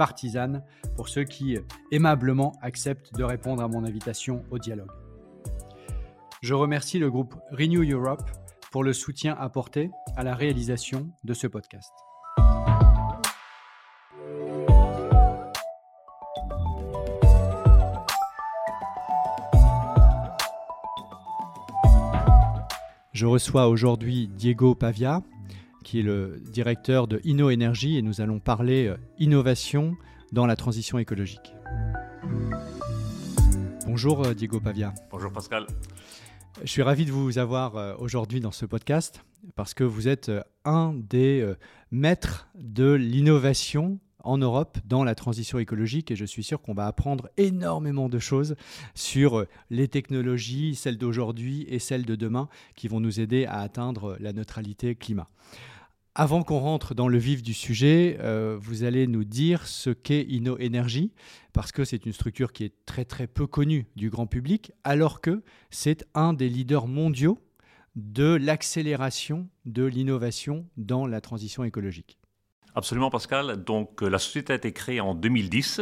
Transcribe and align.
partisane 0.00 0.64
pour 0.96 1.10
ceux 1.10 1.24
qui 1.24 1.58
aimablement 1.92 2.54
acceptent 2.62 3.14
de 3.14 3.22
répondre 3.22 3.62
à 3.62 3.68
mon 3.68 3.84
invitation 3.84 4.42
au 4.50 4.58
dialogue. 4.58 4.90
Je 6.40 6.54
remercie 6.54 6.98
le 6.98 7.10
groupe 7.10 7.34
Renew 7.50 7.84
Europe 7.84 8.22
pour 8.72 8.82
le 8.82 8.94
soutien 8.94 9.36
apporté 9.38 9.90
à 10.16 10.24
la 10.24 10.34
réalisation 10.34 11.10
de 11.22 11.34
ce 11.34 11.46
podcast. 11.46 11.92
Je 23.12 23.26
reçois 23.26 23.68
aujourd'hui 23.68 24.28
Diego 24.28 24.74
Pavia, 24.74 25.20
qui 25.84 26.00
est 26.00 26.02
le 26.02 26.40
directeur 26.52 27.06
de 27.06 27.20
InnoEnergy, 27.24 27.96
et 27.96 28.02
nous 28.02 28.20
allons 28.20 28.38
parler 28.38 28.86
euh, 28.86 28.96
innovation 29.18 29.96
dans 30.32 30.46
la 30.46 30.56
transition 30.56 30.98
écologique. 30.98 31.54
Bonjour 33.86 34.26
euh, 34.26 34.34
Diego 34.34 34.60
Pavia. 34.60 34.94
Bonjour 35.10 35.32
Pascal. 35.32 35.66
Je 36.62 36.68
suis 36.68 36.82
ravi 36.82 37.04
de 37.04 37.12
vous 37.12 37.38
avoir 37.38 37.76
euh, 37.76 37.94
aujourd'hui 37.98 38.40
dans 38.40 38.52
ce 38.52 38.66
podcast 38.66 39.24
parce 39.56 39.74
que 39.74 39.84
vous 39.84 40.06
êtes 40.08 40.30
un 40.64 40.92
des 40.94 41.54
maîtres 41.90 42.50
de 42.56 42.92
l'innovation 42.92 43.98
en 44.24 44.38
Europe 44.38 44.78
dans 44.84 45.04
la 45.04 45.14
transition 45.14 45.58
écologique 45.58 46.10
et 46.10 46.16
je 46.16 46.24
suis 46.24 46.42
sûr 46.42 46.60
qu'on 46.60 46.74
va 46.74 46.86
apprendre 46.86 47.28
énormément 47.36 48.08
de 48.08 48.18
choses 48.18 48.56
sur 48.94 49.46
les 49.70 49.88
technologies, 49.88 50.74
celles 50.74 50.98
d'aujourd'hui 50.98 51.66
et 51.68 51.78
celles 51.78 52.04
de 52.04 52.16
demain, 52.16 52.48
qui 52.76 52.88
vont 52.88 53.00
nous 53.00 53.20
aider 53.20 53.46
à 53.46 53.60
atteindre 53.60 54.16
la 54.20 54.32
neutralité 54.32 54.94
climat. 54.94 55.28
Avant 56.16 56.42
qu'on 56.42 56.58
rentre 56.58 56.94
dans 56.94 57.06
le 57.06 57.18
vif 57.18 57.40
du 57.40 57.54
sujet, 57.54 58.18
euh, 58.20 58.58
vous 58.60 58.82
allez 58.82 59.06
nous 59.06 59.22
dire 59.24 59.66
ce 59.66 59.90
qu'est 59.90 60.26
InnoEnergy, 60.28 61.12
parce 61.52 61.70
que 61.70 61.84
c'est 61.84 62.04
une 62.04 62.12
structure 62.12 62.52
qui 62.52 62.64
est 62.64 62.74
très 62.84 63.04
très 63.04 63.28
peu 63.28 63.46
connue 63.46 63.86
du 63.94 64.10
grand 64.10 64.26
public, 64.26 64.72
alors 64.82 65.20
que 65.20 65.42
c'est 65.70 66.04
un 66.14 66.32
des 66.32 66.48
leaders 66.48 66.88
mondiaux 66.88 67.38
de 67.94 68.34
l'accélération 68.34 69.48
de 69.66 69.84
l'innovation 69.84 70.66
dans 70.76 71.06
la 71.06 71.20
transition 71.20 71.62
écologique. 71.64 72.19
Absolument, 72.76 73.10
Pascal. 73.10 73.64
Donc, 73.64 74.02
euh, 74.02 74.08
la 74.08 74.18
société 74.18 74.52
a 74.52 74.56
été 74.56 74.72
créée 74.72 75.00
en 75.00 75.14
2010, 75.14 75.80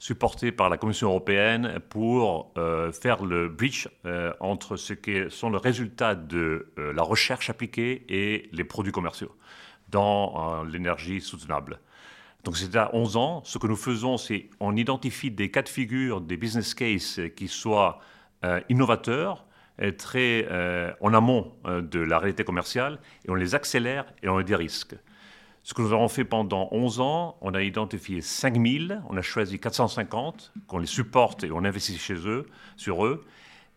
supportée 0.00 0.50
par 0.50 0.68
la 0.68 0.76
Commission 0.76 1.08
européenne 1.08 1.78
pour 1.88 2.52
euh, 2.58 2.90
faire 2.90 3.24
le 3.24 3.48
bridge 3.48 3.86
euh, 4.04 4.32
entre 4.40 4.76
ce 4.76 4.94
qui 4.94 5.30
sont 5.30 5.50
les 5.50 5.58
résultats 5.58 6.16
de 6.16 6.72
la 6.76 7.02
recherche 7.02 7.50
appliquée 7.50 8.04
et 8.08 8.48
les 8.52 8.64
produits 8.64 8.92
commerciaux 8.92 9.34
dans 9.88 10.64
l'énergie 10.64 11.20
soutenable. 11.20 11.78
Donc, 12.42 12.56
c'est 12.56 12.74
à 12.74 12.90
11 12.94 13.16
ans. 13.16 13.42
Ce 13.44 13.58
que 13.58 13.68
nous 13.68 13.76
faisons, 13.76 14.16
c'est 14.16 14.50
on 14.58 14.74
identifie 14.76 15.30
des 15.30 15.52
cas 15.52 15.62
de 15.62 15.68
figure, 15.68 16.20
des 16.20 16.36
business 16.36 16.74
cases 16.74 17.20
qui 17.36 17.46
soient 17.46 18.00
innovateurs, 18.68 19.46
très 19.98 20.48
en 21.00 21.14
amont 21.14 21.54
de 21.64 22.00
la 22.00 22.18
réalité 22.18 22.42
commerciale, 22.42 22.98
et 23.24 23.30
on 23.30 23.34
les 23.34 23.54
accélère 23.54 24.06
et 24.22 24.28
on 24.28 24.38
les 24.38 24.44
dérisque. 24.44 24.96
Ce 25.66 25.72
que 25.72 25.80
nous 25.80 25.94
avons 25.94 26.08
fait 26.08 26.26
pendant 26.26 26.68
11 26.72 27.00
ans, 27.00 27.38
on 27.40 27.54
a 27.54 27.62
identifié 27.62 28.20
5000, 28.20 29.02
on 29.08 29.16
a 29.16 29.22
choisi 29.22 29.58
450, 29.58 30.52
qu'on 30.66 30.76
les 30.76 30.86
supporte 30.86 31.42
et 31.42 31.50
on 31.50 31.64
investit 31.64 31.96
chez 31.96 32.28
eux, 32.28 32.46
sur 32.76 33.06
eux. 33.06 33.24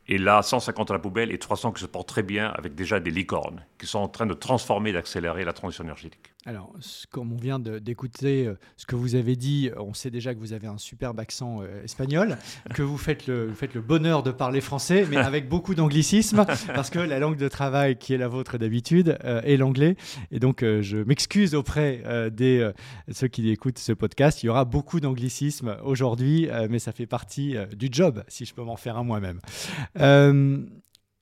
Et 0.09 0.17
là, 0.17 0.41
150 0.41 0.91
à 0.91 0.93
la 0.93 0.99
poubelle 0.99 1.31
et 1.31 1.39
300 1.39 1.71
qui 1.71 1.81
se 1.81 1.85
portent 1.85 2.09
très 2.09 2.23
bien 2.23 2.49
avec 2.49 2.75
déjà 2.75 2.99
des 2.99 3.09
licornes 3.09 3.65
qui 3.79 3.87
sont 3.87 3.99
en 3.99 4.09
train 4.09 4.25
de 4.25 4.33
transformer 4.33 4.89
et 4.89 4.93
d'accélérer 4.93 5.45
la 5.45 5.53
transition 5.53 5.85
énergétique. 5.85 6.33
Alors, 6.47 6.71
comme 7.11 7.33
on 7.33 7.35
vient 7.35 7.59
d'écouter 7.59 8.47
euh, 8.47 8.57
ce 8.77 8.85
que 8.85 8.95
vous 8.95 9.15
avez 9.15 9.35
dit, 9.35 9.69
on 9.75 9.93
sait 9.93 10.09
déjà 10.09 10.33
que 10.33 10.39
vous 10.39 10.53
avez 10.53 10.67
un 10.67 10.77
superbe 10.77 11.19
accent 11.19 11.61
euh, 11.61 11.83
espagnol, 11.83 12.37
que 12.73 12.81
vous 12.81 12.97
faites, 12.97 13.27
le, 13.27 13.51
faites 13.51 13.73
le 13.73 13.81
bonheur 13.81 14.23
de 14.23 14.31
parler 14.31 14.61
français, 14.61 15.05
mais 15.09 15.17
avec 15.17 15.49
beaucoup 15.49 15.75
d'anglicisme, 15.75 16.45
parce 16.73 16.89
que 16.89 16.99
la 16.99 17.19
langue 17.19 17.35
de 17.35 17.49
travail 17.49 17.97
qui 17.97 18.13
est 18.13 18.17
la 18.17 18.29
vôtre 18.29 18.57
d'habitude 18.57 19.17
euh, 19.25 19.41
est 19.41 19.57
l'anglais. 19.57 19.97
Et 20.31 20.39
donc, 20.39 20.63
je 20.63 21.03
m'excuse 21.03 21.53
auprès 21.53 22.01
des 22.31 22.71
ceux 23.11 23.27
qui 23.27 23.49
écoutent 23.49 23.79
ce 23.79 23.91
podcast. 23.91 24.41
Il 24.41 24.45
y 24.45 24.49
aura 24.49 24.63
beaucoup 24.63 25.01
d'anglicisme 25.01 25.75
aujourd'hui, 25.83 26.47
mais 26.69 26.79
ça 26.79 26.93
fait 26.93 27.07
partie 27.07 27.55
du 27.75 27.89
job, 27.91 28.23
si 28.29 28.45
je 28.45 28.53
peux 28.53 28.63
m'en 28.63 28.77
faire 28.77 28.97
un 28.97 29.03
moi-même. 29.03 29.41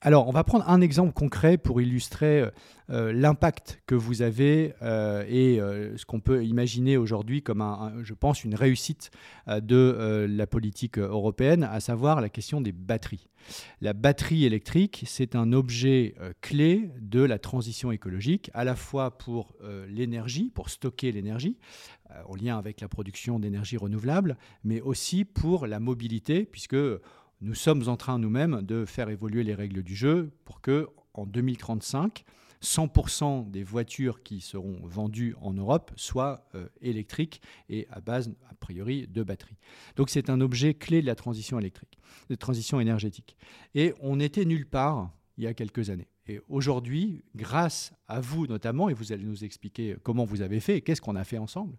Alors, 0.06 0.28
on 0.28 0.32
va 0.32 0.44
prendre 0.44 0.70
un 0.70 0.82
exemple 0.82 1.14
concret 1.14 1.58
pour 1.58 1.82
illustrer 1.82 2.42
euh, 2.42 2.52
euh, 2.92 3.12
l'impact 3.12 3.82
que 3.88 3.96
vous 3.96 4.22
avez 4.22 4.76
euh, 4.84 5.26
et 5.28 5.58
ce 5.98 6.06
qu'on 6.06 6.20
peut 6.20 6.46
imaginer 6.46 6.96
aujourd'hui 6.96 7.42
comme, 7.42 7.64
je 8.04 8.14
pense, 8.14 8.44
une 8.44 8.54
réussite 8.54 9.10
de 9.48 10.28
la 10.30 10.46
politique 10.46 11.00
européenne, 11.00 11.64
à 11.64 11.80
savoir 11.80 12.22
la 12.22 12.30
question 12.30 12.62
des 12.62 12.72
batteries. 12.72 13.30
La 13.82 13.94
batterie 13.94 14.46
électrique, 14.46 15.04
c'est 15.08 15.36
un 15.36 15.54
objet 15.54 16.14
clé 16.42 16.92
de 17.02 17.22
la 17.22 17.40
transition 17.40 17.92
écologique, 17.92 18.52
à 18.54 18.64
la 18.64 18.76
fois 18.76 19.18
pour 19.18 19.56
l'énergie, 19.90 20.52
pour 20.54 20.70
stocker 20.70 21.12
l'énergie, 21.12 21.58
en 22.28 22.36
lien 22.36 22.58
avec 22.58 22.82
la 22.82 22.88
production 22.88 23.40
d'énergie 23.40 23.78
renouvelable, 23.78 24.38
mais 24.64 24.82
aussi 24.82 25.26
pour 25.26 25.66
la 25.66 25.80
mobilité, 25.80 26.46
puisque 26.46 26.78
nous 27.42 27.56
sommes 27.56 27.88
en 27.88 27.98
train 27.98 28.20
nous-mêmes 28.20 28.62
de 28.62 28.86
faire 28.86 29.10
évoluer 29.10 29.44
les 29.44 29.56
règles 29.56 29.84
du 29.84 29.96
jeu 29.96 30.32
pour 30.46 30.62
que 30.62 30.88
en 31.14 31.26
2035, 31.26 32.26
100% 32.62 33.52
des 33.52 33.64
voitures 33.64 34.24
qui 34.24 34.42
seront 34.42 34.80
vendues 34.84 35.36
en 35.42 35.54
Europe 35.54 35.92
soient 35.96 36.48
euh, 36.56 36.68
électriques 36.82 37.42
et 37.70 37.88
à 37.92 38.02
base, 38.02 38.32
a 38.50 38.56
priori, 38.56 39.08
de 39.08 39.24
batteries. 39.24 39.58
Donc 39.96 40.10
c'est 40.10 40.30
un 40.30 40.42
objet 40.42 40.74
clé 40.74 41.02
de 41.02 41.06
la 41.06 41.16
transition 41.16 41.60
électrique, 41.60 41.98
de 42.30 42.36
transition 42.36 42.80
énergétique. 42.80 43.38
Et 43.76 43.94
on 44.00 44.18
n'était 44.18 44.46
nulle 44.46 44.66
part 44.66 45.12
il 45.38 45.44
y 45.44 45.48
a 45.48 45.54
quelques 45.54 45.90
années. 45.90 46.08
Et 46.28 46.42
aujourd'hui, 46.48 47.24
grâce 47.36 47.94
à 48.08 48.20
vous 48.20 48.48
notamment, 48.48 48.90
et 48.90 48.94
vous 48.94 49.12
allez 49.12 49.26
nous 49.26 49.44
expliquer 49.44 49.96
comment 50.02 50.26
vous 50.26 50.42
avez 50.42 50.60
fait 50.60 50.78
et 50.78 50.82
qu'est-ce 50.82 51.02
qu'on 51.02 51.16
a 51.16 51.24
fait 51.24 51.38
ensemble, 51.38 51.78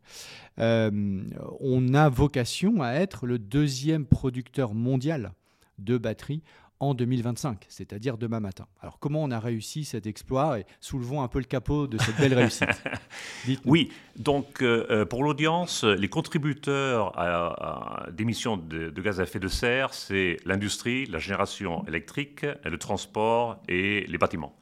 euh, 0.60 1.24
on 1.58 1.94
a 1.94 2.08
vocation 2.08 2.82
à 2.82 2.92
être 2.92 3.26
le 3.26 3.38
deuxième 3.38 4.06
producteur 4.06 4.72
mondial 4.72 5.32
de 5.78 5.98
batteries 5.98 6.42
en 6.78 6.94
2025, 6.94 7.64
c'est-à-dire 7.68 8.18
demain 8.18 8.40
matin. 8.40 8.66
Alors 8.80 8.98
comment 8.98 9.22
on 9.22 9.30
a 9.30 9.40
réussi 9.40 9.84
cet 9.84 10.06
exploit 10.06 10.58
et 10.58 10.66
soulevons 10.80 11.22
un 11.22 11.28
peu 11.28 11.38
le 11.38 11.46
capot 11.46 11.86
de 11.86 11.96
cette 11.98 12.16
belle 12.18 12.34
réussite? 12.34 12.82
oui, 13.64 13.90
donc 14.16 14.62
euh, 14.62 14.86
euh, 14.90 15.04
pour 15.06 15.24
l'audience, 15.24 15.84
les 15.84 16.08
contributeurs 16.08 17.18
à, 17.18 18.08
d'émissions 18.12 18.56
de, 18.58 18.90
gaz 19.00 19.20
à 19.20 19.22
effet 19.22 19.38
de 19.38 19.48
serre, 19.48 19.94
c'est 19.94 20.36
l'industrie, 20.44 21.06
la 21.06 21.18
génération 21.18 21.84
électrique, 21.86 22.44
le 22.64 22.78
transport 22.78 23.62
et 23.68 24.04
les 24.06 24.18
bâtiments. 24.18 24.56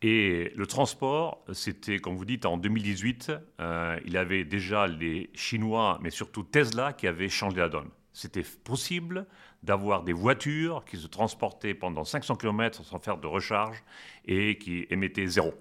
Et 0.00 0.52
le 0.54 0.66
transport, 0.66 1.44
c'était, 1.52 1.98
comme 1.98 2.16
vous 2.16 2.24
dites, 2.24 2.46
en 2.46 2.56
2018, 2.56 3.32
euh, 3.60 3.98
il 4.06 4.12
y 4.12 4.16
avait 4.16 4.44
déjà 4.44 4.86
les 4.86 5.28
Chinois, 5.34 5.98
mais 6.02 6.10
surtout 6.10 6.44
Tesla, 6.44 6.92
qui 6.92 7.08
avaient 7.08 7.28
changé 7.28 7.56
la 7.56 7.68
donne. 7.68 7.88
C'était 8.12 8.44
possible 8.64 9.26
d'avoir 9.62 10.02
des 10.02 10.12
voitures 10.12 10.84
qui 10.84 10.96
se 10.96 11.06
transportaient 11.06 11.74
pendant 11.74 12.04
500 12.04 12.36
km 12.36 12.84
sans 12.84 12.98
faire 12.98 13.18
de 13.18 13.26
recharge 13.26 13.82
et 14.24 14.58
qui 14.58 14.86
émettaient 14.90 15.26
zéro 15.26 15.52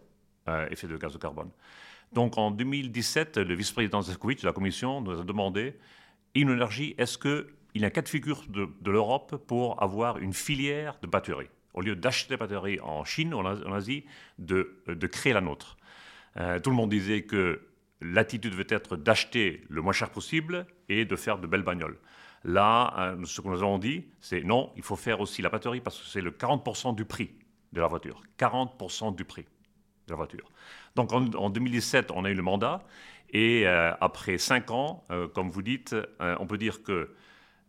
euh, 0.48 0.68
effet 0.70 0.88
de 0.88 0.98
gaz 0.98 1.14
de 1.14 1.18
carbone. 1.18 1.50
Donc 2.14 2.38
en 2.38 2.52
2017, 2.52 3.38
le 3.38 3.56
vice-président 3.56 4.02
Zefkovic 4.02 4.42
de 4.42 4.46
la 4.46 4.54
Commission 4.54 5.02
nous 5.02 5.20
a 5.20 5.24
demandé 5.24 5.76
Innoénergie, 6.36 6.94
est-ce 6.98 7.18
qu'il 7.18 7.46
y 7.76 7.84
a 7.84 7.88
un 7.88 7.90
cas 7.90 8.02
de 8.02 8.66
de, 8.82 8.92
l'Europe 8.92 9.44
pour 9.48 9.82
avoir 9.82 10.20
une 10.20 10.34
filière 10.34 10.98
de 11.02 11.08
batteries? 11.08 11.50
Au 11.74 11.82
lieu 11.82 11.96
d'acheter 11.96 12.36
des 12.36 12.38
batteries 12.38 12.80
en 12.80 13.04
Chine 13.04 13.34
ou 13.34 13.40
en 13.40 13.74
Asie, 13.74 14.06
de, 14.38 14.82
de 14.88 15.08
créer 15.08 15.34
la 15.34 15.42
nôtre. 15.42 15.78
Euh, 16.38 16.60
tout 16.60 16.70
le 16.70 16.76
monde 16.76 16.92
disait 16.92 17.24
que 17.24 17.62
l'attitude 18.02 18.52
devait 18.52 18.66
être 18.70 18.96
d'acheter 18.96 19.64
le 19.70 19.82
moins 19.82 19.94
cher 19.94 20.12
possible 20.12 20.66
et 20.90 21.06
de 21.06 21.16
faire 21.16 21.40
de 21.40 21.48
belles 21.48 21.64
bagnoles. 21.64 21.98
Là, 22.48 22.94
euh, 22.98 23.26
ce 23.26 23.42
que 23.42 23.48
nous 23.50 23.62
avons 23.62 23.78
dit, 23.78 24.06
c'est 24.22 24.42
non, 24.42 24.72
il 24.78 24.82
faut 24.82 24.96
faire 24.96 25.20
aussi 25.20 25.42
la 25.42 25.50
batterie 25.50 25.82
parce 25.82 26.00
que 26.00 26.06
c'est 26.06 26.22
le 26.22 26.32
40% 26.32 26.96
du 26.96 27.04
prix 27.04 27.30
de 27.74 27.82
la 27.82 27.88
voiture. 27.88 28.24
40% 28.40 29.14
du 29.16 29.26
prix 29.26 29.44
de 29.44 30.12
la 30.12 30.16
voiture. 30.16 30.50
Donc 30.96 31.12
en, 31.12 31.50
2017, 31.50 32.10
on 32.16 32.24
a 32.24 32.30
eu 32.30 32.34
le 32.34 32.42
mandat 32.42 32.86
et 33.32 33.68
euh, 33.68 33.94
après 34.00 34.38
5 34.38 34.72
ans, 34.72 35.04
euh, 35.12 35.28
comme 35.28 35.50
vous 35.50 35.62
dites, 35.62 35.94
on 36.22 36.48
peut 36.48 36.58
dire 36.58 36.84
que 36.84 37.14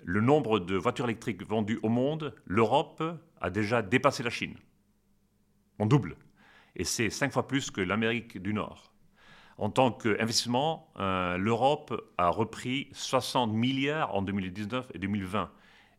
le 0.04 0.20
nombre 0.20 0.60
de 0.60 0.76
voitures 0.76 1.06
électriques 1.06 1.44
vendues 1.44 1.80
au 1.82 1.88
monde, 1.88 2.32
l'Europe 2.46 3.02
a 3.40 3.50
déjà 3.50 3.82
dépassé 3.82 4.22
la 4.22 4.30
Chine. 4.30 4.54
On 5.80 5.86
double. 5.86 6.14
Et 6.76 6.84
c'est 6.84 7.10
5 7.10 7.32
fois 7.32 7.48
plus 7.48 7.72
que 7.72 7.80
l'Amérique 7.80 8.40
du 8.40 8.54
Nord. 8.54 8.92
En 9.58 9.70
tant 9.70 9.90
qu'investissement, 9.90 10.88
euh, 10.98 11.36
l'Europe 11.36 12.08
a 12.16 12.30
repris 12.30 12.88
60 12.92 13.52
milliards 13.52 14.14
en 14.14 14.22
2019 14.22 14.92
et 14.94 14.98
2020. 14.98 15.50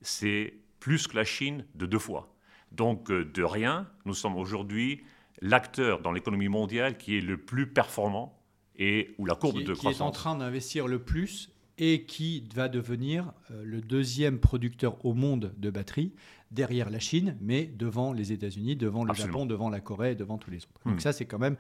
C'est 0.02 0.54
plus 0.80 1.08
que 1.08 1.18
la 1.18 1.26
Chine 1.26 1.66
de 1.76 1.86
deux 1.86 2.00
fois. 2.00 2.34
Donc 2.72 3.12
euh, 3.12 3.26
de 3.26 3.44
rien, 3.44 3.88
nous 4.06 4.14
sommes 4.14 4.38
aujourd'hui 4.38 5.04
l'acteur 5.42 6.02
dans 6.02 6.14
l'économie 6.14 6.48
mondiale 6.48 6.98
qui 6.98 7.18
est 7.18 7.22
le 7.22 7.38
plus 7.38 7.68
performant 7.68 8.42
et 8.78 9.14
où 9.18 9.26
la 9.26 9.36
courbe 9.36 9.62
de 9.62 9.74
croissance... 9.74 9.98
Qui 9.98 10.02
est 10.02 10.06
en 10.06 10.12
train 10.12 10.36
d'investir 10.36 10.88
le 10.88 11.00
plus 11.00 11.52
et 11.80 12.04
qui 12.04 12.44
va 12.54 12.68
devenir 12.68 13.32
euh, 13.52 13.64
le 13.64 13.82
deuxième 13.82 14.38
producteur 14.40 15.04
au 15.06 15.14
monde 15.14 15.54
de 15.58 15.70
batteries 15.70 16.12
derrière 16.52 16.90
la 16.90 17.00
Chine, 17.00 17.38
mais 17.42 17.66
devant 17.66 18.12
les 18.12 18.32
États-Unis, 18.34 18.76
devant 18.76 19.06
le 19.06 19.14
Japon, 19.14 19.46
devant 19.46 19.70
la 19.70 19.80
Corée, 19.80 20.16
devant 20.16 20.38
tous 20.38 20.52
les 20.52 20.58
autres. 20.58 20.82
Donc 20.86 20.96
hmm. 20.96 21.00
ça, 21.00 21.14
c'est 21.14 21.26
quand 21.26 21.40
même 21.40 21.56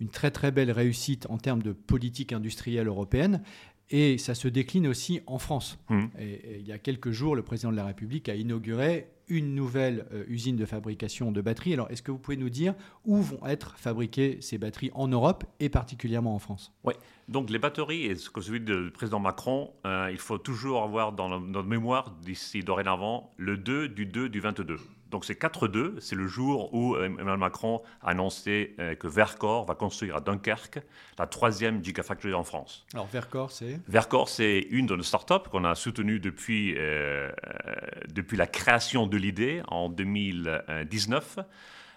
une 0.00 0.08
très 0.08 0.30
très 0.30 0.50
belle 0.52 0.70
réussite 0.70 1.26
en 1.30 1.38
termes 1.38 1.62
de 1.62 1.72
politique 1.72 2.32
industrielle 2.32 2.86
européenne. 2.86 3.42
Et 3.90 4.16
ça 4.18 4.34
se 4.34 4.48
décline 4.48 4.86
aussi 4.86 5.20
en 5.26 5.38
France. 5.38 5.78
Hmm. 5.88 6.06
et, 6.18 6.58
il 6.60 6.66
y 6.66 6.72
a 6.72 6.78
quelques 6.78 7.10
jours, 7.10 7.34
le 7.36 7.42
président 7.42 7.70
de 7.70 7.76
la 7.76 7.86
République 7.86 8.28
a 8.28 8.34
inauguré 8.34 9.08
une 9.28 9.54
nouvelle 9.54 10.06
euh, 10.12 10.24
usine 10.28 10.56
de 10.56 10.64
fabrication 10.64 11.32
de 11.32 11.40
batteries. 11.40 11.74
Alors, 11.74 11.90
est-ce 11.90 12.02
que 12.02 12.10
vous 12.10 12.18
pouvez 12.18 12.36
nous 12.36 12.50
dire 12.50 12.74
où 13.04 13.20
vont 13.20 13.44
être 13.46 13.76
fabriquées 13.76 14.38
ces 14.40 14.58
batteries 14.58 14.90
en 14.94 15.08
Europe 15.08 15.44
et 15.60 15.68
particulièrement 15.68 16.34
en 16.34 16.38
France? 16.38 16.72
Oui, 16.84 16.94
donc 17.28 17.50
les 17.50 17.58
batteries, 17.58 18.06
et 18.06 18.16
ce 18.16 18.30
que 18.30 18.40
celui 18.40 18.60
du 18.60 18.90
président 18.92 19.20
Macron, 19.20 19.72
euh, 19.86 20.08
il 20.10 20.18
faut 20.18 20.38
toujours 20.38 20.82
avoir 20.82 21.12
dans 21.12 21.40
notre 21.40 21.68
mémoire 21.68 22.10
d'ici 22.22 22.60
dorénavant 22.60 23.30
le 23.36 23.56
2 23.56 23.88
du 23.88 24.06
2 24.06 24.28
du 24.28 24.40
22. 24.40 24.78
Donc 25.12 25.26
c'est 25.26 25.38
4-2, 25.38 26.00
c'est 26.00 26.16
le 26.16 26.26
jour 26.26 26.72
où 26.72 26.94
euh, 26.94 27.04
Emmanuel 27.04 27.36
Macron 27.36 27.82
a 28.00 28.08
annoncé 28.08 28.74
euh, 28.78 28.94
que 28.94 29.06
Vercor 29.06 29.66
va 29.66 29.74
construire 29.74 30.16
à 30.16 30.20
Dunkerque 30.20 30.80
la 31.18 31.26
troisième 31.26 31.84
Gigafactory 31.84 32.32
en 32.32 32.44
France. 32.44 32.86
Alors 32.94 33.06
Vercor, 33.08 33.50
c'est? 33.50 33.78
Vercor, 33.86 34.30
c'est 34.30 34.66
une 34.70 34.86
de 34.86 34.96
nos 34.96 35.02
startups 35.02 35.48
qu'on 35.50 35.64
a 35.64 35.74
soutenues 35.74 36.18
depuis, 36.18 36.74
euh, 36.78 37.30
depuis 38.08 38.38
la 38.38 38.46
création 38.46 39.06
de 39.06 39.18
l'idée 39.18 39.62
en 39.68 39.90
2019. 39.90 41.40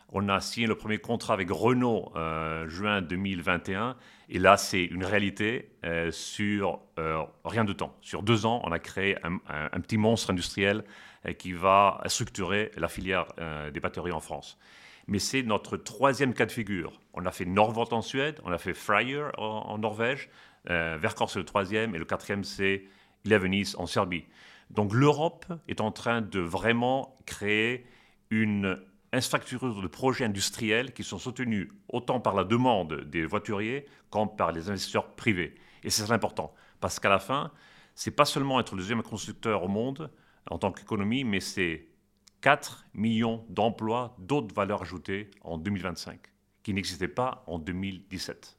On 0.10 0.30
a 0.30 0.40
signé 0.40 0.68
le 0.68 0.76
premier 0.76 1.00
contrat 1.00 1.34
avec 1.34 1.50
Renault 1.50 2.12
en 2.16 2.68
juin 2.68 3.02
2021. 3.02 3.96
Et 4.30 4.40
là, 4.40 4.56
c'est 4.56 4.84
une 4.84 5.04
réalité 5.04 5.72
sur 6.12 6.80
rien 7.44 7.66
de 7.66 7.74
temps. 7.74 7.96
Sur 8.02 8.24
deux 8.24 8.46
ans, 8.46 8.62
on 8.64 8.72
a 8.72 8.80
créé 8.80 9.18
un 9.24 9.80
petit 9.82 9.98
monstre 9.98 10.30
industriel 10.30 10.84
qui 11.34 11.54
va 11.54 12.02
structurer 12.06 12.72
la 12.78 12.88
filière 12.88 13.26
euh, 13.40 13.72
des 13.72 13.80
batteries 13.80 14.12
en 14.12 14.20
France. 14.20 14.58
Mais 15.08 15.20
c'est 15.20 15.44
notre 15.44 15.78
troisième 15.78 16.34
cas 16.34 16.46
de 16.46 16.52
figure. 16.52 17.00
On 17.14 17.26
a 17.26 17.32
fait 17.32 17.46
Norvot 17.46 17.92
en 17.92 18.02
Suède, 18.02 18.40
on 18.44 18.52
a 18.52 18.58
fait 18.58 18.74
Freyr 18.74 19.32
en, 19.38 19.78
Norvège, 19.78 20.30
euh, 20.70 20.98
Verkor 21.00 21.30
c'est 21.30 21.40
le 21.40 21.46
troisième, 21.46 21.96
et 21.96 22.00
le 22.00 22.06
quatrième 22.06 22.44
c'est 22.44 22.86
Levenis 23.24 23.74
en 23.78 23.86
Serbie. 23.86 24.26
Donc 24.72 24.94
l'Europe 24.94 25.46
est 25.68 25.82
en 25.82 25.92
train 25.92 26.22
de 26.22 26.40
vraiment 26.40 27.16
créer 27.26 27.86
une 28.32 28.80
infrastructure 29.16 29.82
de 29.82 29.88
projets 29.88 30.26
industriels 30.26 30.94
qui 30.94 31.04
sont 31.04 31.20
soutenus 31.20 31.70
autant 31.90 32.20
par 32.20 32.36
la 32.36 32.44
demande 32.44 33.02
des 33.06 33.26
voituriers 33.26 33.86
qu'en 34.10 34.28
par 34.28 34.52
les 34.52 34.70
investisseurs 34.70 35.16
privés. 35.16 35.56
Et 35.84 35.90
c'est 35.90 36.12
important, 36.12 36.54
parce 36.80 37.00
qu'à 37.00 37.10
la 37.10 37.20
fin, 37.20 37.52
c'est 37.96 38.12
pas 38.12 38.26
seulement 38.26 38.60
être 38.60 38.76
le 38.76 38.82
deuxième 38.82 39.04
constructeur 39.04 39.64
au 39.64 39.68
monde, 39.68 40.12
en 40.50 40.58
tant 40.58 40.72
qu'économie, 40.72 41.24
mais 41.24 41.40
c'est 41.40 41.88
4 42.42 42.86
millions 42.94 43.46
d'emplois 43.50 44.16
d'autres 44.20 44.54
valeurs 44.54 44.84
ajoutées 44.84 45.32
en 45.42 45.58
2025, 45.58 46.20
qui 46.62 46.74
n'existaient 46.74 47.08
pas 47.08 47.44
en 47.48 47.58
2017. 47.58 48.58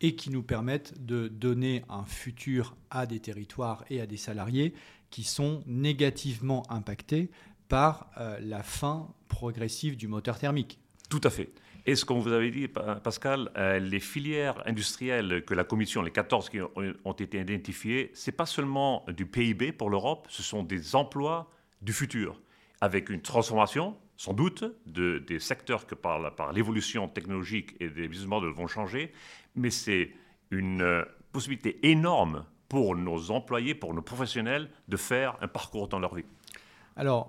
Et 0.00 0.14
qui 0.14 0.30
nous 0.30 0.42
permettent 0.42 1.04
de 1.04 1.28
donner 1.28 1.84
un 1.88 2.04
futur 2.04 2.76
à 2.90 3.06
des 3.06 3.20
territoires 3.20 3.84
et 3.90 4.00
à 4.00 4.06
des 4.06 4.16
salariés 4.16 4.74
qui 5.10 5.24
sont 5.24 5.62
négativement 5.66 6.62
impactés 6.70 7.30
par 7.68 8.10
euh, 8.18 8.38
la 8.40 8.62
fin 8.62 9.08
progressive 9.28 9.96
du 9.96 10.08
moteur 10.08 10.38
thermique. 10.38 10.80
Tout 11.08 11.20
à 11.24 11.30
fait. 11.30 11.50
Et 11.86 11.94
ce 11.94 12.04
qu'on 12.04 12.18
vous 12.18 12.32
avait 12.32 12.50
dit, 12.50 12.68
Pascal, 12.68 13.50
euh, 13.56 13.78
les 13.78 14.00
filières 14.00 14.62
industrielles 14.66 15.42
que 15.46 15.54
la 15.54 15.64
Commission, 15.64 16.02
les 16.02 16.10
14 16.10 16.50
qui 16.50 16.58
ont, 16.60 17.12
été 17.12 17.40
identifiées, 17.40 18.10
ce 18.12 18.30
n'est 18.30 18.36
pas 18.36 18.44
seulement 18.44 19.06
du 19.08 19.24
PIB 19.24 19.72
pour 19.72 19.88
l'Europe, 19.88 20.26
ce 20.28 20.42
sont 20.42 20.62
des 20.62 20.94
emplois 20.94 21.50
du 21.80 21.94
futur, 21.94 22.42
avec 22.82 23.08
une 23.08 23.22
transformation, 23.22 23.96
sans 24.18 24.34
doute, 24.34 24.64
de, 24.84 25.18
des 25.18 25.38
secteurs 25.38 25.86
que 25.86 25.94
par, 25.94 26.34
par 26.34 26.52
l'évolution 26.52 27.08
technologique 27.08 27.74
et 27.80 27.88
des 27.88 28.06
business 28.06 28.28
models 28.28 28.52
vont 28.52 28.66
changer, 28.66 29.12
mais 29.54 29.70
c'est 29.70 30.10
une 30.50 30.82
euh, 30.82 31.04
possibilité 31.32 31.78
énorme 31.88 32.44
pour 32.68 32.96
nos 32.96 33.30
employés, 33.30 33.74
pour 33.74 33.94
nos 33.94 34.02
professionnels, 34.02 34.68
de 34.88 34.96
faire 34.98 35.38
un 35.40 35.48
parcours 35.48 35.88
dans 35.88 36.00
leur 36.00 36.14
vie. 36.14 36.26
Alors, 36.96 37.28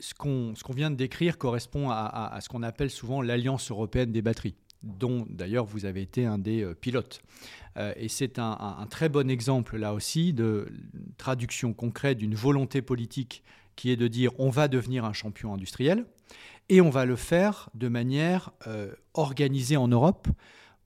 ce 0.00 0.14
qu'on 0.14 0.72
vient 0.74 0.90
de 0.90 0.96
décrire 0.96 1.38
correspond 1.38 1.90
à, 1.90 2.38
ce 2.40 2.48
qu'on 2.48 2.62
appelle 2.62 2.90
souvent 2.90 3.22
l'Alliance 3.22 3.70
européenne 3.70 4.12
des 4.12 4.22
batteries 4.22 4.56
dont 4.82 5.26
d'ailleurs 5.30 5.64
vous 5.64 5.86
avez 5.86 6.02
été 6.02 6.26
un 6.26 6.38
des 6.38 6.62
euh, 6.62 6.74
pilotes. 6.74 7.22
Euh, 7.76 7.92
et 7.96 8.08
c'est 8.08 8.38
un, 8.38 8.86
très 8.90 9.08
bon 9.08 9.30
exemple 9.30 9.78
là 9.78 9.94
aussi 9.94 10.32
de 10.32 10.68
traduction 11.16 11.72
concrète 11.72 12.18
d'une 12.18 12.34
volonté 12.34 12.82
politique 12.82 13.42
qui 13.76 13.90
est 13.90 13.96
de 13.96 14.06
dire 14.08 14.32
on 14.38 14.50
va 14.50 14.68
devenir 14.68 15.04
un 15.04 15.12
champion 15.12 15.54
industriel 15.54 16.04
et 16.68 16.80
on 16.80 16.90
va 16.90 17.04
le 17.04 17.16
faire 17.16 17.70
de 17.74 17.88
manière 17.88 18.52
euh, 18.66 18.92
organisée 19.14 19.76
en 19.76 19.88
Europe 19.88 20.28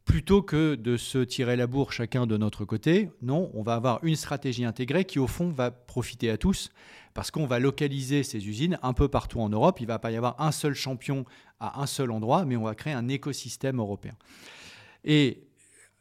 plutôt 0.09 0.41
que 0.41 0.75
de 0.75 0.97
se 0.97 1.19
tirer 1.19 1.55
la 1.55 1.67
bourre 1.67 1.93
chacun 1.93 2.27
de 2.27 2.39
notre 2.39 2.65
côté, 2.65 3.11
non, 3.21 3.51
on 3.53 3.63
va 3.63 3.75
avoir 3.75 4.03
une 4.03 4.17
stratégie 4.17 4.65
intégrée 4.65 5.05
qui 5.05 5.19
au 5.19 5.27
fond 5.27 5.51
va 5.51 5.71
profiter 5.71 6.31
à 6.31 6.39
tous 6.39 6.71
parce 7.13 7.31
qu'on 7.31 7.47
va 7.47 7.59
localiser 7.59 8.23
ces 8.23 8.49
usines 8.49 8.79
un 8.83 8.95
peu 8.95 9.09
partout 9.09 9.39
en 9.41 9.51
Europe. 9.51 9.81
Il 9.81 9.83
ne 9.83 9.89
va 9.89 9.99
pas 9.99 10.11
y 10.11 10.17
avoir 10.17 10.41
un 10.41 10.51
seul 10.51 10.73
champion 10.73 11.27
à 11.61 11.83
un 11.83 11.87
seul 11.87 12.11
endroit, 12.11 12.47
mais 12.47 12.57
on 12.57 12.63
va 12.63 12.75
créer 12.75 12.95
un 12.95 13.07
écosystème 13.07 13.81
européen. 13.81 14.17
Et 15.05 15.43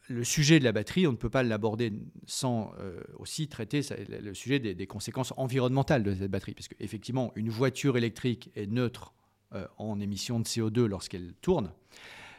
le 0.07 0.23
sujet 0.23 0.57
de 0.59 0.63
la 0.63 0.71
batterie, 0.71 1.05
on 1.05 1.11
ne 1.11 1.17
peut 1.17 1.29
pas 1.29 1.43
l'aborder 1.43 1.91
sans 2.25 2.71
euh, 2.79 3.01
aussi 3.17 3.49
traiter 3.49 3.81
le 4.07 4.33
sujet 4.33 4.59
des, 4.59 4.87
conséquences 4.87 5.33
environnementales 5.35 6.03
de 6.03 6.15
cette 6.15 6.31
batterie, 6.31 6.53
parce 6.53 6.69
qu'effectivement, 6.69 7.33
une 7.35 7.49
voiture 7.49 7.97
électrique 7.97 8.51
est 8.55 8.67
neutre 8.67 9.13
euh, 9.53 9.67
en 9.77 9.99
émissions 9.99 10.39
de 10.39 10.45
CO2 10.45 10.85
lorsqu'elle 10.85 11.33
tourne, 11.41 11.73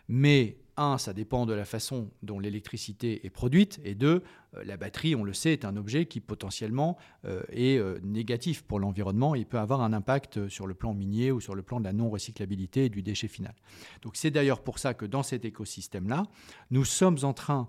mais 0.09 0.57
un, 0.79 0.99
ça 0.99 1.13
dépend 1.13 1.45
de 1.45 1.53
la 1.53 1.65
façon 1.65 2.11
dont 2.23 2.39
l'électricité 2.39 3.27
est 3.27 3.31
produite, 3.31 3.81
et 3.85 3.95
deux, 3.95 4.23
euh, 4.57 4.65
la 4.65 4.77
batterie, 4.77 5.15
on 5.15 5.25
le 5.25 5.33
sait, 5.33 5.53
est 5.53 5.65
un 5.65 5.77
objet 5.77 6.07
qui 6.07 6.21
potentiellement 6.21 6.97
euh, 7.25 7.43
est 7.51 7.79
euh, 7.79 7.99
négatif 8.03 8.63
pour 8.63 8.81
l'environnement. 8.81 9.35
Il 9.35 9.47
peut 9.47 9.59
avoir 9.59 9.83
un 9.83 9.93
impact 9.93 10.49
sur 10.49 10.67
le 10.67 10.75
plan 10.75 10.95
minier 10.95 11.33
ou 11.33 11.41
sur 11.41 11.55
le 11.55 11.63
plan 11.63 11.81
de 11.81 11.85
la 11.85 11.93
non-recyclabilité 11.93 12.87
et 12.87 12.89
du 12.89 13.03
déchet 13.03 13.29
final. 13.29 13.55
Donc 14.03 14.17
c'est 14.17 14.31
d'ailleurs 14.31 14.63
pour 14.63 14.79
ça 14.79 14.95
que 14.95 15.05
dans 15.05 15.23
cet 15.23 15.45
écosystème-là, 15.45 16.25
nous 16.71 16.85
sommes 16.85 17.19
en 17.23 17.33
train, 17.33 17.69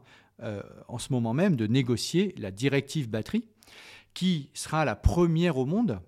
en 0.88 0.98
ce 0.98 1.12
moment 1.12 1.34
même, 1.34 1.56
de 1.56 1.68
négocier 1.68 2.34
la 2.38 2.52
directive 2.52 3.10
batterie, 3.10 3.46
qui 4.14 4.50
sera 4.54 4.86
la 4.86 4.96
première 4.96 5.58
au 5.58 5.66
monde 5.66 6.00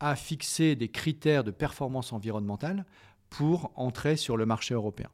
à 0.00 0.16
fixer 0.16 0.76
des 0.76 0.88
critères 0.88 1.44
de 1.44 1.50
performance 1.50 2.12
environnementale 2.12 2.84
pour 3.30 3.72
entrer 3.76 4.16
sur 4.16 4.36
le 4.36 4.44
marché 4.44 4.74
européen. 4.74 5.08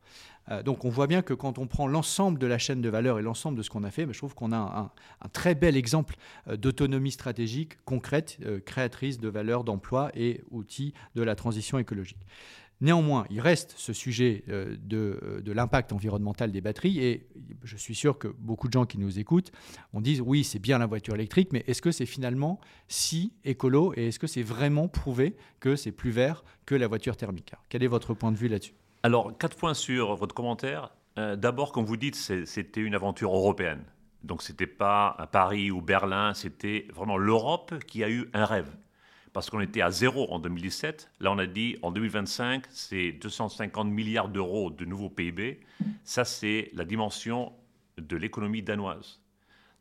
Euh, 0.50 0.62
donc 0.62 0.84
on 0.84 0.90
voit 0.90 1.06
bien 1.06 1.22
que 1.22 1.34
quand 1.34 1.58
on 1.58 1.66
prend 1.66 1.86
l'ensemble 1.86 2.38
de 2.38 2.46
la 2.46 2.58
chaîne 2.58 2.80
de 2.80 2.88
valeur 2.88 3.18
et 3.18 3.22
l'ensemble 3.22 3.58
de 3.58 3.62
ce 3.62 3.70
qu'on 3.70 3.84
a 3.84 3.90
fait, 3.90 4.06
je 4.10 4.18
trouve 4.18 4.34
qu'on 4.34 4.52
a 4.52 4.92
un, 5.20 5.28
très 5.28 5.54
bel 5.54 5.76
exemple 5.76 6.16
euh, 6.48 6.56
d'autonomie 6.56 7.10
stratégique 7.10 7.82
concrète, 7.84 8.38
euh, 8.44 8.60
créatrice 8.60 9.18
de 9.18 9.28
valeur, 9.28 9.64
d'emploi 9.64 10.10
et 10.14 10.42
outil 10.50 10.94
de 11.14 11.22
la 11.22 11.34
transition 11.34 11.78
écologique. 11.78 12.18
Néanmoins, 12.80 13.26
il 13.28 13.40
reste 13.40 13.74
ce 13.76 13.92
sujet 13.92 14.44
de, 14.46 15.42
l'impact 15.44 15.92
environnemental 15.92 16.52
des 16.52 16.60
batteries 16.60 17.00
et 17.00 17.26
je 17.64 17.76
suis 17.76 17.96
sûr 17.96 18.18
que 18.18 18.28
beaucoup 18.28 18.68
de 18.68 18.72
gens 18.72 18.86
qui 18.86 18.98
nous 18.98 19.18
écoutent, 19.18 19.50
on 19.92 20.00
dit 20.00 20.20
oui, 20.20 20.44
c'est 20.44 20.60
bien 20.60 20.78
la 20.78 20.86
voiture 20.86 21.16
électrique, 21.16 21.48
mais 21.52 21.64
est-ce 21.66 21.82
que 21.82 21.90
c'est 21.90 22.06
finalement 22.06 22.60
si 22.86 23.32
écolo 23.44 23.94
et 23.96 24.06
est-ce 24.06 24.20
que 24.20 24.28
c'est 24.28 24.44
vraiment 24.44 24.86
prouvé 24.86 25.34
que 25.58 25.74
c'est 25.74 25.90
plus 25.90 26.12
vert 26.12 26.44
que 26.66 26.76
la 26.76 26.86
voiture 26.86 27.16
thermique? 27.16 27.52
Quel 27.68 27.82
est 27.82 27.88
votre 27.88 28.14
point 28.14 28.30
de 28.30 28.36
vue 28.36 28.46
là-dessus? 28.46 28.74
Alors, 29.08 29.38
quatre 29.38 29.56
points 29.56 29.72
sur 29.72 30.16
votre 30.16 30.34
commentaire. 30.34 30.90
Euh, 31.16 31.34
d'abord, 31.34 31.72
comme 31.72 31.86
vous 31.86 31.96
dites, 31.96 32.14
c'était 32.14 32.82
une 32.82 32.94
aventure 32.94 33.34
européenne. 33.34 33.82
Donc, 34.22 34.42
ce 34.42 34.52
n'était 34.52 34.66
pas 34.66 35.16
à 35.18 35.26
Paris 35.26 35.70
ou 35.70 35.80
Berlin, 35.80 36.34
c'était 36.34 36.86
vraiment 36.92 37.16
l'Europe 37.16 37.82
qui 37.86 38.04
a 38.04 38.10
eu 38.10 38.28
un 38.34 38.44
rêve 38.44 38.68
parce 39.32 39.48
qu'on 39.48 39.60
était 39.60 39.80
à 39.80 39.90
zéro 39.90 40.30
en 40.30 40.38
2017. 40.38 41.10
Là, 41.20 41.32
on 41.32 41.38
a 41.38 41.46
dit 41.46 41.78
en 41.80 41.90
2025, 41.90 42.66
c'est 42.68 43.12
250 43.12 43.88
milliards 43.88 44.28
d'euros 44.28 44.68
de 44.68 44.84
nouveaux 44.84 45.08
PIB. 45.08 45.60
Ça, 46.04 46.26
c'est 46.26 46.68
la 46.74 46.84
dimension 46.84 47.54
de 47.96 48.14
l'économie 48.14 48.62
danoise. 48.62 49.22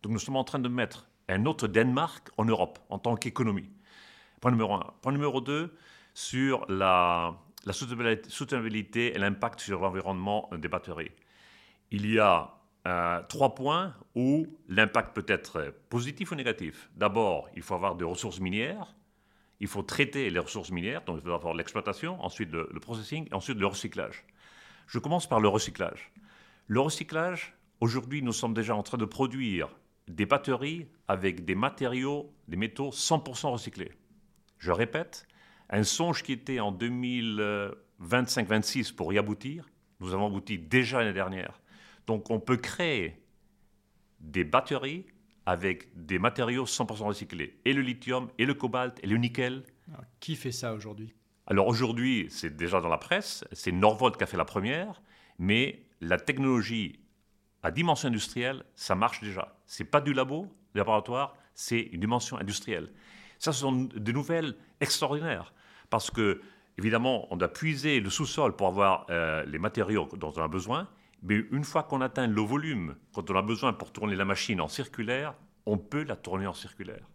Donc 0.03 0.13
nous 0.13 0.19
sommes 0.19 0.37
en 0.37 0.45
train 0.45 0.59
de 0.59 0.69
mettre 0.69 1.09
un 1.27 1.45
autre 1.47 1.67
Danemark 1.67 2.29
en 2.37 2.45
Europe 2.45 2.79
en 2.89 2.97
tant 2.97 3.17
qu'économie. 3.17 3.69
Point 4.39 4.51
numéro 4.51 4.75
un. 4.75 4.93
Point 5.01 5.11
numéro 5.11 5.41
deux, 5.41 5.75
sur 6.13 6.65
la, 6.71 7.35
soutenabilité 7.73 9.15
et 9.15 9.17
l'impact 9.17 9.59
sur 9.59 9.81
l'environnement 9.81 10.49
des 10.57 10.67
batteries. 10.67 11.11
Il 11.91 12.11
y 12.11 12.19
a 12.19 12.53
euh, 12.85 13.21
trois 13.29 13.55
points 13.55 13.93
où 14.15 14.47
l'impact 14.67 15.15
peut 15.15 15.25
être 15.27 15.73
positif 15.89 16.31
ou 16.31 16.35
négatif. 16.35 16.89
D'abord, 16.95 17.49
il 17.55 17.61
faut 17.61 17.75
avoir 17.75 17.95
des 17.95 18.05
ressources 18.05 18.39
minières 18.39 18.93
il 19.59 19.67
faut 19.67 19.81
traiter 19.81 20.29
les 20.29 20.39
ressources 20.39 20.71
minières, 20.71 21.03
donc 21.03 21.19
il 21.19 21.27
faut 21.27 21.33
avoir 21.33 21.53
l'exploitation, 21.53 22.23
ensuite 22.23 22.51
le, 22.51 22.67
processing 22.79 23.27
et 23.29 23.33
ensuite 23.33 23.57
le 23.57 23.65
recyclage. 23.65 24.23
Je 24.87 24.99
commence 24.99 25.27
par 25.27 25.39
le 25.39 25.47
recyclage. 25.47 26.11
Le 26.67 26.79
recyclage, 26.79 27.55
aujourd'hui, 27.81 28.21
nous 28.21 28.33
sommes 28.33 28.53
déjà 28.53 28.75
en 28.75 28.83
train 28.83 28.97
de 28.97 29.05
produire 29.05 29.69
des 30.07 30.25
batteries 30.25 30.87
avec 31.07 31.43
des 31.43 31.55
matériaux, 31.55 32.31
des 32.47 32.57
métaux 32.57 32.91
100% 32.91 33.51
recyclés. 33.51 33.91
Je 34.59 34.71
répète, 34.71 35.27
un 35.69 35.83
songe 35.83 36.23
qui 36.23 36.31
était 36.31 36.59
en 36.59 36.71
2025-26 36.71 38.95
pour 38.95 39.13
y 39.13 39.17
aboutir, 39.17 39.69
nous 39.99 40.13
avons 40.13 40.27
abouti 40.27 40.59
déjà 40.59 40.99
l'année 40.99 41.13
dernière. 41.13 41.59
Donc 42.05 42.29
on 42.29 42.39
peut 42.39 42.57
créer 42.57 43.19
des 44.19 44.43
batteries 44.43 45.07
avec 45.45 45.87
des 45.95 46.19
matériaux 46.19 46.65
100% 46.65 47.05
recyclés, 47.05 47.59
et 47.63 47.73
le 47.73 47.81
lithium, 47.81 48.29
et 48.37 48.45
le 48.45 48.53
cobalt, 48.53 48.99
et 49.01 49.07
le 49.07 49.15
nickel. 49.17 49.63
qui 50.19 50.35
fait 50.35 50.51
ça 50.51 50.73
aujourd'hui? 50.73 51.13
Alors 51.45 51.67
aujourd'hui, 51.67 52.27
c'est 52.29 52.57
déjà 52.57 52.81
dans 52.81 52.89
la 52.89 52.97
presse, 52.97 53.45
c'est 53.53 53.71
Norvolt 53.71 54.17
qui 54.17 54.23
a 54.23 54.27
fait 54.27 54.35
la 54.35 54.43
première, 54.43 55.01
mais 55.39 55.85
la 56.01 56.17
technologie 56.17 56.99
à 57.63 57.71
dimension 57.71 58.09
industrielle, 58.09 58.65
ça 58.75 58.95
marche 58.95 59.21
déjà. 59.21 59.57
C'est 59.65 59.85
pas 59.85 60.01
du 60.01 60.11
labo, 60.13 60.47
du 60.73 60.79
laboratoire, 60.79 61.37
c'est 61.53 61.79
une 61.79 62.01
dimension 62.01 62.37
industrielle. 62.37 62.91
Ça, 63.39 63.53
ce 63.53 63.61
sont 63.61 63.87
des 63.95 64.13
nouvelles 64.13 64.55
extraordinaires, 64.81 65.53
parce 65.89 66.11
que 66.11 66.41
évidemment, 66.77 67.31
on 67.31 67.37
doit 67.37 67.51
puiser 67.51 67.99
le 67.99 68.09
sous-sol 68.09 68.55
pour 68.55 68.67
avoir 68.67 69.05
euh, 69.09 69.43
les 69.45 69.59
matériaux 69.59 70.07
dont 70.15 70.33
on 70.35 70.41
a 70.41 70.47
besoin, 70.47 70.87
mais 71.23 71.43
une 71.51 71.63
fois 71.63 71.83
qu'on 71.83 72.01
atteint 72.01 72.27
le 72.27 72.41
volume, 72.41 72.95
quand 73.13 73.29
on 73.31 73.35
a 73.35 73.41
besoin 73.41 73.73
pour 73.73 73.91
tourner 73.91 74.15
la 74.15 74.25
machine 74.25 74.61
en 74.61 74.67
circulaire, 74.67 75.33
on 75.65 75.77
peut 75.77 76.03
la 76.03 76.15
tourner 76.15 76.47
en 76.47 76.53
circulaire. 76.53 77.05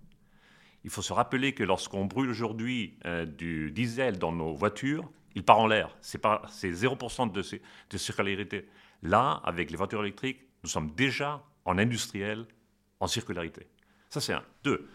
Il 0.85 0.91
faut 0.91 1.03
se 1.03 1.13
rappeler 1.13 1.55
que 1.55 1.63
lorsqu'on 1.63 2.07
brûle 2.07 2.29
aujourd'hui 2.29 2.99
euh, 3.07 3.25
du 3.25 3.71
diesel 3.71 4.19
dans 4.19 4.33
nos 4.33 4.55
voitures, 4.55 5.09
il 5.35 5.45
part 5.45 5.61
en 5.61 5.67
l'air. 5.69 5.97
C'est 6.01 6.21
0% 6.21 7.31
de, 7.31 7.43
de 7.91 7.99
circularité. 7.99 8.69
Là, 9.03 9.41
avec 9.45 9.71
les 9.71 9.77
voitures 9.77 10.03
électriques, 10.03 10.41
nous 10.63 10.69
sommes 10.69 10.91
déjà 10.91 11.43
en 11.65 11.79
industriel, 11.79 12.47
en 13.01 13.07
circularité. 13.07 13.67
Ça, 14.11 14.21
c'est 14.21 14.33
un. 14.33 14.43
Deux, 14.65 14.89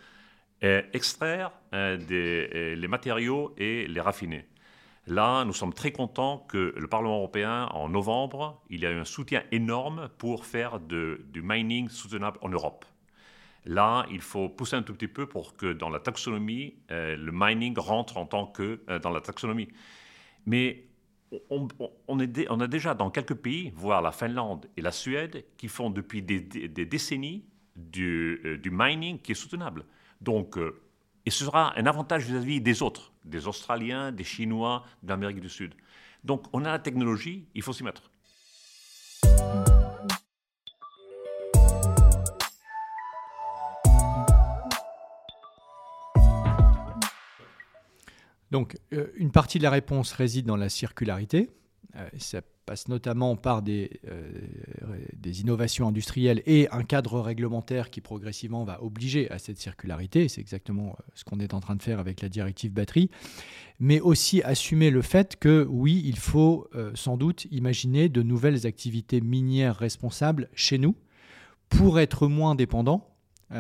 extraire 0.62 1.52
euh, 1.74 2.76
les 2.76 2.88
matériaux 2.88 3.54
et 3.58 3.88
les 3.88 4.02
raffiner. 4.02 4.46
Là, 5.08 5.46
nous 5.46 5.54
sommes 5.54 5.74
très 5.74 5.92
contents 5.92 6.46
que 6.50 6.74
le 6.76 6.88
Parlement 6.88 7.18
européen, 7.18 7.68
en 7.72 7.88
novembre, 7.88 8.62
il 8.70 8.82
y 8.82 8.86
a 8.86 8.92
eu 8.92 9.00
un 9.00 9.06
soutien 9.06 9.44
énorme 9.52 10.10
pour 10.18 10.46
faire 10.46 10.80
du 10.80 11.42
mining 11.42 11.88
soutenable 11.88 12.38
en 12.42 12.50
Europe. 12.50 12.86
Là, 13.68 14.06
il 14.10 14.22
faut 14.22 14.50
pousser 14.50 14.76
un 14.78 14.82
tout 14.82 14.94
petit 14.94 15.10
peu 15.10 15.26
pour 15.26 15.56
que 15.56 15.74
dans 15.74 15.90
la 15.90 16.00
taxonomie, 16.00 16.76
euh, 16.90 17.18
le 17.18 17.32
mining 17.34 17.78
rentre 17.78 18.18
en 18.18 18.26
tant 18.26 18.48
que 18.48 18.82
euh, 18.90 19.00
dans 19.00 19.10
la 19.10 19.20
taxonomie. 19.20 19.68
Mais 20.46 20.86
on, 21.50 21.68
a 22.20 22.68
déjà 22.68 22.94
dans 22.94 23.10
quelques 23.10 23.36
pays, 23.36 23.74
voire 23.76 24.02
la 24.02 24.14
Finlande 24.14 24.68
et 24.78 24.82
la 24.82 24.92
Suède, 24.92 25.44
qui 25.58 25.68
font 25.68 25.90
depuis 25.90 26.22
des, 26.22 26.40
décennies 26.40 27.44
euh, 27.98 28.58
du, 28.58 28.72
mining 28.72 29.20
qui 29.20 29.34
est 29.34 29.36
soutenable. 29.36 29.84
Donc, 30.22 30.58
et 31.26 31.30
ce 31.30 31.46
sera 31.46 31.78
un 31.78 31.86
avantage 31.86 32.26
vis-à-vis 32.26 32.62
des 32.62 32.82
autres, 32.82 33.12
des 33.26 33.48
Australiens, 33.48 34.12
des 34.12 34.24
Chinois, 34.24 34.84
de 35.04 35.10
l'Amérique 35.10 35.42
du 35.42 35.50
Sud. 35.50 35.74
Donc 36.24 36.46
on 36.54 36.66
a 36.66 36.72
la 36.72 36.80
technologie, 36.80 37.48
il 37.54 37.62
faut 37.62 37.74
s'y 37.74 37.84
mettre. 37.84 38.10
Donc, 48.52 48.78
euh, 48.94 49.12
une 49.16 49.32
partie 49.32 49.58
de 49.58 49.64
la 49.64 49.70
réponse 49.70 50.14
réside 50.14 50.46
dans 50.46 50.56
la 50.56 50.70
circularité. 50.70 51.50
Euh, 51.96 52.08
passe 52.68 52.90
notamment 52.90 53.38
par 53.38 53.62
des, 53.62 54.02
euh, 54.10 54.30
des, 55.16 55.40
innovations 55.42 55.88
industrielles 55.88 56.44
et 56.46 56.68
un 56.72 56.84
cadre 56.84 57.22
réglementaire 57.22 57.90
qui 57.90 58.02
progressivement 58.02 58.66
va 58.66 58.84
obliger 58.84 59.32
à 59.32 59.40
cette 59.40 59.58
circularité. 59.58 60.28
C'est 60.28 60.42
exactement 60.42 60.90
euh, 60.90 61.04
ce 61.16 61.24
qu'on 61.24 61.40
est 61.40 61.54
en 61.54 61.62
train 61.62 61.76
de 61.78 61.82
faire 61.82 61.98
avec 61.98 62.22
la 62.22 62.28
directive 62.28 62.74
batterie. 62.74 63.10
Mais 63.80 64.02
aussi 64.02 64.44
assumer 64.44 64.92
le 64.92 65.02
fait 65.02 65.38
que 65.38 65.66
oui, 65.70 66.04
il 66.06 66.18
faut 66.18 66.68
euh, 66.76 66.92
sans 66.94 67.16
doute 67.16 67.48
imaginer 67.52 68.10
de 68.10 68.22
nouvelles 68.22 68.68
activités 68.68 69.22
minières 69.22 69.78
responsables 69.78 70.50
chez 70.54 70.78
nous 70.78 70.96
pour 71.70 72.00
être 72.00 72.28
moins 72.28 72.54
dépendants 72.54 73.10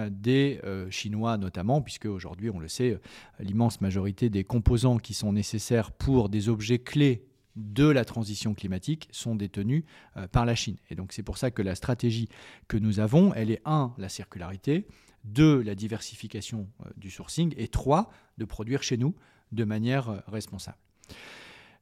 des 0.09 0.59
Chinois 0.89 1.37
notamment, 1.37 1.81
puisque 1.81 2.07
aujourd'hui, 2.07 2.49
on 2.49 2.59
le 2.59 2.67
sait, 2.67 2.99
l'immense 3.39 3.79
majorité 3.79 4.29
des 4.29 4.43
composants 4.43 4.97
qui 4.97 5.13
sont 5.13 5.31
nécessaires 5.31 5.93
pour 5.93 6.27
des 6.27 6.49
objets 6.49 6.79
clés 6.79 7.26
de 7.57 7.87
la 7.87 8.05
transition 8.05 8.53
climatique 8.53 9.09
sont 9.11 9.35
détenus 9.35 9.83
euh, 10.15 10.27
par 10.27 10.45
la 10.45 10.55
Chine. 10.55 10.77
Et 10.89 10.95
donc 10.95 11.11
c'est 11.11 11.23
pour 11.23 11.37
ça 11.37 11.51
que 11.51 11.61
la 11.61 11.75
stratégie 11.75 12.29
que 12.67 12.77
nous 12.77 12.99
avons, 12.99 13.33
elle 13.33 13.51
est 13.51 13.61
un, 13.65 13.93
la 13.97 14.09
circularité, 14.09 14.87
deux, 15.25 15.61
la 15.61 15.75
diversification 15.75 16.69
euh, 16.85 16.89
du 16.95 17.09
sourcing, 17.09 17.53
et 17.57 17.67
trois, 17.67 18.11
de 18.37 18.45
produire 18.45 18.83
chez 18.83 18.97
nous 18.97 19.15
de 19.51 19.63
manière 19.63 20.09
euh, 20.09 20.19
responsable. 20.27 20.77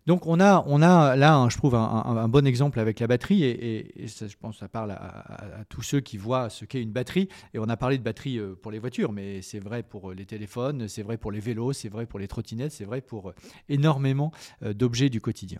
Donc 0.05 0.27
on 0.27 0.39
a, 0.39 1.15
là, 1.15 1.47
je 1.49 1.57
trouve, 1.57 1.73
un, 1.73 2.27
bon 2.27 2.45
exemple 2.45 2.79
avec 2.79 2.99
la 2.99 3.07
batterie, 3.07 3.43
et, 3.43 4.05
je 4.05 4.35
pense 4.39 4.55
que 4.55 4.59
ça 4.59 4.67
parle 4.67 4.91
à, 4.91 5.63
tous 5.67 5.81
ceux 5.81 5.99
qui 5.99 6.17
voient 6.17 6.49
ce 6.49 6.65
qu'est 6.65 6.81
une 6.81 6.91
batterie. 6.91 7.27
Et 7.53 7.59
on 7.59 7.67
a 7.69 7.77
parlé 7.77 7.97
de 7.97 8.03
batterie 8.03 8.37
euh, 8.37 8.55
pour 8.55 8.71
les 8.71 8.77
voitures, 8.77 9.11
mais 9.11 9.41
c'est 9.41 9.59
vrai 9.59 9.81
pour 9.81 10.11
euh, 10.11 10.13
les 10.13 10.25
téléphones, 10.25 10.87
c'est 10.87 11.01
vrai 11.01 11.17
pour 11.17 11.31
les 11.31 11.39
vélos, 11.39 11.73
c'est 11.73 11.89
vrai 11.89 12.05
pour 12.05 12.19
les 12.19 12.27
trottinettes, 12.27 12.71
c'est 12.71 12.85
vrai 12.85 13.01
pour 13.01 13.29
euh, 13.29 13.35
énormément 13.67 14.31
d'objets 14.61 15.09
du 15.09 15.21
quotidien. 15.21 15.59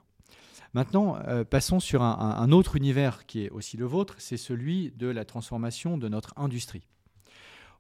Maintenant, 0.74 1.18
passons 1.50 1.80
sur 1.80 2.04
un 2.04 2.52
autre 2.52 2.76
univers 2.76 3.26
qui 3.26 3.46
est 3.46 3.50
aussi 3.50 3.78
le 3.78 3.86
vôtre, 3.86 4.16
c'est 4.18 4.36
celui 4.36 4.92
de 4.92 5.08
la 5.08 5.24
transformation 5.24 5.98
de 5.98 6.10
notre 6.10 6.34
industrie. 6.36 6.86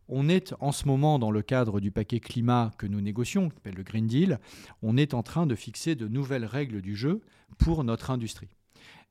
On 0.07 0.29
est 0.29 0.53
en 0.59 0.71
ce 0.71 0.87
moment, 0.87 1.17
dans 1.17 1.31
le 1.31 1.41
cadre 1.41 1.79
du 1.79 1.91
paquet 1.91 2.19
climat 2.19 2.71
que 2.77 2.85
nous 2.85 3.01
négocions, 3.01 3.49
qui 3.49 3.55
s'appelle 3.55 3.75
le 3.75 3.83
Green 3.83 4.05
Deal, 4.05 4.39
on 4.83 4.97
est 4.97 5.13
en 5.13 5.23
train 5.23 5.47
de 5.47 5.55
fixer 5.55 5.95
de 5.95 6.07
nouvelles 6.07 6.45
règles 6.45 6.81
du 6.81 6.95
jeu 6.95 7.21
pour 7.57 7.83
notre 7.83 8.11
industrie. 8.11 8.49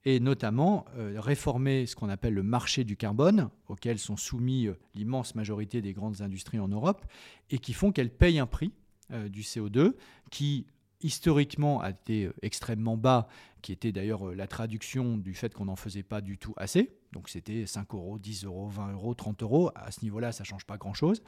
Et 0.05 0.21
notamment 0.21 0.85
euh, 0.97 1.19
réformer 1.19 1.87
ce 1.87 1.97
qu'on 1.97 2.11
appelle 2.11 2.35
le 2.35 2.43
marché 2.43 2.85
du 2.85 2.97
carbone, 2.97 3.49
auquel 3.69 3.99
sont 3.99 4.17
soumis 4.17 4.69
euh, 4.69 4.75
l'immense 4.95 5.35
majorité 5.35 5.81
des 5.81 5.93
grandes 5.93 6.21
industries 6.21 6.61
en 6.61 6.69
Europe, 6.69 7.05
et 7.51 7.59
qui 7.59 7.73
font 7.73 7.91
qu'elles 7.91 8.15
payent 8.15 8.39
un 8.39 8.47
prix 8.47 8.73
euh, 9.11 9.29
du 9.29 9.41
CO2 9.41 9.95
qui 10.31 10.67
historiquement 11.01 11.81
a 11.81 11.91
été 11.91 12.31
extrêmement 12.43 12.97
bas, 12.97 13.29
qui 13.63 13.73
était 13.73 13.93
d'ailleurs 13.93 14.35
la 14.35 14.47
traduction 14.47 15.19
du 15.19 15.35
fait 15.35 15.53
qu'on 15.53 15.67
n'en 15.67 15.77
faisait 15.77 16.03
pas 16.03 16.21
du 16.21 16.39
tout 16.39 16.55
assez. 16.57 16.97
Donc 17.15 17.29
c'était 17.29 17.65
5 17.65 17.95
euros, 17.95 18.19
10 18.19 18.45
euros, 18.45 18.69
20 18.69 18.93
euros, 18.93 19.15
30 19.15 19.43
euros. 19.43 19.71
À 19.77 19.91
ce 19.93 20.03
niveau-là, 20.03 20.33
ça 20.33 20.43
ne 20.43 20.47
change 20.47 20.67
pas 20.67 20.77
grand-chose. 20.77 21.23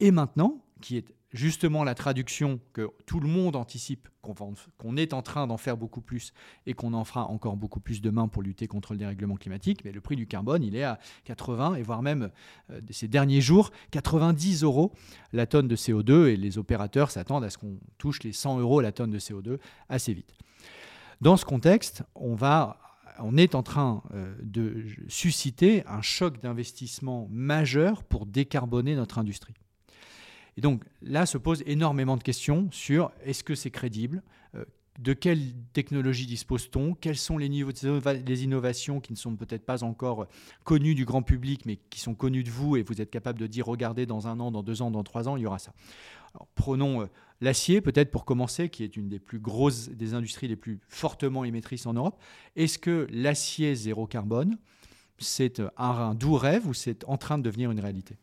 Et 0.00 0.12
maintenant, 0.12 0.62
qui 0.80 0.96
est 0.96 1.12
justement 1.32 1.82
la 1.82 1.94
traduction 1.94 2.60
que 2.72 2.90
tout 3.06 3.18
le 3.18 3.28
monde 3.28 3.56
anticipe, 3.56 4.08
qu'on 4.20 4.96
est 4.96 5.12
en 5.14 5.22
train 5.22 5.46
d'en 5.46 5.56
faire 5.56 5.76
beaucoup 5.76 6.00
plus 6.00 6.32
et 6.66 6.74
qu'on 6.74 6.92
en 6.92 7.04
fera 7.04 7.26
encore 7.26 7.56
beaucoup 7.56 7.80
plus 7.80 8.00
demain 8.00 8.28
pour 8.28 8.42
lutter 8.42 8.68
contre 8.68 8.92
le 8.92 8.98
dérèglement 8.98 9.36
climatique, 9.36 9.84
mais 9.84 9.92
le 9.92 10.00
prix 10.00 10.14
du 10.14 10.26
carbone, 10.26 10.62
il 10.62 10.76
est 10.76 10.84
à 10.84 10.98
80 11.24 11.74
et 11.76 11.82
voire 11.82 12.02
même 12.02 12.30
euh, 12.70 12.80
ces 12.90 13.08
derniers 13.08 13.40
jours, 13.40 13.72
90 13.90 14.62
euros 14.62 14.92
la 15.32 15.46
tonne 15.46 15.68
de 15.68 15.76
CO2 15.76 16.28
et 16.28 16.36
les 16.36 16.58
opérateurs 16.58 17.10
s'attendent 17.10 17.44
à 17.44 17.50
ce 17.50 17.58
qu'on 17.58 17.78
touche 17.98 18.22
les 18.22 18.32
100 18.32 18.60
euros 18.60 18.80
la 18.80 18.92
tonne 18.92 19.10
de 19.10 19.18
CO2 19.18 19.58
assez 19.88 20.12
vite. 20.12 20.34
Dans 21.22 21.36
ce 21.36 21.44
contexte, 21.44 22.02
on, 22.14 22.34
va, 22.34 22.78
on 23.18 23.36
est 23.36 23.54
en 23.54 23.62
train 23.62 24.02
euh, 24.14 24.34
de 24.42 24.86
susciter 25.08 25.84
un 25.86 26.02
choc 26.02 26.40
d'investissement 26.40 27.28
majeur 27.30 28.02
pour 28.04 28.26
décarboner 28.26 28.94
notre 28.94 29.18
industrie. 29.18 29.54
Et 30.56 30.60
donc 30.60 30.84
là 31.00 31.26
se 31.26 31.38
posent 31.38 31.62
énormément 31.66 32.16
de 32.16 32.22
questions 32.22 32.68
sur 32.70 33.10
est-ce 33.24 33.44
que 33.44 33.54
c'est 33.54 33.70
crédible 33.70 34.22
euh, 34.54 34.64
de 34.98 35.14
quelle 35.14 35.54
technologie 35.72 36.26
dispose-t-on 36.26 36.94
Quels 36.94 37.16
sont 37.16 37.38
les 37.38 37.48
niveaux 37.48 37.72
des 37.72 38.44
innovations 38.44 39.00
qui 39.00 39.12
ne 39.12 39.16
sont 39.16 39.36
peut-être 39.36 39.64
pas 39.64 39.84
encore 39.84 40.26
connues 40.64 40.94
du 40.94 41.06
grand 41.06 41.22
public, 41.22 41.64
mais 41.64 41.76
qui 41.88 41.98
sont 41.98 42.14
connues 42.14 42.44
de 42.44 42.50
vous 42.50 42.76
et 42.76 42.82
vous 42.82 43.00
êtes 43.00 43.10
capable 43.10 43.38
de 43.38 43.46
dire 43.46 43.66
regardez, 43.66 44.04
dans 44.04 44.28
un 44.28 44.38
an, 44.38 44.50
dans 44.50 44.62
deux 44.62 44.82
ans, 44.82 44.90
dans 44.90 45.02
trois 45.02 45.28
ans, 45.28 45.36
il 45.36 45.42
y 45.42 45.46
aura 45.46 45.58
ça. 45.58 45.72
prenons 46.54 47.02
euh, 47.02 47.06
l'acier, 47.42 47.80
peut-être 47.80 48.10
pour 48.10 48.24
commencer, 48.24 48.70
qui 48.70 48.84
est 48.84 48.96
une 48.96 49.08
des 49.08 49.18
plus 49.18 49.40
grosses, 49.40 49.90
industries 50.14 50.48
les 50.48 50.56
plus 50.56 50.80
fortement 50.88 51.44
émettrices 51.44 51.86
en 51.86 51.92
Europe. 51.92 52.18
Est-ce 52.56 52.78
que 52.78 53.06
l'acier 53.10 53.74
zéro 53.74 54.06
carbone, 54.06 54.56
c'est 55.18 55.60
un, 55.60 55.70
un 55.76 56.14
doux 56.14 56.36
rêve 56.36 56.66
ou 56.66 56.74
c'est 56.74 57.04
en 57.04 57.18
train 57.18 57.38
de 57.38 57.42
devenir 57.42 57.70
une 57.70 57.80
réalité? 57.80 58.16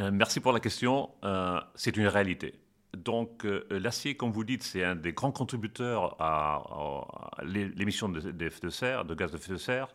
Euh, 0.00 0.10
Merci 0.12 0.40
pour 0.40 0.52
la 0.52 0.60
question. 0.60 1.10
Euh, 1.24 1.60
c'est 1.74 1.96
une 1.96 2.06
réalité. 2.06 2.54
Donc 2.96 3.44
euh, 3.44 3.66
l'acier, 3.70 4.16
comme 4.16 4.32
vous 4.32 4.44
dites, 4.44 4.62
c'est 4.62 4.82
un 4.82 4.96
des 4.96 5.12
grands 5.12 5.32
contributeurs 5.32 6.16
à, 6.20 6.62
l'émission 7.42 8.08
de, 8.08 8.20
de 8.20 9.14
gaz 9.14 9.30
de 9.30 9.36
effet 9.36 9.52
de 9.52 9.58
serre. 9.58 9.88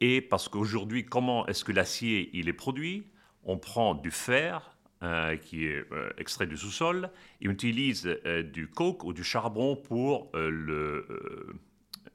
Et 0.00 0.20
parce 0.20 0.48
qu'aujourd'hui, 0.48 1.06
comment 1.06 1.46
est-ce 1.46 1.64
que 1.64 1.72
l'acier 1.72 2.30
il 2.34 2.48
est 2.48 2.52
produit? 2.52 3.06
On 3.44 3.58
prend 3.58 3.94
du 3.94 4.10
fer 4.10 4.75
euh, 5.02 5.36
qui 5.36 5.66
est 5.66 5.84
euh, 5.92 6.10
extrait 6.18 6.46
du 6.46 6.56
sous-sol 6.56 7.10
et 7.40 7.48
on 7.48 7.52
utilise 7.52 8.08
du 8.52 8.68
coke 8.68 9.04
ou 9.04 9.12
du 9.12 9.24
charbon 9.24 9.76
pour 9.76 10.30
le, 10.34 11.06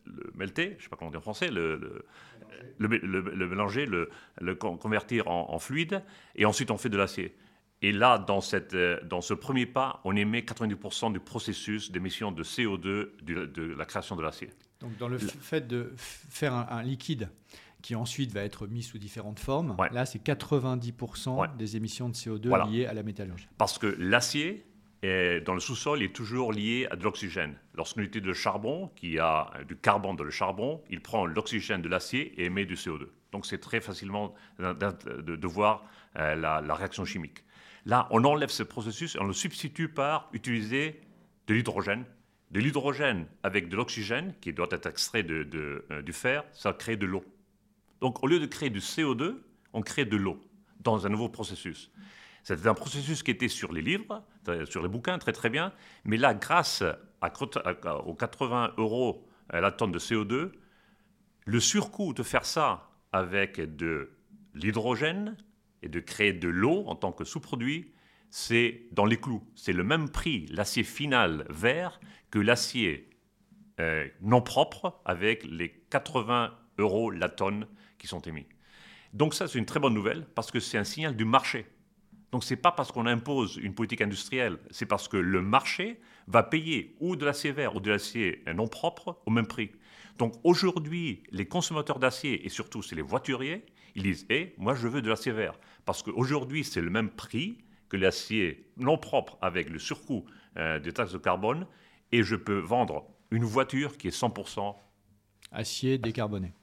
le 0.05 0.31
melter, 0.35 0.71
je 0.71 0.75
ne 0.75 0.81
sais 0.81 0.89
pas 0.89 0.97
comment 0.97 1.11
dire 1.11 1.19
en 1.19 1.23
français, 1.23 1.49
le, 1.49 2.05
le, 2.77 3.47
mélanger, 3.47 3.85
le, 3.85 4.55
convertir 4.55 5.27
en 5.27 5.59
fluide, 5.59 6.03
et 6.35 6.45
ensuite 6.45 6.71
on 6.71 6.77
fait 6.77 6.89
de 6.89 6.97
l'acier. 6.97 7.35
Et 7.83 7.91
là, 7.91 8.19
dans, 8.19 8.41
cette, 8.41 8.75
euh, 8.75 8.99
dans 9.03 9.21
ce 9.21 9.33
premier 9.33 9.65
pas, 9.65 10.01
on 10.03 10.15
émet 10.15 10.41
90% 10.41 11.13
du 11.13 11.19
processus 11.19 11.91
d'émission 11.91 12.31
de 12.31 12.43
CO2 12.43 13.09
de 13.23 13.75
la 13.75 13.85
création 13.85 14.15
de 14.15 14.21
l'acier. 14.21 14.51
Donc 14.81 14.97
dans 14.97 15.07
le 15.07 15.17
fait 15.17 15.67
de 15.67 15.93
faire 15.97 16.53
un, 16.53 16.83
liquide 16.83 17.29
qui 17.81 17.95
ensuite 17.95 18.31
va 18.31 18.43
être 18.43 18.67
mis 18.67 18.83
sous 18.83 18.97
différentes 18.97 19.39
formes, 19.39 19.75
là 19.91 20.05
c'est 20.05 20.23
90% 20.23 21.55
des 21.57 21.75
émissions 21.75 22.09
de 22.09 22.13
CO2 22.13 22.69
liées 22.69 22.85
à 22.85 22.93
la 22.93 23.03
métallurgie. 23.03 23.47
Parce 23.57 23.77
que 23.77 23.87
l'acier, 23.99 24.65
dans 25.03 25.53
le 25.53 25.59
sous-sol, 25.59 26.03
est 26.03 26.15
toujours 26.15 26.53
lié 26.53 26.87
à 26.91 26.95
de 26.95 27.03
l'oxygène. 27.03 27.55
Lorsqu'on 27.73 28.01
utilise 28.01 28.27
le 28.27 28.33
charbon, 28.33 28.91
qui 28.95 29.19
a 29.19 29.51
du 29.67 29.75
carbone 29.75 30.15
dans 30.15 30.23
le 30.23 30.31
charbon, 30.31 30.81
il 30.89 31.01
prend 31.01 31.25
l'oxygène 31.25 31.81
de 31.81 31.89
l'acier 31.89 32.39
et 32.39 32.45
émet 32.45 32.65
du 32.65 32.75
CO2. 32.75 33.07
Donc 33.31 33.45
c'est 33.45 33.59
très 33.59 33.81
facilement 33.81 34.33
de, 34.59 35.47
voir 35.47 35.85
euh, 36.17 36.35
la 36.35 36.75
réaction 36.75 37.05
chimique. 37.05 37.43
Là, 37.85 38.07
on 38.11 38.23
enlève 38.23 38.49
ce 38.49 38.63
processus 38.63 39.15
et 39.15 39.19
on 39.19 39.25
le 39.25 39.33
substitue 39.33 39.89
par 39.89 40.29
utiliser 40.33 41.01
de 41.47 41.53
l'hydrogène. 41.53 42.05
De 42.51 42.59
l'hydrogène 42.59 43.27
avec 43.43 43.69
de 43.69 43.75
l'oxygène, 43.75 44.33
qui 44.41 44.53
doit 44.53 44.67
être 44.71 44.87
extrait 44.87 45.23
de, 45.23 45.85
euh, 45.89 46.01
du 46.01 46.13
fer, 46.13 46.43
ça 46.51 46.73
crée 46.73 46.97
de 46.97 47.05
l'eau. 47.05 47.23
Donc 48.01 48.23
au 48.23 48.27
lieu 48.27 48.39
de 48.39 48.45
créer 48.45 48.69
du 48.69 48.79
CO2, 48.79 49.35
on 49.73 49.81
crée 49.81 50.05
de 50.05 50.17
l'eau 50.17 50.39
dans 50.79 51.05
un 51.05 51.09
nouveau 51.09 51.29
processus. 51.29 51.91
C'était 52.43 52.67
un 52.67 52.73
processus 52.73 53.21
qui 53.23 53.31
était 53.31 53.47
sur 53.47 53.71
les 53.71 53.81
livres, 53.81 54.25
sur 54.67 54.81
les 54.81 54.89
bouquins, 54.89 55.19
très 55.19 55.31
très 55.31 55.49
bien. 55.49 55.71
Mais 56.05 56.17
là, 56.17 56.33
grâce 56.33 56.83
aux 57.21 58.15
80 58.15 58.73
euros 58.77 59.27
la 59.53 59.71
tonne 59.71 59.91
de 59.91 59.99
CO2, 59.99 60.51
le 61.45 61.59
surcoût 61.59 62.13
de 62.13 62.23
faire 62.23 62.45
ça 62.45 62.89
avec 63.11 63.59
de 63.59 64.11
l'hydrogène, 64.55 65.37
et 65.81 65.89
de 65.89 65.99
créer 65.99 66.33
de 66.33 66.47
l'eau 66.47 66.83
en 66.87 66.95
tant 66.95 67.11
que 67.11 67.23
sous-produit, 67.23 67.91
c'est 68.29 68.83
dans 68.91 69.05
les 69.05 69.17
clous. 69.17 69.43
C'est 69.55 69.73
le 69.73 69.83
même 69.83 70.09
prix, 70.09 70.45
l'acier 70.47 70.83
final 70.83 71.45
vert, 71.49 71.99
que 72.29 72.39
l'acier 72.39 73.09
euh, 73.79 74.07
non 74.21 74.41
propre 74.41 75.01
avec 75.05 75.43
les 75.43 75.71
80 75.89 76.53
euros 76.77 77.11
la 77.11 77.29
tonne 77.29 77.67
qui 78.01 78.07
sont 78.07 78.19
émis. 78.21 78.47
Donc 79.13 79.33
ça, 79.33 79.47
c'est 79.47 79.59
une 79.59 79.65
très 79.65 79.79
bonne 79.79 79.93
nouvelle 79.93 80.25
parce 80.35 80.51
que 80.51 80.59
c'est 80.59 80.77
un 80.77 80.83
signal 80.83 81.15
du 81.15 81.23
marché. 81.23 81.67
Donc 82.31 82.43
ce 82.43 82.53
n'est 82.53 82.59
pas 82.59 82.71
parce 82.71 82.91
qu'on 82.91 83.05
impose 83.05 83.57
une 83.61 83.75
politique 83.75 84.01
industrielle, 84.01 84.57
c'est 84.71 84.85
parce 84.85 85.07
que 85.07 85.17
le 85.17 85.41
marché 85.41 85.99
va 86.27 86.43
payer 86.43 86.95
ou 86.99 87.15
de 87.15 87.25
l'acier 87.25 87.51
vert 87.51 87.75
ou 87.75 87.79
de 87.79 87.91
l'acier 87.91 88.43
non 88.55 88.67
propre 88.67 89.21
au 89.25 89.31
même 89.31 89.47
prix. 89.47 89.71
Donc 90.17 90.33
aujourd'hui, 90.43 91.23
les 91.31 91.45
consommateurs 91.45 91.99
d'acier, 91.99 92.45
et 92.45 92.49
surtout 92.49 92.81
c'est 92.81 92.95
les 92.95 93.01
voituriers, 93.01 93.65
ils 93.95 94.03
disent 94.03 94.25
Eh, 94.29 94.55
moi 94.57 94.73
je 94.73 94.87
veux 94.87 95.01
de 95.01 95.09
l'acier 95.09 95.33
vert. 95.33 95.59
Parce 95.85 96.01
qu'aujourd'hui, 96.03 96.63
c'est 96.63 96.81
le 96.81 96.89
même 96.89 97.09
prix 97.09 97.57
que 97.89 97.97
l'acier 97.97 98.71
non 98.77 98.97
propre 98.97 99.37
avec 99.41 99.69
le 99.69 99.77
surcoût 99.77 100.25
euh, 100.57 100.79
des 100.79 100.93
taxes 100.93 101.11
de 101.11 101.17
carbone, 101.17 101.67
et 102.13 102.23
je 102.23 102.35
peux 102.35 102.59
vendre 102.59 103.05
une 103.29 103.43
voiture 103.43 103.97
qui 103.97 104.07
est 104.07 104.17
100% 104.17 104.75
acier 105.51 105.97
décarboné. 105.97 106.53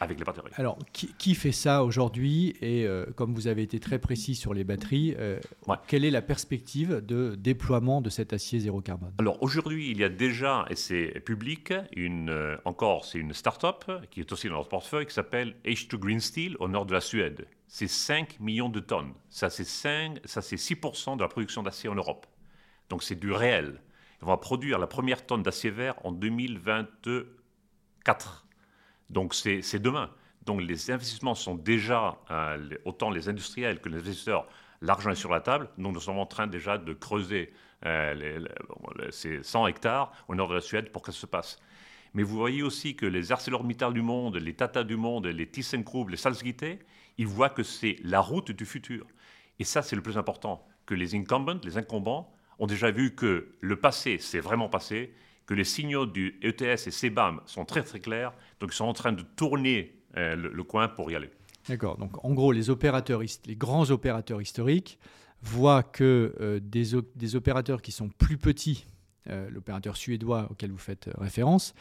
Avec 0.00 0.18
les 0.18 0.24
batteries. 0.24 0.50
Alors, 0.56 0.78
qui, 0.92 1.34
fait 1.34 1.52
ça 1.52 1.84
aujourd'hui 1.84 2.54
Et 2.60 2.86
euh, 2.86 3.06
comme 3.14 3.34
vous 3.34 3.46
avez 3.46 3.62
été 3.62 3.80
très 3.80 3.98
précis 3.98 4.34
sur 4.34 4.54
les 4.54 4.64
batteries, 4.64 5.14
euh, 5.18 5.38
quelle 5.86 6.04
est 6.04 6.10
la 6.10 6.22
perspective 6.22 7.04
de 7.04 7.34
déploiement 7.34 8.00
de 8.00 8.10
cet 8.10 8.32
acier 8.32 8.60
zéro 8.60 8.80
carbone? 8.80 9.12
Alors, 9.18 9.42
aujourd'hui, 9.42 9.90
il 9.90 9.98
y 9.98 10.04
a 10.04 10.08
déjà, 10.08 10.66
et 10.70 10.76
c'est 10.76 11.20
public, 11.20 11.72
une, 11.94 12.30
euh, 12.30 12.56
encore, 12.64 13.04
c'est 13.04 13.18
une 13.18 13.32
start-up 13.32 13.84
qui 14.10 14.20
est 14.20 14.32
aussi 14.32 14.48
dans 14.48 14.56
notre 14.56 14.68
portefeuille 14.68 15.06
qui 15.06 15.14
s'appelle 15.14 15.56
H2 15.64 15.96
Green 15.96 16.20
Steel 16.20 16.56
au 16.60 16.68
nord 16.68 16.86
de 16.86 16.92
la 16.92 17.00
Suède. 17.00 17.46
C'est 17.68 17.88
5 17.88 18.40
millions 18.40 18.68
de 18.68 18.80
tonnes. 18.80 19.12
Ça, 19.28 19.50
c'est 19.50 19.64
6% 19.64 21.16
de 21.16 21.22
la 21.22 21.28
production 21.28 21.62
d'acier 21.62 21.88
en 21.88 21.94
Europe. 21.94 22.26
Donc, 22.88 23.02
c'est 23.02 23.18
du 23.18 23.32
réel. 23.32 23.80
On 24.22 24.26
va 24.26 24.36
produire 24.36 24.78
la 24.78 24.86
première 24.86 25.26
tonne 25.26 25.42
d'acier 25.42 25.70
vert 25.70 25.96
en 26.04 26.12
2024. 26.12 28.45
Donc 29.10 29.34
c'est 29.34 29.78
demain. 29.78 30.10
Donc 30.44 30.62
les 30.62 30.90
investissements 30.90 31.34
sont 31.34 31.54
déjà, 31.54 32.18
euh, 32.30 32.68
autant 32.84 33.10
les 33.10 33.28
industriels 33.28 33.80
que 33.80 33.88
les 33.88 33.98
investisseurs, 33.98 34.46
l'argent 34.80 35.10
est 35.10 35.16
sur 35.16 35.30
la 35.30 35.40
table. 35.40 35.68
Donc 35.78 35.94
nous 35.94 36.00
sommes 36.00 36.18
en 36.18 36.26
train 36.26 36.46
déjà 36.46 36.78
de 36.78 36.92
creuser 36.92 37.52
euh, 37.84 38.44
ces 39.10 39.42
100 39.42 39.66
hectares 39.66 40.12
au 40.28 40.34
nord 40.34 40.48
de 40.48 40.54
la 40.54 40.60
Suède 40.60 40.90
pour 40.90 41.02
que 41.02 41.12
ça 41.12 41.20
se 41.20 41.26
passe. 41.26 41.58
Mais 42.14 42.22
vous 42.22 42.36
voyez 42.36 42.62
aussi 42.62 42.96
que 42.96 43.04
les 43.04 43.32
ArcelorMittal 43.32 43.92
du 43.92 44.02
monde, 44.02 44.36
les 44.36 44.54
Tata 44.54 44.84
du 44.84 44.96
monde, 44.96 45.26
les 45.26 45.46
ThyssenKrupp, 45.46 46.08
les 46.08 46.16
Salzgitter, 46.16 46.78
ils 47.18 47.26
voient 47.26 47.50
que 47.50 47.62
c'est 47.62 47.96
la 48.02 48.20
route 48.20 48.52
du 48.52 48.64
futur. 48.64 49.06
Et 49.58 49.64
ça, 49.64 49.82
c'est 49.82 49.96
le 49.96 50.02
plus 50.02 50.16
important, 50.16 50.66
que 50.86 50.94
les 50.94 51.14
incumbents, 51.14 51.60
les 51.64 51.76
incombants, 51.76 52.32
ont 52.58 52.66
déjà 52.66 52.90
vu 52.90 53.14
que 53.14 53.54
le 53.60 53.76
passé, 53.76 54.18
c'est 54.18 54.40
vraiment 54.40 54.68
passé, 54.68 55.12
que 55.46 55.54
les 55.54 55.64
signaux 55.64 56.06
du 56.06 56.38
ETS 56.42 56.86
et 56.86 56.90
CBAM 56.90 57.40
sont 57.46 57.64
très 57.64 57.82
très 57.82 58.00
clairs, 58.00 58.32
donc 58.60 58.70
ils 58.72 58.76
sont 58.76 58.84
en 58.84 58.92
train 58.92 59.12
de 59.12 59.22
tourner 59.22 59.94
euh, 60.16 60.34
le, 60.34 60.62
coin 60.64 60.88
pour 60.88 61.10
y 61.10 61.16
aller. 61.16 61.30
D'accord, 61.68 61.96
donc 61.98 62.24
en 62.24 62.34
gros, 62.34 62.52
les, 62.52 62.70
opérateurs, 62.70 63.22
les 63.22 63.56
grands 63.56 63.90
opérateurs 63.90 64.42
historiques 64.42 64.98
voient 65.42 65.82
que 65.82 66.34
euh, 66.40 66.60
des, 66.60 67.36
opérateurs 67.36 67.80
qui 67.80 67.92
sont 67.92 68.08
plus 68.08 68.38
petits, 68.38 68.86
euh, 69.28 69.48
l'opérateur 69.50 69.96
suédois 69.96 70.48
auquel 70.50 70.70
vous 70.70 70.78
faites 70.78 71.08
référence, 71.16 71.74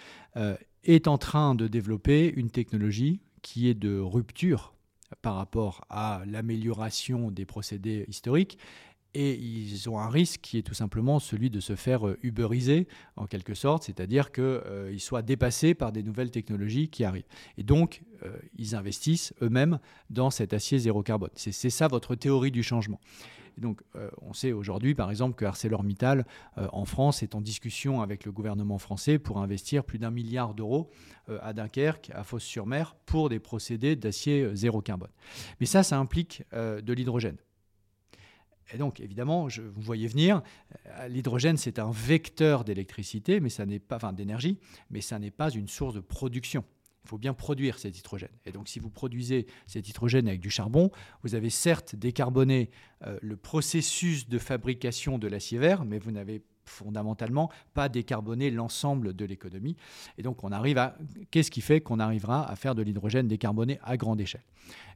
est 0.84 1.08
en 1.08 1.18
train 1.18 1.56
de 1.56 1.68
développer 1.68 2.32
une 2.36 2.52
technologie 2.52 3.20
qui 3.42 3.70
est 3.70 3.74
de 3.74 3.98
rupture 3.98 4.76
par 5.22 5.36
rapport 5.36 5.86
à 5.90 6.24
l'amélioration 6.28 7.32
des 7.32 7.46
procédés 7.46 8.06
historiques 8.08 8.58
et 9.16 9.34
ils 9.34 9.90
ont 9.90 9.98
un 9.98 10.10
risque 10.10 10.42
qui 10.42 10.58
est 10.58 10.62
tout 10.62 10.74
simplement 10.74 11.20
celui 11.20 11.50
de 11.50 11.62
se 11.62 11.76
faire 11.76 12.06
euh, 12.06 12.20
uberiser 12.22 12.88
en 13.16 13.26
quelque 13.26 13.54
sorte, 13.54 13.84
c'est-à-dire 13.84 14.32
qu'ils 14.32 14.44
euh, 14.44 14.98
soient 14.98 15.22
dépassés 15.22 15.74
par 15.74 15.94
des 15.94 16.04
nouvelles 16.04 16.32
technologies 16.32 16.90
qui 16.90 17.06
arrivent. 17.06 17.28
Et 17.58 17.64
donc, 17.64 18.04
euh, 18.24 18.38
ils 18.58 18.76
investissent 18.76 19.34
eux-mêmes 19.42 19.80
dans 20.10 20.30
cet 20.30 20.54
acier 20.54 20.80
zéro 20.80 21.02
carbone. 21.02 21.30
C'est 21.36 21.70
ça 21.70 21.88
votre 21.88 22.16
théorie 22.16 22.52
du 22.52 22.62
changement. 22.62 23.00
Et 23.58 23.62
donc, 23.62 23.82
on 24.22 24.34
sait 24.34 24.52
aujourd'hui, 24.52 24.96
par 24.96 25.10
exemple, 25.10 25.36
que 25.36 25.46
ArcelorMittal 25.46 26.26
en 26.58 26.84
France 26.84 27.24
est 27.24 27.36
en 27.36 27.42
discussion 27.42 28.02
avec 28.02 28.26
le 28.26 28.34
gouvernement 28.34 28.78
français 28.80 29.18
pour 29.18 29.38
investir 29.38 29.86
plus 29.86 29.98
d'un 29.98 30.12
milliard 30.12 30.54
d'euros 30.54 30.90
à 31.42 31.54
Dunkerque, 31.54 32.12
à 32.14 32.26
Fos-sur-Mer, 32.26 32.98
pour 33.06 33.30
des 33.30 33.40
procédés 33.40 33.96
d'acier 33.96 34.54
zéro 34.56 34.82
carbone. 34.82 35.12
Mais 35.62 35.66
ça, 35.68 35.84
ça 35.84 35.98
implique 35.98 36.44
de 36.52 36.94
l'hydrogène. 36.94 37.38
Et 38.74 38.78
donc, 38.78 39.00
évidemment, 39.00 39.50
je, 39.50 39.62
vous 39.62 39.82
voyez 39.82 40.08
venir, 40.08 40.42
euh, 40.88 41.08
l'hydrogène, 41.08 41.58
c'est 41.58 41.80
un 41.80 41.92
vecteur 41.92 42.64
d'électricité, 42.64 43.40
mais 43.40 43.50
ça 43.50 43.66
n'est 43.66 43.80
pas, 43.80 44.00
d'énergie, 44.12 44.60
mais 44.90 45.02
ça 45.02 45.20
n'est 45.20 45.32
pas 45.32 45.50
une 45.50 45.68
source 45.68 45.94
de 45.94 46.00
production. 46.00 46.64
Il 47.04 47.10
faut 47.10 47.18
bien 47.20 47.36
produire 47.36 47.78
cet 47.78 48.00
hydrogène. 48.00 48.32
Et 48.46 48.52
donc, 48.52 48.68
si 48.68 48.80
vous 48.80 48.90
produisez 48.90 49.46
cet 49.68 49.88
hydrogène 49.88 50.28
avec 50.28 50.40
du 50.40 50.50
charbon, 50.50 50.90
vous 51.22 51.36
avez 51.36 51.52
certes 51.52 51.96
décarboné 51.96 52.72
euh, 53.06 53.20
le 53.22 53.38
processus 53.38 54.28
de 54.28 54.40
fabrication 54.40 55.20
de 55.20 55.28
l'acier 55.28 55.60
vert, 55.60 55.86
mais 55.86 56.00
vous 56.00 56.12
n'avez 56.12 56.42
fondamentalement 56.70 57.50
pas 57.74 57.90
décarboner 57.90 58.52
l'ensemble 58.52 59.14
de 59.14 59.26
l'économie. 59.26 59.76
Et 60.18 60.24
donc 60.24 60.44
on 60.44 60.52
arrive 60.52 60.78
à 60.78 60.98
qu'est-ce 61.32 61.52
qui 61.52 61.62
fait 61.62 61.82
qu'on 61.82 62.00
arrivera 62.00 62.50
à 62.50 62.56
faire 62.56 62.76
de 62.76 62.82
l'hydrogène 62.82 63.28
décarboné 63.28 63.80
à 63.84 63.98
grande 63.98 64.22
échelle? 64.22 64.44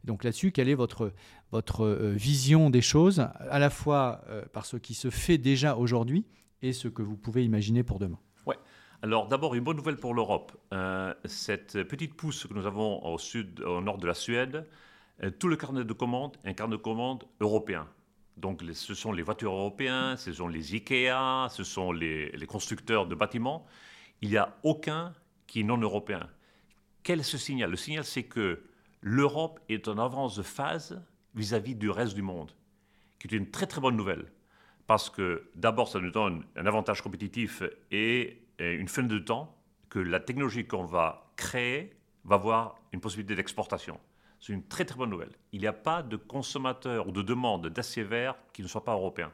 Donc 0.03 0.23
là-dessus, 0.23 0.51
quelle 0.51 0.69
est 0.69 0.75
votre, 0.75 1.13
votre 1.51 1.86
euh, 1.86 2.13
vision 2.13 2.69
des 2.69 2.82
choses, 2.82 3.19
à 3.19 3.60
la 3.60 3.69
fois 3.69 4.21
euh, 4.29 4.43
par 4.53 4.65
ce 4.65 4.77
qui 4.77 4.93
se 4.93 5.10
fait 5.10 5.38
déjà 5.38 5.75
aujourd'hui 5.75 6.25
et 6.62 6.73
ce 6.73 6.88
que 6.88 7.01
vous 7.01 7.17
pouvez 7.17 7.43
imaginer 7.43 7.84
pour 7.84 7.99
demain? 7.99 8.19
Ouais. 8.45 8.58
Alors 9.01 9.27
d'abord, 9.27 9.55
une 9.55 9.63
bonne 9.63 9.77
nouvelle 9.77 9.97
pour 9.97 10.13
l'Europe. 10.13 10.51
Euh, 10.73 11.13
cette 11.25 11.84
petite 11.84 12.15
pousse 12.15 12.47
que 12.47 12.53
nous 12.53 12.65
avons 12.65 13.05
au 13.05 13.17
sud, 13.17 13.62
au 13.62 13.82
nord 13.82 13.97
de 13.97 14.08
la 14.08 14.13
Suède, 14.13 14.67
tout 15.38 15.49
le 15.49 15.58
carnet 15.58 15.84
de 15.84 15.93
commandes, 15.93 16.38
un 16.45 16.53
carnet 16.53 16.77
de 16.77 16.82
commandes 16.82 17.25
européen. 17.41 17.88
Donc 18.39 18.63
ce 18.73 18.93
sont 18.93 19.12
les 19.12 19.21
voitures 19.21 19.52
européennes, 19.52 20.15
ce 20.15 20.32
sont 20.32 20.47
les 20.47 20.73
IKEA, 20.73 21.47
ce 21.49 21.65
sont 21.65 21.91
les, 21.91 22.32
constructeurs 22.47 23.06
de 23.06 23.13
bâtiments. 23.13 23.65
Il 24.21 24.30
n'y 24.30 24.38
a 24.38 24.56
aucun 24.63 25.13
qui 25.45 25.60
est 25.60 25.63
non 25.63 25.78
européen. 25.78 26.30
Quel 27.04 27.19
est 27.19 27.23
ce 27.23 27.38
signal? 27.38 27.69
Le 27.69 27.75
signal, 27.75 28.06
c'est 28.06 28.23
que 28.23 28.63
l'Europe 29.02 29.60
est 29.67 29.89
en 29.89 29.97
avance 29.97 30.38
de 30.38 30.43
phase 30.43 31.02
vis-à-vis 31.36 31.75
du 31.75 31.89
reste 31.89 32.15
du 32.15 32.21
monde, 32.21 32.52
qui 33.19 33.28
est 33.28 33.38
une 33.38 33.52
très 33.52 33.67
très 33.67 33.82
bonne 33.82 33.97
nouvelle. 33.97 34.32
Parce 34.88 35.10
que 35.10 35.49
d'abord, 35.56 35.89
ça 35.89 35.99
nous 35.99 36.12
donne 36.12 36.45
un 36.56 36.65
avantage 36.65 37.02
compétitif 37.02 37.62
et 37.91 38.41
une 38.58 38.88
fin 38.88 39.04
de 39.04 39.19
temps 39.19 39.54
que 39.89 39.99
la 39.99 40.19
technologie 40.21 40.65
qu'on 40.65 40.86
va 40.86 41.30
créer 41.36 41.93
va 42.23 42.36
avoir 42.36 42.75
une 42.93 43.02
possibilité 43.02 43.36
d'exportation. 43.36 43.99
C'est 44.39 44.54
une 44.54 44.63
très 44.63 44.86
très 44.86 44.97
bonne 44.97 45.10
nouvelle. 45.10 45.32
Il 45.52 45.62
n'y 45.62 45.67
a 45.67 45.73
pas 45.73 46.02
de 46.02 46.15
consommateurs 46.15 47.08
ou 47.08 47.12
de 47.12 47.21
demande 47.21 47.67
d'acier 47.67 48.04
vert 48.04 48.36
qui 48.54 48.62
ne 48.62 48.67
soient 48.67 48.86
pas 48.86 48.93
européens. 48.93 49.32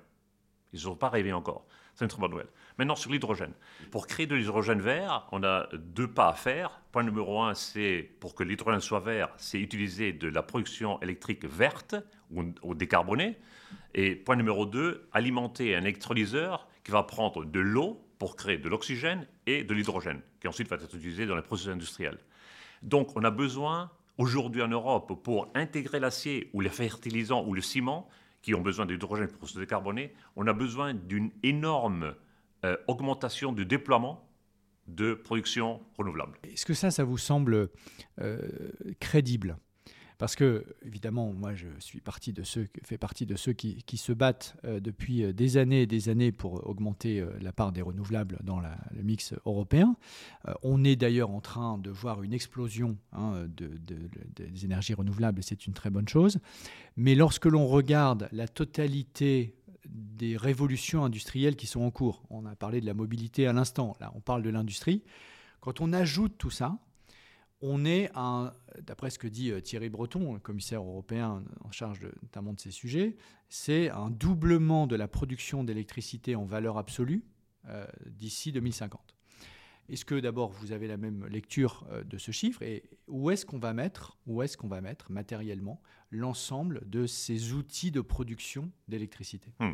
Ils 0.73 0.77
ne 0.77 0.81
sont 0.81 0.95
pas 0.95 1.07
arrivés 1.07 1.33
encore. 1.33 1.65
C'est 1.93 2.03
une 2.03 2.09
très 2.09 2.19
bonne 2.19 2.31
nouvelle. 2.31 2.49
Maintenant, 2.77 2.95
sur 2.95 3.11
l'hydrogène. 3.11 3.53
Pour 3.91 4.07
créer 4.07 4.27
de 4.27 4.35
l'hydrogène 4.35 4.81
vert, 4.81 5.27
on 5.31 5.43
a 5.43 5.69
deux 5.73 6.09
pas 6.09 6.27
à 6.27 6.33
faire. 6.33 6.81
Point 6.91 7.03
numéro 7.03 7.41
un, 7.41 7.53
c'est 7.53 8.09
pour 8.19 8.35
que 8.35 8.43
l'hydrogène 8.43 8.81
soit 8.81 8.99
vert, 8.99 9.29
c'est 9.37 9.59
utiliser 9.59 10.11
de 10.11 10.27
la 10.27 10.43
production 10.43 11.01
électrique 11.01 11.45
verte 11.45 11.95
ou 12.31 12.75
décarbonée. 12.75 13.37
Et 13.93 14.15
point 14.15 14.35
numéro 14.35 14.65
deux, 14.65 15.07
alimenter 15.13 15.75
un 15.75 15.81
électrolyseur 15.81 16.67
qui 16.83 16.91
va 16.91 17.03
prendre 17.03 17.45
de 17.45 17.59
l'eau 17.61 18.01
pour 18.19 18.35
créer 18.35 18.57
de 18.57 18.67
l'oxygène 18.67 19.25
et 19.45 19.63
de 19.63 19.73
l'hydrogène, 19.73 20.21
qui 20.41 20.49
ensuite 20.49 20.67
va 20.67 20.75
être 20.75 20.93
utilisé 20.95 21.25
dans 21.25 21.35
les 21.35 21.41
processus 21.41 21.71
industriels. 21.71 22.19
Donc, 22.81 23.15
on 23.15 23.23
a 23.23 23.31
besoin 23.31 23.89
aujourd'hui 24.17 24.61
en 24.61 24.67
Europe 24.67 25.23
pour 25.23 25.49
intégrer 25.55 25.99
l'acier 25.99 26.49
ou 26.53 26.61
les 26.61 26.69
fertilisants 26.69 27.45
ou 27.45 27.53
le 27.53 27.61
ciment, 27.61 28.07
qui 28.41 28.53
ont 28.53 28.61
besoin 28.61 28.85
d'hydrogène 28.85 29.27
pour 29.27 29.49
se 29.49 29.59
décarboner, 29.59 30.13
on 30.35 30.45
a 30.45 30.53
besoin 30.53 30.93
d'une 30.93 31.31
énorme 31.41 32.13
euh, 32.63 32.77
augmentation 32.87 33.51
du 33.51 33.65
déploiement 33.65 34.29
de 34.87 35.15
production 35.15 35.81
renouvelable. 35.97 36.37
Est-ce 36.43 36.65
que 36.65 36.75
ça, 36.75 36.91
ça 36.91 37.03
vous 37.03 37.17
semble 37.17 37.69
euh, 38.21 38.39
crédible? 38.99 39.57
Parce 40.17 40.35
que, 40.35 40.65
évidemment, 40.85 41.33
moi, 41.33 41.55
je 41.55 41.67
fais 41.79 41.99
partie 41.99 42.33
de 42.33 42.43
ceux 42.43 43.53
qui, 43.53 43.97
se 43.97 44.11
battent 44.11 44.55
euh, 44.65 44.79
depuis 44.79 45.23
euh, 45.23 45.33
des 45.33 45.57
années 45.57 45.83
et 45.83 45.87
des 45.87 46.09
années 46.09 46.31
pour 46.31 46.67
augmenter 46.67 47.19
euh, 47.19 47.31
la 47.41 47.51
part 47.51 47.71
des 47.71 47.81
renouvelables 47.81 48.39
dans 48.43 48.59
le 48.59 49.03
mix 49.03 49.33
européen. 49.45 49.95
on 50.63 50.83
est 50.83 50.95
d'ailleurs 50.95 51.31
en 51.31 51.41
train 51.41 51.77
de 51.77 51.89
voir 51.89 52.23
une 52.23 52.33
explosion 52.33 52.97
hein, 53.13 53.47
des 53.47 54.65
énergies 54.65 54.93
renouvelables, 54.93 55.39
et 55.39 55.43
c'est 55.43 55.67
une 55.67 55.73
très 55.73 55.89
bonne 55.89 56.07
chose. 56.07 56.39
Mais 56.97 57.15
lorsque 57.15 57.45
l'on 57.45 57.67
regarde 57.67 58.29
la 58.31 58.47
totalité 58.47 59.55
des 59.87 60.37
révolutions 60.37 61.05
industrielles 61.05 61.55
qui 61.55 61.67
sont 61.67 61.81
en 61.81 61.91
cours, 61.91 62.23
on 62.29 62.45
a 62.45 62.55
parlé 62.55 62.81
de 62.81 62.85
la 62.85 62.93
mobilité 62.93 63.47
à 63.47 63.53
l'instant, 63.53 63.95
là 63.99 64.11
on 64.15 64.21
parle 64.21 64.43
de 64.43 64.49
l'industrie, 64.49 65.03
quand 65.59 65.81
on 65.81 65.93
ajoute 65.93 66.37
tout 66.37 66.51
ça, 66.51 66.77
on 67.61 67.85
est, 67.85 68.11
d'après 68.81 69.09
ce 69.09 69.19
que 69.19 69.27
dit 69.27 69.51
euh, 69.51 69.61
Thierry 69.61 69.89
Breton, 69.89 70.39
commissaire 70.39 70.81
européen 70.81 71.43
en 71.63 71.71
charge 71.71 72.01
notamment 72.21 72.53
de 72.53 72.59
ces 72.59 72.71
sujets, 72.71 73.15
c'est 73.49 73.89
un 73.89 74.09
doublement 74.09 74.87
de 74.87 74.95
la 74.95 75.07
production 75.07 75.63
d'électricité 75.63 76.35
en 76.35 76.45
valeur 76.45 76.77
absolue 76.77 77.23
euh, 77.67 77.85
d'ici 78.05 78.51
2050. 78.51 79.15
Est-ce 79.87 80.03
que 80.03 80.15
d'abord 80.15 80.49
vous 80.49 80.71
avez 80.71 80.87
la 80.87 80.97
même 80.97 81.25
lecture 81.27 81.85
euh, 81.91 82.03
de 82.03 82.17
ce 82.17 82.31
chiffre 82.31 82.61
et 82.63 82.83
où 83.07 83.29
est-ce 83.29 83.45
qu'on 83.45 83.59
va 83.59 83.73
mettre, 83.73 84.17
où 84.25 84.41
est-ce 84.41 84.57
qu'on 84.57 84.67
va 84.67 84.81
mettre 84.81 85.11
matériellement 85.11 85.81
l'ensemble 86.09 86.81
de 86.89 87.05
ces 87.05 87.53
outils 87.53 87.91
de 87.91 88.01
production 88.01 88.71
d'électricité? 88.87 89.53
Hmm. 89.59 89.73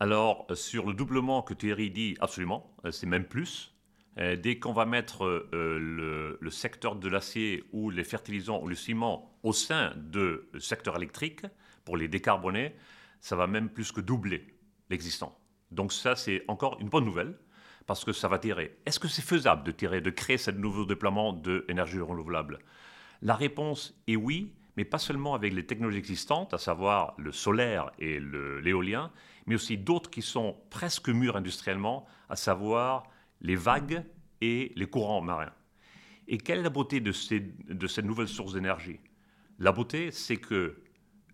Alors 0.00 0.46
sur 0.54 0.86
le 0.86 0.94
doublement 0.94 1.42
que 1.42 1.54
Thierry 1.54 1.90
dit, 1.90 2.16
absolument, 2.20 2.76
c'est 2.92 3.06
même 3.06 3.24
plus. 3.24 3.74
Euh, 4.20 4.36
dès 4.36 4.58
qu'on 4.58 4.72
va 4.72 4.84
mettre 4.84 5.24
euh, 5.24 6.36
le, 6.40 6.50
secteur 6.50 6.96
de 6.96 7.08
l'acier 7.08 7.64
ou 7.72 7.90
les 7.90 8.04
fertilisants 8.04 8.60
ou 8.62 8.68
le 8.68 8.74
ciment 8.74 9.38
au 9.44 9.52
sein 9.52 9.92
du 9.96 10.38
secteur 10.58 10.96
électrique 10.96 11.42
pour 11.84 11.96
les 11.96 12.08
décarboner, 12.08 12.74
ça 13.20 13.36
va 13.36 13.46
même 13.46 13.68
plus 13.68 13.92
que 13.92 14.00
doubler 14.00 14.46
l'existant. 14.90 15.38
Donc 15.70 15.92
ça, 15.92 16.16
c'est 16.16 16.42
encore 16.48 16.78
une 16.80 16.88
bonne 16.88 17.04
nouvelle 17.04 17.38
parce 17.86 18.04
que 18.04 18.12
ça 18.12 18.28
va 18.28 18.38
tirer. 18.38 18.76
Est-ce 18.86 18.98
que 18.98 19.08
c'est 19.08 19.22
faisable 19.22 19.62
de 19.62 19.70
tirer, 19.70 20.00
de 20.00 20.10
créer 20.10 20.38
ce 20.38 20.50
nouveau 20.50 20.84
déploiement 20.84 21.32
d'énergie 21.32 22.00
renouvelable? 22.00 22.58
La 23.22 23.34
réponse 23.34 24.00
est 24.08 24.16
oui, 24.16 24.54
mais 24.76 24.84
pas 24.84 24.98
seulement 24.98 25.34
avec 25.34 25.52
les 25.52 25.66
technologies 25.66 25.98
existantes, 25.98 26.54
à 26.54 26.58
savoir 26.58 27.14
le 27.18 27.32
solaire 27.32 27.90
et 27.98 28.20
l'éolien, 28.20 29.10
mais 29.46 29.54
aussi 29.54 29.78
d'autres 29.78 30.10
qui 30.10 30.22
sont 30.22 30.56
presque 30.70 31.08
mûres 31.08 31.36
industriellement, 31.36 32.06
à 32.28 32.36
savoir 32.36 33.04
les 33.40 33.56
vagues 33.56 34.04
et 34.40 34.72
les 34.76 34.86
courants 34.86 35.20
marins. 35.20 35.52
Et 36.26 36.38
quelle 36.38 36.58
est 36.58 36.62
la 36.62 36.70
beauté 36.70 37.00
de, 37.00 37.12
ces, 37.12 37.40
de 37.40 37.86
cette 37.86 38.04
nouvelle 38.04 38.28
source 38.28 38.52
d'énergie? 38.52 39.00
La 39.58 39.72
beauté, 39.72 40.10
c'est 40.10 40.36
que 40.36 40.82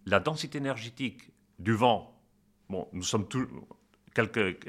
la 0.07 0.21
densité 0.21 0.59
énergétique 0.59 1.31
du 1.59 1.73
vent, 1.73 2.21
bon, 2.69 2.89
nous 2.93 3.03
sommes 3.03 3.29
tous, 3.29 3.47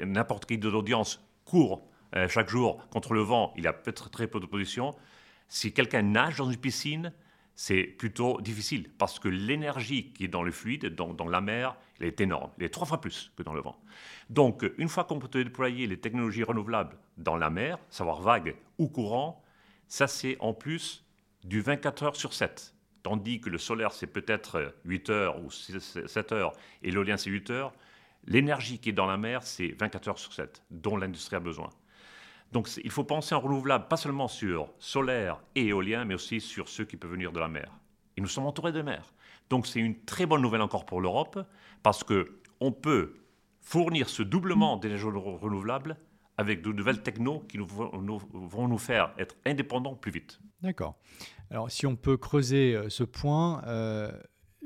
n'importe 0.04 0.46
qui 0.46 0.58
de 0.58 0.68
l'audience 0.68 1.24
court 1.44 1.88
euh, 2.14 2.28
chaque 2.28 2.48
jour 2.48 2.88
contre 2.88 3.14
le 3.14 3.20
vent, 3.20 3.52
il 3.56 3.64
y 3.64 3.66
a 3.66 3.72
peut-être 3.72 4.10
très 4.10 4.26
peu 4.26 4.40
d'opposition. 4.40 4.94
Si 5.48 5.72
quelqu'un 5.72 6.02
nage 6.02 6.36
dans 6.36 6.50
une 6.50 6.56
piscine, 6.56 7.12
c'est 7.56 7.84
plutôt 7.84 8.38
difficile 8.42 8.90
parce 8.98 9.18
que 9.18 9.28
l'énergie 9.28 10.12
qui 10.12 10.24
est 10.24 10.28
dans 10.28 10.42
le 10.42 10.52
fluide, 10.52 10.94
dans, 10.94 11.26
la 11.26 11.40
mer, 11.40 11.74
elle 11.98 12.06
est 12.06 12.20
énorme. 12.20 12.50
Elle 12.58 12.66
est 12.66 12.68
trois 12.68 12.86
fois 12.86 13.00
plus 13.00 13.32
que 13.34 13.42
dans 13.42 13.54
le 13.54 13.62
vent. 13.62 13.80
Donc, 14.28 14.64
une 14.76 14.90
fois 14.90 15.04
qu'on 15.04 15.18
peut 15.18 15.42
déployer 15.42 15.86
les 15.86 15.98
technologies 15.98 16.42
renouvelables 16.42 16.98
dans 17.16 17.36
la 17.36 17.48
mer, 17.48 17.78
savoir 17.88 18.20
vague 18.20 18.56
ou 18.76 18.88
courant, 18.88 19.42
ça 19.88 20.06
c'est 20.06 20.36
en 20.40 20.52
plus 20.52 21.06
du 21.44 21.62
24 21.62 22.02
heures 22.02 22.16
sur 22.16 22.34
7. 22.34 22.74
Tandis 23.02 23.40
que 23.40 23.48
le 23.48 23.58
solaire 23.58 23.92
c'est 23.92 24.06
peut-être 24.06 24.74
8 24.84 25.10
heures 25.10 25.42
ou 25.42 25.50
7 25.50 26.32
heures 26.32 26.52
et 26.82 26.90
l'éolien 26.90 27.16
c'est 27.16 27.30
8 27.30 27.50
heures, 27.50 27.72
l'énergie 28.26 28.78
qui 28.78 28.90
est 28.90 28.92
dans 28.92 29.06
la 29.06 29.16
mer 29.16 29.42
c'est 29.44 29.68
24 29.68 30.08
heures 30.08 30.18
sur 30.18 30.34
7, 30.34 30.62
dont 30.70 30.98
l'industrie 30.98 31.36
a 31.36 31.40
besoin. 31.40 31.70
Donc 32.52 32.68
il 32.82 32.90
faut 32.90 33.04
penser 33.04 33.34
en 33.34 33.40
renouvelable, 33.40 33.88
pas 33.88 33.96
seulement 33.96 34.28
sur 34.28 34.72
solaire 34.78 35.40
et 35.54 35.66
éolien, 35.66 36.04
mais 36.04 36.14
aussi 36.14 36.40
sur 36.40 36.68
ceux 36.68 36.84
qui 36.84 36.96
peuvent 36.96 37.10
venir 37.10 37.32
de 37.32 37.40
la 37.40 37.48
mer. 37.48 37.70
Et 38.16 38.20
nous 38.20 38.28
sommes 38.28 38.46
entourés 38.46 38.72
de 38.72 38.82
mer. 38.82 39.12
Donc 39.50 39.66
c'est 39.66 39.80
une 39.80 39.98
très 40.04 40.26
bonne 40.26 40.42
nouvelle 40.42 40.62
encore 40.62 40.86
pour 40.86 41.00
l'Europe, 41.00 41.38
parce 41.82 42.04
qu'on 42.04 42.72
peut 42.72 43.14
fournir 43.60 44.08
ce 44.08 44.22
doublement 44.22 44.76
d'énergie 44.76 45.04
renouvelable 45.04 45.96
avec 46.38 46.62
de 46.62 46.72
nouvelles 46.72 47.02
technos 47.02 47.40
qui 47.48 47.58
vont 47.58 48.68
nous 48.68 48.78
faire 48.78 49.12
être 49.18 49.34
indépendants 49.44 49.94
plus 49.94 50.12
vite. 50.12 50.40
D'accord. 50.62 50.96
Alors 51.50 51.70
si 51.70 51.86
on 51.86 51.96
peut 51.96 52.16
creuser 52.16 52.74
euh, 52.74 52.88
ce 52.88 53.04
point, 53.04 53.62
euh, 53.66 54.10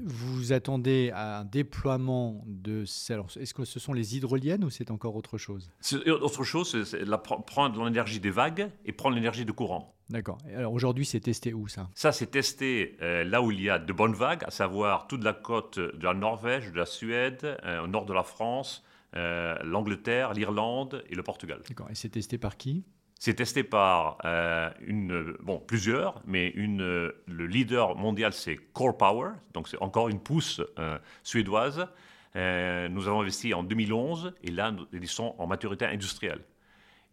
vous 0.05 0.53
attendez 0.53 1.11
à 1.15 1.41
un 1.41 1.45
déploiement 1.45 2.45
de 2.47 2.83
Est-ce 2.83 3.55
que 3.55 3.65
ce 3.65 3.81
sont 3.81 3.93
les 3.93 4.17
hydroliennes 4.17 4.65
ou 4.65 4.71
c'est 4.71 4.91
encore 4.91 5.17
autre 5.17 5.39
chose 5.39 5.71
Autre 6.07 6.45
chose, 6.45 6.85
c'est 6.85 7.05
prendre 7.47 7.85
l'énergie 7.85 8.21
des 8.21 8.31
vagues 8.31 8.71
et 8.85 8.93
prendre 8.93 9.17
l'énergie 9.17 9.45
de 9.45 9.53
courant. 9.53 9.95
D'accord. 10.11 10.39
Alors 10.57 10.73
aujourd'hui, 10.73 11.07
c'est 11.07 11.21
testé 11.21 11.55
où 11.55 11.69
ça? 11.69 11.89
Ça, 11.95 12.11
c'est 12.11 12.27
testé 12.33 12.97
euh, 13.01 13.23
là 13.23 13.43
où 13.43 13.53
il 13.53 13.61
y 13.61 13.71
a 13.71 13.79
de 13.79 13.93
bonnes 13.93 14.15
vagues, 14.15 14.43
à 14.45 14.51
savoir 14.51 15.07
toute 15.07 15.23
la 15.23 15.33
côte 15.33 15.79
de 15.79 16.05
la 16.05 16.15
Norvège, 16.15 16.73
de 16.73 16.77
la 16.77 16.87
Suède, 16.87 17.57
euh, 17.65 17.85
au 17.85 17.87
nord 17.87 18.07
de 18.07 18.13
la 18.13 18.25
France, 18.25 18.85
euh, 19.15 19.57
l'Angleterre, 19.63 20.35
l'Irlande 20.35 21.05
et 21.09 21.15
le 21.15 21.23
Portugal. 21.23 21.61
D'accord. 21.69 21.89
Et 21.91 21.95
c'est 21.95 22.09
testé 22.09 22.39
par 22.39 22.57
qui? 22.57 22.85
C'est 23.21 23.35
testé 23.35 23.63
par 23.63 24.17
euh, 24.25 24.71
une, 24.81 25.37
bon, 25.43 25.59
plusieurs, 25.59 26.23
mais 26.27 26.49
une, 26.49 26.79
le 26.81 27.47
leader 27.47 27.95
mondial, 27.95 28.33
c'est 28.33 28.57
Core 28.57 28.97
Power, 28.97 29.33
donc 29.53 29.69
c'est 29.69 29.81
encore 29.83 30.09
une 30.09 30.21
pousse 30.21 30.63
euh, 30.79 30.99
suédoise. 31.23 31.87
Euh, 32.35 32.89
nous 32.89 33.09
avons 33.09 33.21
investi 33.21 33.53
en 33.53 33.63
2011 33.63 34.33
et 34.43 34.51
là, 34.51 34.75
ils 34.95 35.07
sont 35.07 35.35
en 35.37 35.47
maturité 35.47 35.85
industrielle. 35.85 36.43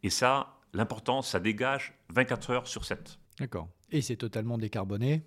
Et 0.02 0.10
ça, 0.10 0.56
l'important, 0.72 1.22
ça 1.22 1.41
dégage 1.41 1.93
24 2.13 2.52
heures 2.52 2.67
sur 2.67 2.86
7. 2.86 3.20
D'accord. 3.41 3.67
Et 3.91 4.02
c'est 4.02 4.15
totalement 4.15 4.58
décarboné 4.58 5.24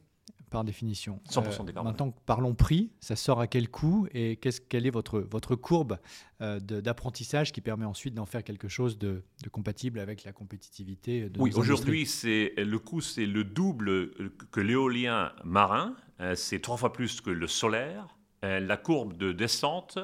par 0.50 0.64
définition. 0.64 1.20
100% 1.30 1.64
décarboné. 1.64 1.82
maintenant, 1.84 2.14
parlons 2.26 2.54
prix. 2.54 2.90
Ça 3.00 3.16
sort 3.16 3.40
à 3.40 3.46
quel 3.46 3.68
coût 3.68 4.06
et 4.12 4.36
qu'est-ce, 4.36 4.60
quelle 4.60 4.86
est 4.86 4.90
votre, 4.90 5.20
votre 5.20 5.54
courbe 5.56 5.98
d'apprentissage 6.40 7.52
qui 7.52 7.60
permet 7.60 7.84
ensuite 7.84 8.14
d'en 8.14 8.26
faire 8.26 8.42
quelque 8.42 8.68
chose 8.68 8.98
de, 8.98 9.22
compatible 9.52 9.98
avec 9.98 10.24
la 10.24 10.32
compétitivité 10.32 11.28
de 11.28 11.40
Oui, 11.40 11.52
aujourd'hui, 11.54 12.06
c'est, 12.06 12.54
le 12.56 12.78
coût, 12.78 13.00
c'est 13.00 13.26
le 13.26 13.44
double 13.44 14.30
que 14.50 14.60
l'éolien 14.60 15.32
marin. 15.44 15.94
c'est 16.34 16.60
trois 16.60 16.76
fois 16.76 16.92
plus 16.92 17.20
que 17.20 17.30
le 17.30 17.46
solaire. 17.46 18.16
la 18.42 18.76
courbe 18.76 19.16
de 19.16 19.32
descente, 19.32 19.98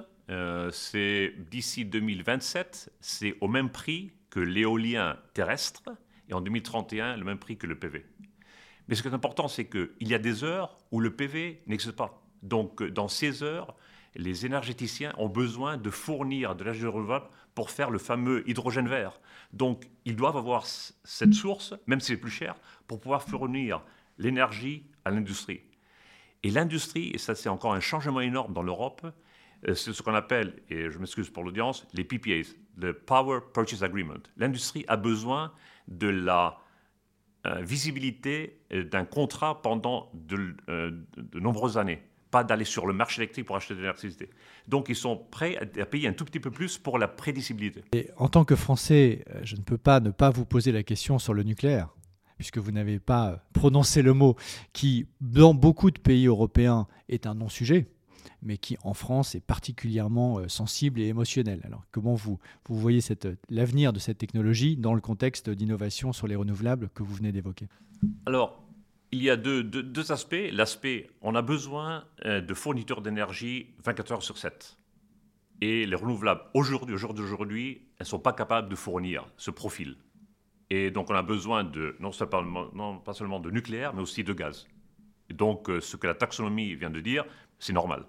c'est 0.70 1.34
d'ici 1.50 1.84
2027, 1.84 2.92
c'est 3.00 3.36
au 3.40 3.48
même 3.48 3.70
prix 3.70 4.12
que 4.30 4.40
l'éolien 4.40 5.16
terrestre 5.32 5.82
et 6.28 6.34
en 6.34 6.40
2031, 6.40 7.16
le 7.16 7.24
même 7.24 7.38
prix 7.38 7.56
que 7.56 7.66
le 7.66 7.78
PV. 7.78 8.04
Mais 8.88 8.94
ce 8.94 9.02
qui 9.02 9.08
est 9.08 9.14
important, 9.14 9.48
c'est 9.48 9.66
qu'il 9.66 9.90
y 10.00 10.14
a 10.14 10.18
des 10.18 10.44
heures 10.44 10.76
où 10.90 11.00
le 11.00 11.14
PV 11.14 11.62
n'existe 11.66 11.92
pas. 11.92 12.22
Donc, 12.42 12.82
dans 12.82 13.08
ces 13.08 13.42
heures, 13.42 13.74
les 14.14 14.46
énergéticiens 14.46 15.12
ont 15.18 15.28
besoin 15.28 15.76
de 15.76 15.90
fournir 15.90 16.54
de 16.54 16.64
l'énergie 16.64 16.86
renouvelable 16.86 17.26
pour 17.54 17.70
faire 17.70 17.90
le 17.90 17.98
fameux 17.98 18.48
hydrogène 18.48 18.88
vert. 18.88 19.20
Donc, 19.52 19.88
ils 20.04 20.16
doivent 20.16 20.36
avoir 20.36 20.66
cette 20.66 21.34
source, 21.34 21.74
même 21.86 22.00
si 22.00 22.08
c'est 22.08 22.16
plus 22.16 22.30
cher, 22.30 22.54
pour 22.86 23.00
pouvoir 23.00 23.22
fournir 23.22 23.82
l'énergie 24.18 24.86
à 25.04 25.10
l'industrie. 25.10 25.60
Et 26.42 26.50
l'industrie, 26.50 27.10
et 27.12 27.18
ça 27.18 27.34
c'est 27.34 27.48
encore 27.48 27.74
un 27.74 27.80
changement 27.80 28.20
énorme 28.20 28.52
dans 28.52 28.62
l'Europe, 28.62 29.06
euh, 29.66 29.74
c'est 29.74 29.92
ce 29.92 30.02
qu'on 30.02 30.14
appelle, 30.14 30.62
et 30.68 30.90
je 30.90 30.98
m'excuse 30.98 31.30
pour 31.30 31.44
l'audience, 31.44 31.86
les 31.92 32.04
PPAs, 32.04 32.54
le 32.76 32.92
Power 32.92 33.40
Purchase 33.52 33.82
Agreement. 33.82 34.22
L'industrie 34.36 34.84
a 34.88 34.96
besoin 34.96 35.52
de 35.88 36.08
la 36.08 36.58
visibilité 37.62 38.60
euh, 38.72 38.84
d'un 38.84 39.04
contrat 39.04 39.62
pendant 39.62 40.10
euh, 40.68 40.90
de, 41.16 41.40
nombreuses 41.40 41.78
années, 41.78 42.02
pas 42.30 42.44
d'aller 42.44 42.64
sur 42.64 42.86
le 42.86 42.92
marché 42.92 43.22
électrique 43.22 43.46
pour 43.46 43.56
acheter 43.56 43.74
de 43.74 43.80
l'électricité. 43.80 44.30
Donc 44.68 44.86
ils 44.88 44.96
sont 44.96 45.16
prêts 45.30 45.56
à, 45.56 45.86
payer 45.86 46.08
un 46.08 46.12
tout 46.12 46.24
petit 46.24 46.40
peu 46.40 46.50
plus 46.50 46.78
pour 46.78 46.98
la 46.98 47.08
prédicibilité. 47.08 47.84
Et 47.92 48.10
en 48.16 48.28
tant 48.28 48.44
que 48.44 48.56
Français, 48.56 49.24
je 49.42 49.56
ne 49.56 49.62
peux 49.62 49.78
pas 49.78 50.00
ne 50.00 50.10
pas 50.10 50.30
vous 50.30 50.44
poser 50.44 50.72
la 50.72 50.82
question 50.82 51.18
sur 51.18 51.34
le 51.34 51.42
nucléaire 51.42 51.88
puisque 52.36 52.58
vous 52.58 52.70
n'avez 52.70 52.98
pas 52.98 53.42
prononcé 53.54 54.02
le 54.02 54.12
mot, 54.12 54.36
qui, 54.74 55.06
dans 55.22 55.54
beaucoup 55.54 55.90
de 55.90 55.98
pays 55.98 56.26
européens, 56.26 56.86
est 57.08 57.26
un 57.26 57.34
non-sujet 57.34 57.86
mais 58.46 58.56
qui 58.56 58.76
en 58.82 58.94
France 58.94 59.34
est 59.34 59.44
particulièrement 59.44 60.38
euh, 60.38 60.48
sensible 60.48 61.00
et 61.00 61.06
émotionnel. 61.06 61.60
Alors 61.64 61.82
comment 61.90 62.14
vous, 62.14 62.38
vous 62.68 62.78
voyez 62.78 63.00
l'avenir 63.50 63.92
de 63.92 63.98
cette 63.98 64.18
technologie 64.18 64.76
dans 64.76 64.94
le 64.94 65.00
contexte 65.00 65.50
d'innovation 65.50 66.12
sur 66.12 66.26
les 66.26 66.36
renouvelables 66.36 66.88
que 66.94 67.02
vous 67.02 67.14
venez 67.14 67.32
d'évoquer? 67.32 67.68
Alors, 68.24 68.62
il 69.12 69.22
y 69.22 69.30
a 69.30 69.36
deux, 69.36 69.62
deux, 69.62 70.12
aspects. 70.12 70.50
L'aspect, 70.52 71.08
on 71.22 71.34
a 71.34 71.42
besoin 71.42 72.04
euh, 72.24 72.40
de 72.40 72.54
fournitures 72.54 73.02
d'énergie 73.02 73.68
24 73.84 74.12
heures 74.12 74.22
sur 74.22 74.38
7. 74.38 74.78
Et 75.60 75.86
les 75.86 75.96
renouvelables, 75.96 76.42
aujourd'hui, 76.54 76.94
au 76.94 76.98
jour 76.98 77.14
d'aujourd'hui, 77.14 77.82
elles 77.98 78.04
ne 78.04 78.08
sont 78.08 78.18
pas 78.18 78.32
capables 78.32 78.68
de 78.68 78.76
fournir 78.76 79.26
ce 79.36 79.50
profil. 79.50 79.96
Et 80.68 80.90
donc, 80.90 81.10
on 81.10 81.14
a 81.14 81.22
besoin 81.22 81.64
de, 81.64 81.96
non, 82.00 82.12
seulement, 82.12 82.66
non 82.74 82.98
pas 82.98 83.14
seulement 83.14 83.40
de 83.40 83.50
nucléaire, 83.50 83.94
mais 83.94 84.02
aussi 84.02 84.24
de 84.24 84.32
gaz. 84.32 84.66
Et 85.30 85.34
donc, 85.34 85.70
euh, 85.70 85.80
ce 85.80 85.96
que 85.96 86.06
la 86.06 86.14
taxonomie 86.14 86.74
vient 86.74 86.90
de 86.90 87.00
dire, 87.00 87.24
c'est 87.58 87.72
normal. 87.72 88.04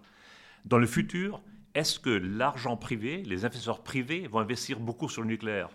Dans 0.68 0.80
le 0.80 0.86
futur, 0.86 1.42
est-ce 1.76 1.98
que 1.98 2.10
l'argent 2.10 2.76
privé, 2.76 3.24
les 3.24 3.46
investisseurs 3.46 3.84
privés 3.84 4.28
vont 4.28 4.40
investir 4.40 4.82
beaucoup 4.82 5.08
sur 5.08 5.22
le 5.22 5.30
nucléaire? 5.30 5.70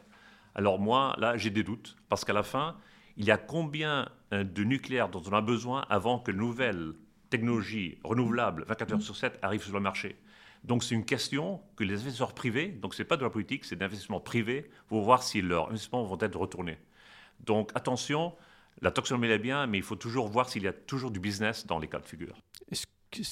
Alors 0.54 0.78
moi, 0.78 1.14
là, 1.16 1.38
j'ai 1.38 1.48
des 1.48 1.62
doutes, 1.62 1.96
parce 2.10 2.26
qu'à 2.26 2.34
la 2.34 2.42
fin, 2.42 2.76
il 3.16 3.24
y 3.24 3.30
a 3.30 3.38
combien 3.38 4.10
euh, 4.34 4.44
de 4.44 4.64
nucléaire 4.64 5.08
dont 5.08 5.22
on 5.26 5.32
a 5.32 5.40
besoin 5.40 5.86
avant 5.88 6.18
que 6.18 6.30
nouvelles 6.30 6.92
technologies 7.30 8.00
renouvelables, 8.04 8.66
24 8.68 8.92
heures 8.92 9.00
sur 9.00 9.16
7, 9.16 9.38
arrivent 9.40 9.64
sur 9.64 9.72
le 9.72 9.80
marché? 9.80 10.20
Donc 10.62 10.84
c'est 10.84 10.94
une 10.94 11.06
question 11.06 11.62
que 11.74 11.84
les 11.84 11.94
investisseurs 11.94 12.34
privés, 12.34 12.68
donc 12.68 12.92
ce 12.92 13.00
n'est 13.00 13.08
pas 13.08 13.16
de 13.16 13.22
la 13.22 13.30
politique, 13.30 13.64
c'est 13.64 13.76
d'investissement 13.76 14.20
privé, 14.20 14.70
vont 14.90 15.00
voir 15.00 15.22
si 15.22 15.40
leurs 15.40 15.68
investissements 15.68 16.04
vont 16.04 16.18
être 16.20 16.38
retournés. 16.38 16.76
Donc 17.40 17.70
attention, 17.74 18.34
la 18.82 18.90
taxonomie 18.90 19.28
est 19.28 19.38
bien, 19.38 19.66
mais 19.66 19.78
il 19.78 19.84
faut 19.84 19.96
toujours 19.96 20.28
voir 20.28 20.50
s'il 20.50 20.64
y 20.64 20.68
a 20.68 20.74
toujours 20.74 21.10
du 21.10 21.18
business 21.18 21.66
dans 21.66 21.78
les 21.78 21.88
cas 21.88 21.98
de 21.98 22.04
figure. 22.04 22.36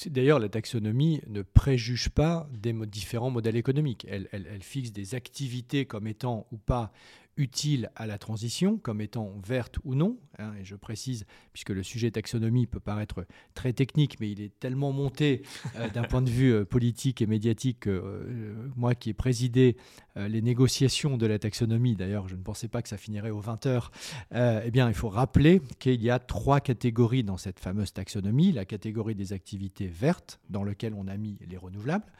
D'ailleurs, 0.07 0.39
la 0.39 0.49
taxonomie 0.49 1.21
ne 1.27 1.41
préjuge 1.41 2.09
pas 2.09 2.47
des 2.51 2.73
différents 2.85 3.31
modèles 3.31 3.55
économiques. 3.55 4.05
Elle, 4.09 4.27
fixe 4.61 4.91
des 4.91 5.15
activités 5.15 5.85
comme 5.85 6.07
étant 6.07 6.47
ou 6.51 6.57
pas 6.57 6.91
utile 7.37 7.89
à 7.95 8.05
la 8.05 8.17
transition 8.17 8.77
comme 8.77 9.01
étant 9.01 9.33
verte 9.45 9.77
ou 9.83 9.95
non. 9.95 10.17
Hein, 10.37 10.53
et 10.59 10.65
je 10.65 10.75
précise, 10.75 11.25
puisque 11.53 11.69
le 11.69 11.83
sujet 11.83 12.11
taxonomie 12.11 12.67
peut 12.67 12.79
paraître 12.79 13.25
très 13.53 13.73
technique, 13.73 14.19
mais 14.19 14.31
il 14.31 14.41
est 14.41 14.57
tellement 14.59 14.91
monté 14.91 15.43
euh, 15.75 15.89
d'un 15.89 16.03
point 16.03 16.21
de 16.21 16.29
vue 16.29 16.53
euh, 16.53 16.65
politique 16.65 17.21
et 17.21 17.27
médiatique 17.27 17.81
que 17.81 17.89
euh, 17.89 18.69
moi 18.75 18.95
qui 18.95 19.09
ai 19.09 19.13
présidé 19.13 19.77
les 20.17 20.41
négociations 20.41 21.15
de 21.15 21.25
la 21.25 21.39
taxonomie, 21.39 21.95
d'ailleurs 21.95 22.27
je 22.27 22.35
ne 22.35 22.41
pensais 22.41 22.67
pas 22.67 22.81
que 22.81 22.89
ça 22.89 22.97
finirait 22.97 23.29
aux 23.29 23.39
20 23.39 23.65
heures, 23.65 23.91
eh 24.33 24.69
bien 24.69 24.89
il 24.89 24.93
faut 24.93 25.07
rappeler 25.07 25.61
qu'il 25.79 26.01
y 26.01 26.09
a 26.09 26.19
trois 26.19 26.59
catégories 26.59 27.23
dans 27.23 27.37
cette 27.37 27.61
fameuse 27.61 27.93
taxonomie. 27.93 28.51
La 28.51 28.65
catégorie 28.65 29.15
des 29.15 29.31
activités 29.31 29.87
vertes, 29.87 30.41
dans 30.49 30.63
lequel 30.63 30.93
on 30.95 31.07
a 31.07 31.15
mis 31.15 31.37
les 31.47 31.55
renouvelables, 31.55 32.11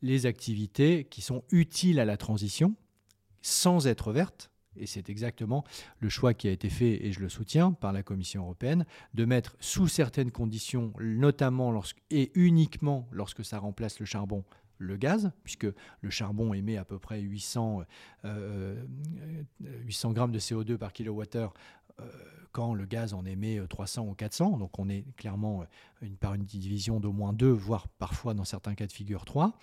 les 0.00 0.26
activités 0.26 1.04
qui 1.10 1.22
sont 1.22 1.42
utiles 1.50 1.98
à 1.98 2.04
la 2.04 2.16
transition, 2.16 2.76
sans 3.42 3.86
être 3.86 4.12
vertes, 4.12 4.50
et 4.76 4.86
c'est 4.86 5.10
exactement 5.10 5.64
le 5.98 6.08
choix 6.08 6.34
qui 6.34 6.48
a 6.48 6.50
été 6.50 6.68
fait, 6.68 7.04
et 7.04 7.12
je 7.12 7.20
le 7.20 7.28
soutiens, 7.28 7.72
par 7.72 7.92
la 7.92 8.02
Commission 8.02 8.42
européenne, 8.42 8.86
de 9.14 9.24
mettre 9.24 9.56
sous 9.60 9.88
certaines 9.88 10.30
conditions, 10.30 10.92
notamment 11.00 11.80
et 12.10 12.30
uniquement 12.34 13.08
lorsque 13.12 13.44
ça 13.44 13.58
remplace 13.58 14.00
le 14.00 14.06
charbon, 14.06 14.44
le 14.78 14.96
gaz, 14.96 15.32
puisque 15.44 15.66
le 16.00 16.10
charbon 16.10 16.54
émet 16.54 16.76
à 16.76 16.84
peu 16.84 16.98
près 16.98 17.20
800, 17.20 17.82
800 18.24 18.24
euh, 18.24 20.12
grammes 20.12 20.32
de 20.32 20.38
CO2 20.38 20.76
par 20.76 20.92
kilowattheure, 20.92 21.52
euh, 22.00 22.04
quand 22.52 22.74
le 22.74 22.84
gaz 22.84 23.14
en 23.14 23.24
émet 23.26 23.60
300 23.68 24.06
ou 24.06 24.14
400. 24.14 24.58
Donc 24.58 24.78
on 24.78 24.88
est 24.88 25.04
clairement 25.16 25.64
par 26.18 26.34
une 26.34 26.44
division 26.44 26.98
d'au 26.98 27.12
moins 27.12 27.32
2, 27.32 27.48
voire 27.48 27.86
parfois 27.88 28.34
dans 28.34 28.44
certains 28.44 28.74
cas 28.74 28.86
de 28.86 28.92
figure 28.92 29.24
3. 29.24 29.56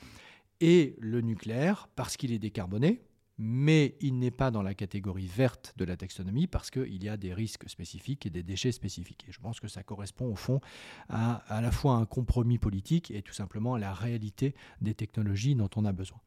Et 0.61 0.95
le 0.99 1.21
nucléaire, 1.21 1.89
parce 1.95 2.15
qu'il 2.15 2.31
est 2.31 2.39
décarboné, 2.39 3.01
mais 3.37 3.95
il 4.01 4.17
n'est 4.19 4.31
pas 4.31 4.51
dans 4.51 4.63
la 4.63 4.73
catégorie 4.73 5.27
verte 5.27 5.73
de 5.77 5.85
la 5.85 5.95
taxonomie 5.95 6.47
parce 6.47 6.71
qu'il 6.71 7.03
y 7.03 7.09
a 7.09 7.17
des 7.17 7.33
risques 7.33 7.69
spécifiques 7.69 8.25
et 8.25 8.29
des 8.29 8.43
déchets 8.43 8.71
spécifiques. 8.71 9.25
Et 9.27 9.31
je 9.31 9.39
pense 9.39 9.59
que 9.59 9.67
ça 9.67 9.83
correspond 9.83 10.27
au 10.27 10.35
fond 10.35 10.59
à 11.09 11.43
à 11.47 11.61
la 11.61 11.71
fois 11.71 11.95
un 11.95 12.05
compromis 12.05 12.57
politique 12.57 13.11
et 13.11 13.21
tout 13.21 13.33
simplement 13.33 13.75
à 13.75 13.79
la 13.79 13.93
réalité 13.93 14.55
des 14.81 14.93
technologies 14.93 15.55
dont 15.55 15.69
on 15.75 15.85
a 15.85 15.91
besoin. 15.91 16.19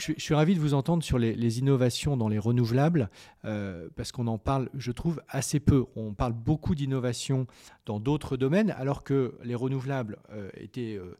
Je, 0.00 0.14
suis 0.16 0.34
ravi 0.34 0.54
de 0.54 0.60
vous 0.60 0.72
entendre 0.74 1.02
sur 1.02 1.18
les, 1.18 1.58
innovations 1.58 2.16
dans 2.16 2.28
les 2.28 2.38
renouvelables, 2.38 3.10
euh, 3.44 3.88
parce 3.96 4.12
qu'on 4.12 4.26
en 4.28 4.38
parle, 4.38 4.70
je 4.74 4.92
trouve, 4.92 5.20
assez 5.28 5.60
peu. 5.60 5.84
On 5.94 6.14
parle 6.14 6.32
beaucoup 6.32 6.74
d'innovations 6.74 7.46
dans 7.84 8.00
d'autres 8.00 8.36
domaines, 8.36 8.70
alors 8.70 9.04
que 9.04 9.38
les 9.44 9.54
renouvelables 9.54 10.18
euh, 10.30 10.48
étaient 10.54 10.98
euh, 10.98 11.18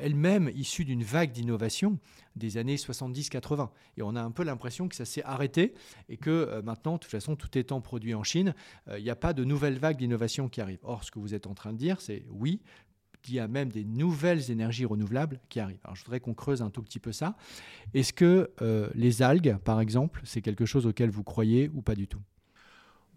elles-mêmes 0.00 0.50
issues 0.54 0.84
d'une 0.84 1.04
vague 1.04 1.30
d'innovation 1.30 1.98
des 2.34 2.56
années 2.56 2.76
70-80. 2.76 3.68
Et 3.96 4.02
on 4.02 4.16
a 4.16 4.22
un 4.22 4.32
peu 4.32 4.42
l'impression 4.42 4.88
que 4.88 4.96
ça 4.96 5.04
s'est 5.04 5.22
arrêté 5.22 5.74
et 6.08 6.16
que 6.16 6.60
maintenant, 6.62 6.94
de 6.94 6.98
toute 6.98 7.10
façon, 7.10 7.36
tout 7.36 7.56
étant 7.56 7.80
produit 7.80 8.14
en 8.14 8.24
Chine, 8.24 8.54
il 8.96 9.02
n'y 9.02 9.10
a 9.10 9.16
pas 9.16 9.34
de 9.34 9.44
nouvelle 9.44 9.78
vague 9.78 9.98
d'innovation 9.98 10.48
qui 10.48 10.60
arrive. 10.62 10.78
Or, 10.82 11.04
ce 11.04 11.10
que 11.10 11.18
vous 11.18 11.34
êtes 11.34 11.46
en 11.46 11.54
train 11.54 11.74
de 11.74 11.78
dire, 11.78 12.00
c'est 12.00 12.24
oui, 12.30 12.62
il 13.28 13.34
y 13.34 13.40
a 13.40 13.48
même 13.48 13.70
des 13.70 13.84
nouvelles 13.84 14.50
énergies 14.50 14.84
renouvelables 14.84 15.40
qui 15.48 15.60
arrivent. 15.60 15.80
Alors 15.84 15.96
je 15.96 16.04
voudrais 16.04 16.20
qu'on 16.20 16.34
creuse 16.34 16.62
un 16.62 16.70
tout 16.70 16.82
petit 16.82 17.00
peu 17.00 17.12
ça. 17.12 17.36
Est-ce 17.94 18.12
que 18.12 18.50
euh, 18.62 18.88
les 18.94 19.22
algues, 19.22 19.56
par 19.64 19.80
exemple, 19.80 20.20
c'est 20.24 20.42
quelque 20.42 20.66
chose 20.66 20.86
auquel 20.86 21.10
vous 21.10 21.24
croyez 21.24 21.70
ou 21.74 21.82
pas 21.82 21.94
du 21.94 22.08
tout? 22.08 22.20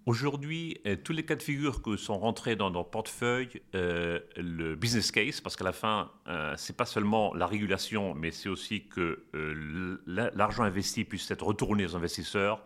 Aujourd'hui, 0.08 0.80
euh, 0.88 0.96
tous 0.96 1.14
les 1.14 1.24
cas 1.24 1.36
de 1.36 1.44
figure 1.44 1.84
que 1.84 1.96
sont 1.96 2.18
rentrés 2.18 2.56
dans 2.56 2.72
notre 2.72 2.90
portefeuille, 2.90 3.62
euh, 3.76 4.20
le 4.36 4.76
business 4.76 5.12
case, 5.12 5.42
parce 5.42 5.56
qu'à 5.56 5.64
la 5.64 5.74
fin, 5.74 6.12
euh, 6.28 6.56
c'est 6.58 6.76
pas 6.76 6.88
seulement 6.88 7.36
la 7.36 7.46
régulation, 7.46 8.16
mais 8.16 8.32
c'est 8.32 8.50
aussi 8.50 8.88
que 8.88 9.26
l'argent 10.08 10.64
investi 10.64 11.04
puisse 11.04 11.30
être 11.30 11.46
retourné 11.46 11.86
aux 11.86 11.96
investisseurs. 11.96 12.64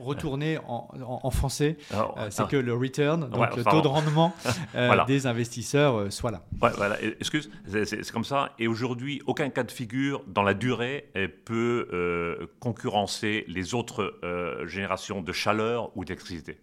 Retourné 0.00 0.58
en, 0.66 1.30
français, 1.30 1.76
c'est 2.30 2.46
que 2.48 2.56
le 2.56 2.74
return, 2.74 3.28
donc 3.28 3.56
le 3.56 3.64
taux 3.64 3.82
de 3.82 3.88
rendement 3.88 4.34
des 5.06 5.26
investisseurs 5.26 6.12
soit 6.12 6.30
là. 6.30 6.42
voilà, 6.52 6.96
excuse, 7.02 7.50
c'est 7.66 8.10
comme 8.10 8.24
ça. 8.24 8.52
Et 8.58 8.68
aujourd'hui, 8.68 9.22
aucun 9.26 9.50
cas 9.50 9.64
de 9.64 9.70
figure 9.70 10.22
dans 10.26 10.42
la 10.42 10.54
durée 10.54 11.10
peut 11.44 12.48
concurrencer 12.60 13.44
les 13.48 13.74
autres 13.74 14.18
générations 14.66 15.20
de 15.20 15.32
chaleur 15.32 15.96
ou 15.96 16.04
d'électricité. 16.04 16.58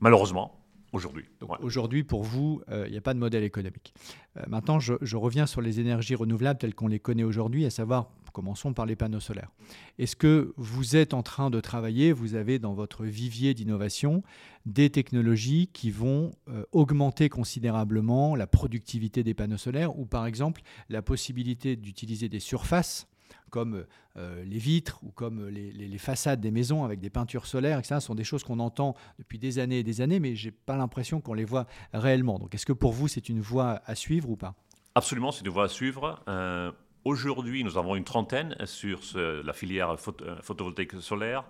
Malheureusement, 0.00 0.59
aujourd'hui. 0.92 1.24
Aujourd'hui, 1.60 2.04
pour 2.04 2.24
vous, 2.24 2.62
euh, 2.70 2.84
il 2.86 2.92
n'y 2.92 2.98
a 2.98 3.00
pas 3.00 3.14
de 3.14 3.18
modèle 3.18 3.44
économique. 3.44 3.94
Euh, 4.36 4.42
maintenant, 4.48 4.80
je, 4.80 5.16
reviens 5.16 5.46
sur 5.46 5.60
les 5.60 5.80
énergies 5.80 6.14
renouvelables 6.14 6.58
telles 6.58 6.74
qu'on 6.74 6.88
les 6.88 7.00
connaît 7.00 7.24
aujourd'hui, 7.24 7.64
à 7.64 7.70
savoir 7.70 8.10
Commençons 8.32 8.72
par 8.72 8.86
les 8.86 8.96
panneaux 8.96 9.20
solaires. 9.20 9.50
Est-ce 9.98 10.16
que 10.16 10.54
vous 10.56 10.96
êtes 10.96 11.14
en 11.14 11.22
train 11.22 11.50
de 11.50 11.60
travailler, 11.60 12.12
vous 12.12 12.34
avez 12.34 12.58
dans 12.58 12.74
votre 12.74 13.04
vivier 13.04 13.54
d'innovation 13.54 14.22
des 14.66 14.90
technologies 14.90 15.68
qui 15.72 15.90
vont 15.90 16.32
euh, 16.48 16.64
augmenter 16.72 17.28
considérablement 17.28 18.36
la 18.36 18.46
productivité 18.46 19.24
des 19.24 19.34
panneaux 19.34 19.56
solaires 19.56 19.98
ou 19.98 20.06
par 20.06 20.26
exemple 20.26 20.62
la 20.88 21.02
possibilité 21.02 21.76
d'utiliser 21.76 22.28
des 22.28 22.40
surfaces 22.40 23.08
comme 23.50 23.84
euh, 24.16 24.44
les 24.44 24.58
vitres 24.58 25.00
ou 25.02 25.10
comme 25.10 25.48
les, 25.48 25.98
façades 25.98 26.40
des 26.40 26.50
maisons 26.50 26.84
avec 26.84 27.00
des 27.00 27.10
peintures 27.10 27.46
solaires, 27.46 27.78
etc., 27.78 28.00
sont 28.00 28.14
des 28.14 28.24
choses 28.24 28.42
qu'on 28.42 28.58
entend 28.58 28.94
depuis 29.18 29.38
des 29.38 29.58
années 29.58 29.80
et 29.80 29.82
des 29.82 30.00
années, 30.00 30.20
mais 30.20 30.34
je 30.36 30.48
n'ai 30.48 30.52
pas 30.52 30.76
l'impression 30.76 31.20
qu'on 31.20 31.34
les 31.34 31.44
voit 31.44 31.66
réellement. 31.92 32.38
Donc 32.38 32.54
est-ce 32.54 32.66
que 32.66 32.72
pour 32.72 32.92
vous, 32.92 33.08
c'est 33.08 33.28
une 33.28 33.40
voie 33.40 33.82
à 33.84 33.94
suivre 33.94 34.30
ou 34.30 34.36
pas? 34.36 34.54
Absolument, 34.94 35.30
c'est 35.30 35.44
une 35.44 35.52
voie 35.52 35.64
à 35.64 35.68
suivre. 35.68 36.22
Euh, 36.28 36.72
aujourd'hui, 37.04 37.62
nous 37.62 37.76
avons 37.76 37.96
une 37.96 38.04
trentaine 38.04 38.56
sur 38.64 39.00
la 39.14 39.52
filière 39.52 39.90
euh, 39.90 40.36
photovoltaïque 40.42 41.00
solaire. 41.00 41.44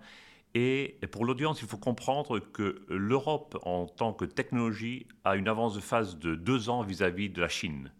Et 0.54 0.98
pour 1.12 1.24
l'audience, 1.24 1.62
il 1.62 1.68
faut 1.68 1.76
comprendre 1.76 2.40
que 2.40 2.82
l'Europe, 2.88 3.56
en 3.62 3.86
tant 3.86 4.12
que 4.12 4.24
technologie, 4.24 5.06
a 5.24 5.36
une 5.36 5.46
avance 5.46 5.76
de 5.76 5.80
phase 5.80 6.18
de 6.18 6.34
deux 6.34 6.68
ans 6.68 6.82
vis-à-vis 6.82 7.28
-vis 7.28 7.32
de 7.32 7.40
la 7.40 7.48
Chine. 7.48 7.92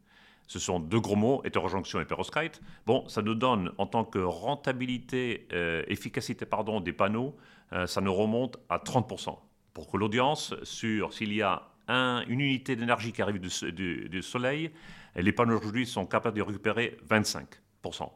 Ce 0.51 0.59
sont 0.59 0.81
deux 0.81 0.99
gros 0.99 1.15
mots, 1.15 1.43
hétérojonction 1.45 2.01
et 2.01 2.05
perovskite. 2.05 2.61
Bon, 2.85 3.07
ça 3.07 3.23
nous 3.23 3.37
donne 3.37 3.71
en 3.79 3.87
tant 3.87 4.05
que 4.05 4.19
rentabilité, 4.19 5.47
euh, 5.53 5.85
efficacité 5.87 6.45
pardon, 6.45 6.81
des 6.81 6.93
panneaux, 6.93 7.37
euh, 7.73 7.87
ça 7.87 8.01
nous 8.01 8.13
remonte 8.13 8.59
à 8.69 8.79
30%. 8.79 9.39
Pour 9.73 9.89
que 9.89 9.97
l'audience, 9.97 10.57
sur 10.65 11.13
s'il 11.13 11.33
y 11.33 11.41
a 11.41 11.69
une 11.87 12.41
unité 12.41 12.75
d'énergie 12.75 13.13
qui 13.13 13.23
arrive 13.23 13.39
du, 13.39 14.23
soleil, 14.23 14.73
les 15.15 15.31
panneaux 15.31 15.57
aujourd'hui 15.57 15.87
sont 15.87 16.05
capables 16.05 16.37
de 16.37 16.43
récupérer 16.43 16.97
25%. 17.09 18.11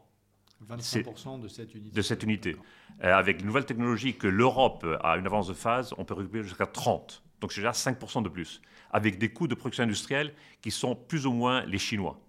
25% 0.69 1.39
de 1.39 1.47
cette 1.47 1.73
unité. 1.73 1.95
De 1.95 2.01
cette 2.01 2.23
unité. 2.23 2.55
Euh, 3.01 3.13
avec 3.13 3.39
une 3.39 3.45
nouvelle 3.45 3.65
technologie 3.65 4.17
que 4.17 4.27
l'Europe 4.27 4.85
a 5.01 5.15
une 5.15 5.25
avance 5.25 5.47
de 5.47 5.53
phase, 5.53 5.93
on 5.97 6.03
peut 6.03 6.15
récupérer 6.15 6.43
jusqu'à 6.43 6.65
30. 6.65 7.23
Donc 7.39 7.53
c'est 7.53 7.61
déjà 7.61 7.71
5% 7.71 8.23
de 8.23 8.29
plus, 8.29 8.61
avec 8.91 9.19
des 9.19 9.29
coûts 9.29 9.47
de 9.47 9.55
production 9.55 9.85
industrielle 9.85 10.33
qui 10.61 10.71
sont 10.71 10.95
plus 10.95 11.25
ou 11.25 11.31
moins 11.31 11.65
les 11.65 11.77
Chinois. 11.77 12.19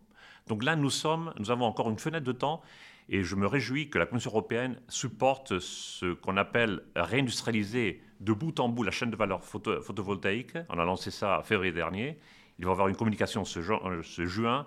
Donc 0.49 0.63
là, 0.63 0.77
nous, 0.77 0.91
sommes, 0.91 1.33
nous 1.39 1.51
avons 1.51 1.65
encore 1.65 1.91
une 1.91 1.99
fenêtre 1.99 2.25
de 2.25 2.33
temps 2.33 2.63
et 3.09 3.23
je 3.23 3.35
me 3.35 3.47
réjouis 3.47 3.91
que 3.91 3.99
la 3.99 4.07
Commission 4.07 4.31
européenne 4.31 4.81
supporte 4.89 5.59
ce 5.59 6.15
qu'on 6.15 6.37
appelle 6.37 6.83
réindustrialiser 6.95 8.03
de 8.21 8.33
bout 8.33 8.59
en 8.61 8.69
bout 8.69 8.83
la 8.83 8.91
chaîne 8.91 9.11
de 9.11 9.17
valeur 9.17 9.45
photovoltaïque. 9.45 10.57
On 10.69 10.79
a 10.79 10.85
lancé 10.85 11.11
ça 11.11 11.41
en 11.41 11.43
février 11.43 11.73
dernier. 11.73 12.19
Il 12.59 12.65
va 12.65 12.71
y 12.71 12.73
avoir 12.73 12.89
une 12.89 12.97
communication 12.97 13.45
ce, 13.45 13.59
euh, 13.59 14.03
ce 14.03 14.25
juin 14.27 14.67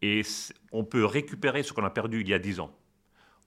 et 0.00 0.22
on 0.72 0.84
peut 0.84 1.04
récupérer 1.04 1.62
ce 1.62 1.72
qu'on 1.72 1.84
a 1.84 1.90
perdu 1.90 2.20
il 2.20 2.28
y 2.28 2.34
a 2.34 2.38
10 2.38 2.60
ans. 2.60 2.72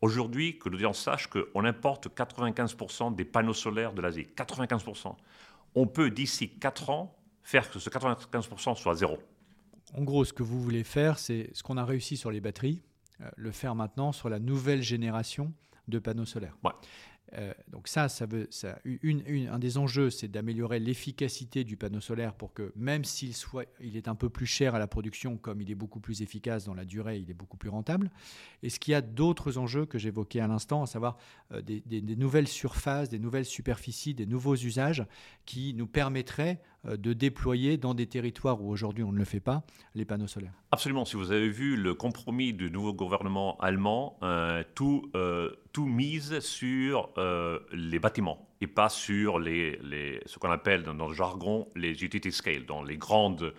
Aujourd'hui, 0.01 0.59
que 0.59 0.67
l'audience 0.67 0.99
sache 0.99 1.27
qu'on 1.27 1.63
importe 1.63 2.09
95% 2.09 3.15
des 3.15 3.23
panneaux 3.23 3.53
solaires 3.53 3.93
de 3.93 4.01
l'Asie. 4.01 4.27
95%. 4.35 5.15
On 5.75 5.87
peut 5.87 6.09
d'ici 6.09 6.49
4 6.59 6.89
ans 6.89 7.15
faire 7.41 7.69
que 7.69 7.79
ce 7.79 7.89
95% 7.89 8.75
soit 8.75 8.95
zéro 8.95 9.17
en 9.93 10.03
gros, 10.03 10.25
ce 10.25 10.33
que 10.33 10.43
vous 10.43 10.61
voulez 10.61 10.83
faire, 10.83 11.19
c'est 11.19 11.49
ce 11.53 11.63
qu'on 11.63 11.77
a 11.77 11.85
réussi 11.85 12.17
sur 12.17 12.31
les 12.31 12.41
batteries, 12.41 12.81
euh, 13.21 13.29
le 13.35 13.51
faire 13.51 13.75
maintenant 13.75 14.11
sur 14.11 14.29
la 14.29 14.39
nouvelle 14.39 14.81
génération 14.81 15.53
de 15.87 15.99
panneaux 15.99 16.25
solaires. 16.25 16.57
Euh, 17.37 17.53
donc 17.71 17.87
ça, 17.87 18.09
ça 18.09 18.25
veut, 18.25 18.47
ça, 18.51 18.77
un 18.85 19.59
des 19.59 19.77
enjeux, 19.77 20.09
c'est 20.09 20.27
d'améliorer 20.27 20.79
l'efficacité 20.79 21.63
du 21.63 21.77
panneau 21.77 21.99
solaire 21.99 22.33
pour 22.33 22.53
que 22.53 22.71
même 22.75 23.03
s'il 23.03 23.33
soit, 23.33 23.65
il 23.79 23.97
est 23.97 24.07
un 24.07 24.15
peu 24.15 24.29
plus 24.29 24.45
cher 24.45 24.75
à 24.75 24.79
la 24.79 24.87
production, 24.87 25.37
comme 25.37 25.61
il 25.61 25.71
est 25.71 25.75
beaucoup 25.75 25.99
plus 25.99 26.21
efficace 26.21 26.65
dans 26.65 26.75
la 26.75 26.85
durée, 26.85 27.17
il 27.17 27.29
est 27.29 27.35
beaucoup 27.35 27.57
plus 27.57 27.69
rentable. 27.69 28.11
Est-ce 28.61 28.79
qu'il 28.79 28.91
y 28.91 28.95
a 28.95 29.01
d'autres 29.01 29.57
enjeux 29.57 29.85
que 29.85 29.97
j'évoquais 29.97 30.41
à 30.41 30.47
l'instant, 30.47 30.83
à 30.83 30.85
savoir 30.85 31.17
euh, 31.51 31.61
des, 31.61 31.81
des, 31.81 32.15
nouvelles 32.15 32.47
surfaces, 32.47 33.09
des 33.09 33.19
nouvelles 33.19 33.45
superficies, 33.45 34.13
des 34.13 34.27
nouveaux 34.27 34.55
usages 34.55 35.05
qui 35.45 35.73
nous 35.73 35.87
permettraient 35.87 36.61
de 36.85 37.13
déployer 37.13 37.77
dans 37.77 37.93
des 37.93 38.07
territoires 38.07 38.61
où 38.61 38.69
aujourd'hui 38.69 39.03
on 39.03 39.11
ne 39.11 39.17
le 39.17 39.25
fait 39.25 39.39
pas 39.39 39.63
les 39.95 40.05
panneaux 40.05 40.27
solaires. 40.27 40.53
Absolument. 40.71 41.05
Si 41.05 41.15
vous 41.15 41.31
avez 41.31 41.49
vu 41.49 41.75
le 41.77 41.93
compromis 41.93 42.53
du 42.53 42.69
nouveau 42.69 42.93
gouvernement 42.93 43.57
allemand, 43.59 44.17
euh, 44.21 44.63
tout, 44.75 45.09
euh, 45.15 45.51
tout 45.71 45.85
mise 45.85 46.39
sur 46.39 47.13
les 47.71 47.99
bâtiments 47.99 48.49
et 48.61 48.67
pas 48.67 48.89
sur 48.89 49.39
les, 49.39 49.79
les 49.83 50.21
ce 50.25 50.39
qu'on 50.39 50.51
appelle 50.51 50.83
dans, 50.83 51.07
le 51.07 51.13
jargon 51.13 51.67
les 51.75 52.03
utility 52.03 52.31
scale, 52.31 52.65
dans 52.65 52.83
les 52.83 52.97
grandes 52.97 53.53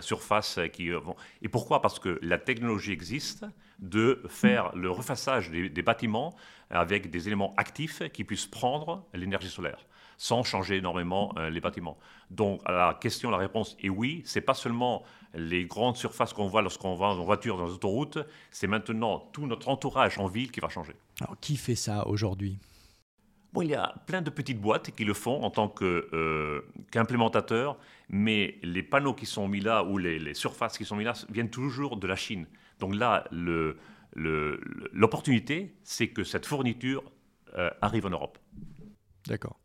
surfaces 0.00 0.60
qui 0.72 0.90
vont. 0.90 1.16
Et 1.42 1.48
pourquoi? 1.48 1.82
Parce 1.82 1.98
que 1.98 2.20
la 2.22 2.38
technologie 2.38 2.92
existe 2.92 3.44
de 3.80 4.22
faire 4.28 4.74
le 4.76 4.90
refaçage 4.90 5.50
des 5.50 5.82
bâtiments 5.82 6.36
avec 6.70 7.10
des 7.10 7.26
éléments 7.26 7.52
actifs 7.56 8.02
qui 8.12 8.24
puissent 8.24 8.46
prendre 8.46 9.04
l'énergie 9.12 9.48
solaire 9.48 9.84
sans 10.16 10.42
changer 10.42 10.76
énormément 10.76 11.34
euh, 11.36 11.50
les 11.50 11.60
bâtiments. 11.60 11.98
Donc 12.30 12.60
la 12.68 12.96
question, 13.00 13.30
la 13.30 13.36
réponse 13.36 13.76
est 13.82 13.88
oui. 13.88 14.22
C'est 14.24 14.40
pas 14.40 14.54
seulement 14.54 15.02
les 15.34 15.66
grandes 15.66 15.96
surfaces 15.96 16.32
qu'on 16.32 16.48
voit 16.48 16.62
lorsqu'on 16.62 16.94
va 16.94 17.08
en 17.08 17.24
voiture 17.24 17.58
dans 17.58 17.66
les 17.66 17.72
autoroutes, 17.72 18.18
c'est 18.50 18.66
maintenant 18.66 19.18
tout 19.32 19.46
notre 19.46 19.68
entourage 19.68 20.18
en 20.18 20.26
ville 20.26 20.50
qui 20.50 20.60
va 20.60 20.68
changer. 20.68 20.94
Alors 21.20 21.36
qui 21.40 21.56
fait 21.56 21.74
ça 21.74 22.06
aujourd'hui? 22.06 22.58
Bon, 23.52 23.62
il 23.62 23.70
y 23.70 23.74
a 23.74 23.94
plein 24.06 24.20
de 24.20 24.28
petites 24.28 24.60
boîtes 24.60 24.90
qui 24.90 25.04
le 25.04 25.14
font 25.14 25.42
en 25.42 25.50
tant 25.50 25.72
euh, 25.80 26.60
qu'implémentateurs, 26.90 27.78
mais 28.08 28.58
les 28.62 28.82
panneaux 28.82 29.14
qui 29.14 29.24
sont 29.24 29.48
mis 29.48 29.60
là 29.60 29.82
ou 29.82 29.96
les, 29.96 30.34
surfaces 30.34 30.76
qui 30.76 30.84
sont 30.84 30.96
mis 30.96 31.04
là 31.04 31.14
viennent 31.30 31.48
toujours 31.48 31.96
de 31.96 32.06
la 32.06 32.16
Chine. 32.16 32.46
Donc 32.80 32.94
là, 32.94 33.24
l'opportunité, 34.92 35.74
c'est 35.84 36.08
que 36.08 36.22
cette 36.22 36.44
fourniture 36.44 37.02
euh, 37.56 37.70
arrive 37.80 38.04
en 38.04 38.10
Europe. 38.10 38.38
D'accord. 39.26 39.58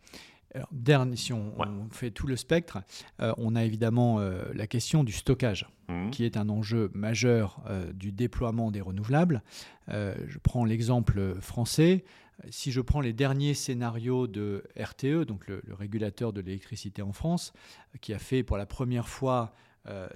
Alors, 0.54 0.68
dernier, 0.72 1.16
si 1.16 1.32
on, 1.32 1.54
fait 1.92 2.12
tout 2.12 2.28
le 2.28 2.36
spectre, 2.36 2.80
euh, 3.22 3.34
on 3.38 3.56
a 3.56 3.64
évidemment 3.64 4.20
euh, 4.20 4.44
la 4.54 4.68
question 4.68 5.04
du 5.04 5.14
stockage, 5.14 5.68
mmh. 5.88 6.10
qui 6.10 6.26
est 6.26 6.36
un 6.36 6.50
enjeu 6.50 6.92
majeur 6.94 7.62
euh, 7.68 7.92
du 7.94 8.12
déploiement 8.12 8.72
des 8.72 8.82
renouvelables. 8.82 9.44
je 9.88 10.38
prends 10.44 10.66
l'exemple 10.66 11.36
français. 11.40 12.04
Si 12.50 12.72
je 12.72 12.82
prends 12.82 13.02
les 13.02 13.14
derniers 13.14 13.54
scénarios 13.54 14.28
de 14.28 14.64
RTE, 14.78 15.26
donc 15.26 15.48
le, 15.48 15.62
le 15.66 15.74
régulateur 15.74 16.34
de 16.34 16.42
l'électricité 16.42 17.02
en 17.02 17.14
France, 17.14 17.54
qui 18.02 18.14
a 18.14 18.20
fait 18.20 18.44
pour 18.44 18.58
la 18.58 18.66
première 18.66 19.08
fois 19.08 19.54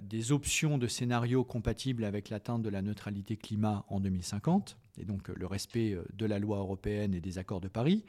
des 0.02 0.32
options 0.32 0.78
de 0.78 0.88
scénarios 0.88 1.44
compatibles 1.44 2.04
avec 2.04 2.30
l'atteinte 2.30 2.62
de 2.62 2.70
la 2.70 2.82
neutralité 2.82 3.36
climat 3.36 3.84
en 3.90 4.00
2050, 4.00 4.78
et 5.00 5.06
donc 5.06 5.28
le 5.28 5.46
respect 5.46 5.98
de 6.14 6.26
la 6.26 6.40
loi 6.40 6.58
européenne 6.58 7.14
et 7.14 7.22
des 7.22 7.38
accords 7.38 7.62
de 7.62 7.68
Paris, 7.68 8.06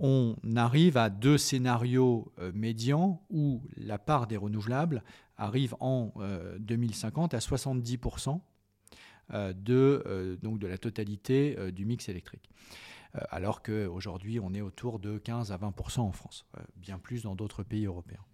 on 0.00 0.34
arrive 0.56 0.96
à 0.96 1.10
deux 1.10 1.36
scénarios 1.36 2.32
euh, 2.38 2.50
médians 2.54 3.22
où 3.28 3.62
la 3.76 3.98
part 3.98 4.26
des 4.26 4.38
renouvelables 4.38 5.04
arrive 5.36 5.76
en 5.80 6.12
2050 6.58 7.34
euh, 7.34 7.36
à 7.36 7.40
70% 7.40 8.40
euh, 9.32 9.52
de, 9.52 10.38
donc 10.42 10.58
de 10.58 10.66
la 10.66 10.78
totalité 10.78 11.56
du 11.70 11.84
mix 11.84 12.08
électrique. 12.08 12.50
alors 13.30 13.62
qu'aujourd'hui, 13.62 14.40
on 14.40 14.54
est 14.54 14.62
autour 14.62 14.98
de 14.98 15.18
15 15.18 15.52
à 15.52 15.58
20% 15.58 16.00
en 16.00 16.12
France, 16.12 16.46
bien 16.76 16.98
plus 16.98 17.22
dans 17.22 17.34
d'autres 17.34 17.62
pays 17.62 17.84
européens. 17.84 18.24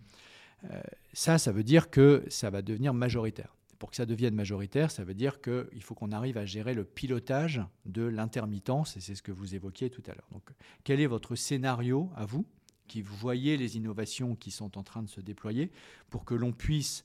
ça, 1.13 1.39
ça 1.39 1.51
veut 1.53 1.65
dire 1.65 1.91
que 1.91 2.25
ça 2.29 2.51
va 2.51 2.63
devenir 2.63 2.95
majoritaire 2.95 3.57
pour 3.79 3.91
que 3.91 3.97
ça 3.97 4.07
devienne 4.07 4.35
majoritaire, 4.35 4.91
ça 4.91 5.05
veut 5.05 5.15
dire 5.15 5.41
qu'il 5.41 5.83
faut 5.83 5.95
qu'on 5.95 6.13
arrive 6.13 6.39
à 6.39 6.45
gérer 6.45 6.75
le 6.75 6.85
pilotage 6.85 7.61
de 7.85 8.03
l'intermittence, 8.03 8.97
et 8.97 9.01
c'est 9.01 9.15
ce 9.15 9.23
que 9.23 9.33
vous 9.33 9.55
évoquiez 9.55 9.91
tout 9.91 10.03
à 10.07 10.15
l'heure. 10.15 10.29
Donc, 10.33 10.51
quel 10.85 11.01
est 11.01 11.07
votre 11.07 11.37
scénario 11.37 12.11
à 12.17 12.25
vous, 12.25 12.47
qui 12.87 13.03
voyez 13.03 13.57
les 13.57 13.77
innovations 13.77 14.37
qui 14.37 14.51
sont 14.51 14.79
en 14.79 14.83
train 14.83 15.03
de 15.03 15.09
se 15.09 15.21
déployer, 15.21 15.71
pour 16.11 16.25
que 16.25 16.35
l'on 16.35 16.53
puisse 16.53 17.05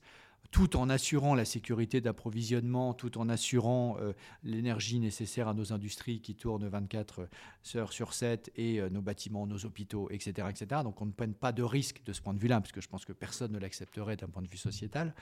tout 0.51 0.75
en 0.75 0.89
assurant 0.89 1.33
la 1.33 1.45
sécurité 1.45 2.01
d'approvisionnement, 2.01 2.93
tout 2.93 3.17
en 3.17 3.29
assurant 3.29 3.97
euh, 3.99 4.13
l'énergie 4.43 4.99
nécessaire 4.99 5.47
à 5.47 5.53
nos 5.53 5.73
industries 5.73 6.19
qui 6.19 6.35
tournent 6.35 6.67
24 6.67 7.27
heures 7.75 7.93
sur 7.93 8.13
7 8.13 8.51
et 8.55 8.79
euh, 8.79 8.89
nos 8.89 9.01
bâtiments, 9.01 9.47
nos 9.47 9.65
hôpitaux, 9.65 10.09
etc.. 10.11 10.47
Donc 10.83 11.01
on 11.01 11.05
ne 11.05 11.11
prenne 11.11 11.33
pas 11.33 11.51
de 11.51 11.63
risque 11.63 12.01
de 12.05 12.13
ce 12.13 12.21
point 12.21 12.33
de 12.33 12.39
vue-là, 12.39 12.59
parce 12.59 12.71
que 12.71 12.81
je 12.81 12.89
pense 12.89 13.05
que 13.05 13.13
personne 13.13 13.51
ne 13.51 13.59
l'accepterait 13.59 14.17
d'un 14.17 14.27
point 14.27 14.43
de 14.43 14.49
vue 14.49 14.57
sociétal, 14.57 15.13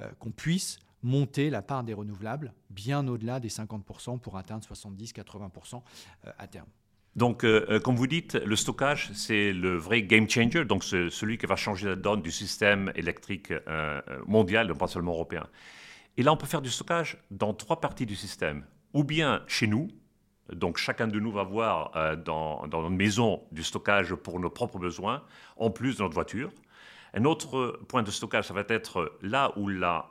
euh, 0.00 0.10
qu'on 0.18 0.30
puisse 0.30 0.78
monter 1.02 1.50
la 1.50 1.62
part 1.62 1.84
des 1.84 1.94
renouvelables 1.94 2.52
bien 2.70 3.06
au-delà 3.08 3.40
des 3.40 3.48
50% 3.48 4.18
pour 4.18 4.36
atteindre 4.36 4.64
70-80% 4.66 5.82
euh, 6.26 6.32
à 6.38 6.46
terme. 6.46 6.68
Donc, 7.16 7.44
euh, 7.44 7.66
euh, 7.68 7.80
comme 7.80 7.96
vous 7.96 8.06
dites, 8.06 8.34
le 8.34 8.54
stockage, 8.56 9.10
c'est 9.14 9.52
le 9.52 9.76
vrai 9.76 10.02
game 10.02 10.28
changer, 10.28 10.64
donc 10.64 10.84
celui 10.84 11.38
qui 11.38 11.46
va 11.46 11.56
changer 11.56 11.88
la 11.88 11.96
donne 11.96 12.22
du 12.22 12.30
système 12.30 12.92
électrique 12.94 13.52
mondial, 14.26 14.72
pas 14.74 14.86
seulement 14.86 15.12
européen. 15.12 15.46
Et 16.16 16.22
là, 16.22 16.32
on 16.32 16.36
peut 16.36 16.46
faire 16.46 16.62
du 16.62 16.70
stockage 16.70 17.18
dans 17.30 17.54
trois 17.54 17.80
parties 17.80 18.06
du 18.06 18.16
système. 18.16 18.64
Ou 18.94 19.04
bien 19.04 19.42
chez 19.46 19.66
nous, 19.66 19.88
donc 20.52 20.76
chacun 20.76 21.06
de 21.06 21.18
nous 21.20 21.32
va 21.32 21.42
avoir 21.42 21.92
dans, 22.18 22.66
dans 22.66 22.82
notre 22.82 22.94
maison 22.94 23.42
du 23.52 23.62
stockage 23.62 24.14
pour 24.14 24.40
nos 24.40 24.50
propres 24.50 24.78
besoins, 24.78 25.22
en 25.56 25.70
plus 25.70 25.96
de 25.96 26.02
notre 26.02 26.14
voiture. 26.14 26.52
Un 27.14 27.24
autre 27.24 27.80
point 27.88 28.02
de 28.02 28.10
stockage, 28.10 28.46
ça 28.48 28.54
va 28.54 28.64
être 28.68 29.18
là 29.22 29.52
où 29.56 29.68
la 29.68 30.10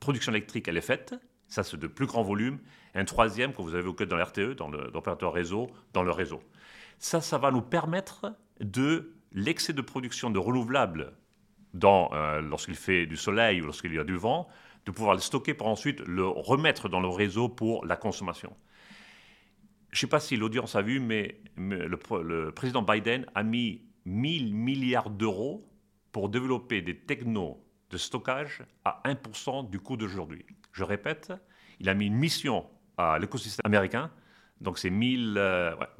production 0.00 0.32
électrique, 0.32 0.68
elle 0.68 0.76
est 0.76 0.82
faite, 0.82 1.14
Ça, 1.54 1.62
c'est 1.62 1.76
de 1.76 1.86
plus 1.86 2.06
grand 2.06 2.24
volume. 2.24 2.58
un 2.96 3.04
troisième, 3.04 3.52
que 3.52 3.62
vous 3.62 3.76
avez 3.76 3.94
cœur 3.94 4.08
dans 4.08 4.16
l'RTE, 4.16 4.56
dans 4.56 4.68
l'opérateur 4.68 5.32
réseau, 5.32 5.70
dans 5.92 6.02
le 6.02 6.10
réseau. 6.10 6.42
Ça, 6.98 7.20
ça 7.20 7.38
va 7.38 7.52
nous 7.52 7.62
permettre 7.62 8.34
de 8.58 9.14
l'excès 9.30 9.72
de 9.72 9.80
production 9.80 10.30
de 10.30 10.40
renouvelables 10.40 11.12
euh, 11.84 12.40
lorsqu'il 12.40 12.74
fait 12.74 13.06
du 13.06 13.16
soleil 13.16 13.62
ou 13.62 13.66
lorsqu'il 13.66 13.94
y 13.94 14.00
a 14.00 14.02
du 14.02 14.16
vent, 14.16 14.48
de 14.84 14.90
pouvoir 14.90 15.14
le 15.14 15.20
stocker 15.20 15.54
pour 15.54 15.68
ensuite 15.68 16.00
le 16.00 16.26
remettre 16.26 16.88
dans 16.88 16.98
le 16.98 17.06
réseau 17.06 17.48
pour 17.48 17.86
la 17.86 17.94
consommation. 17.94 18.52
Je 19.92 19.98
ne 19.98 20.00
sais 20.00 20.06
pas 20.08 20.18
si 20.18 20.36
l'audience 20.36 20.74
a 20.74 20.82
vu, 20.82 20.98
mais, 20.98 21.40
le, 21.56 22.50
président 22.50 22.82
Biden 22.82 23.26
a 23.36 23.44
mis 23.44 23.82
1000 24.06 24.52
milliards 24.56 25.08
d'euros 25.08 25.70
pour 26.10 26.30
développer 26.30 26.82
des 26.82 26.98
technos 26.98 27.64
de 27.90 27.96
stockage 27.96 28.64
à 28.84 29.00
1% 29.04 29.70
du 29.70 29.78
coût 29.78 29.96
d'aujourd'hui. 29.96 30.44
Je 30.74 30.82
répète, 30.82 31.32
il 31.78 31.88
a 31.88 31.94
mis 31.94 32.06
une 32.06 32.16
mission 32.16 32.66
à 32.98 33.16
l'écosystème 33.20 33.64
américain, 33.64 34.10
donc 34.60 34.76
c'est 34.78 34.90
1000, 34.90 35.40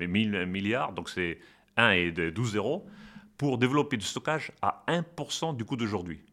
1000 0.00 0.34
euh, 0.34 0.46
milliards, 0.46 0.92
donc 0.92 1.08
c'est 1.08 1.38
1 1.76 1.90
et 1.90 2.10
12 2.10 2.52
zéros, 2.52 2.84
pour 3.38 3.56
développer 3.56 3.96
du 3.96 4.04
stockage 4.04 4.50
à 4.62 4.84
1% 4.88 5.56
du 5.56 5.64
coût 5.64 5.76
d'aujourd'hui. 5.76 6.24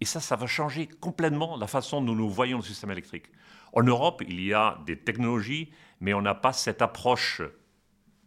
Et 0.00 0.04
ça, 0.04 0.18
ça 0.18 0.34
va 0.34 0.48
changer 0.48 0.88
complètement 0.88 1.56
la 1.56 1.68
façon 1.68 2.02
dont 2.02 2.14
nous 2.14 2.28
voyons 2.28 2.58
le 2.58 2.64
système 2.64 2.90
électrique. 2.90 3.26
En 3.72 3.84
Europe, 3.84 4.22
il 4.26 4.40
y 4.44 4.52
a 4.52 4.80
des 4.84 4.98
technologies, 4.98 5.70
mais 6.00 6.12
on 6.12 6.22
n'a 6.22 6.34
pas 6.34 6.52
cette 6.52 6.82
approche 6.82 7.40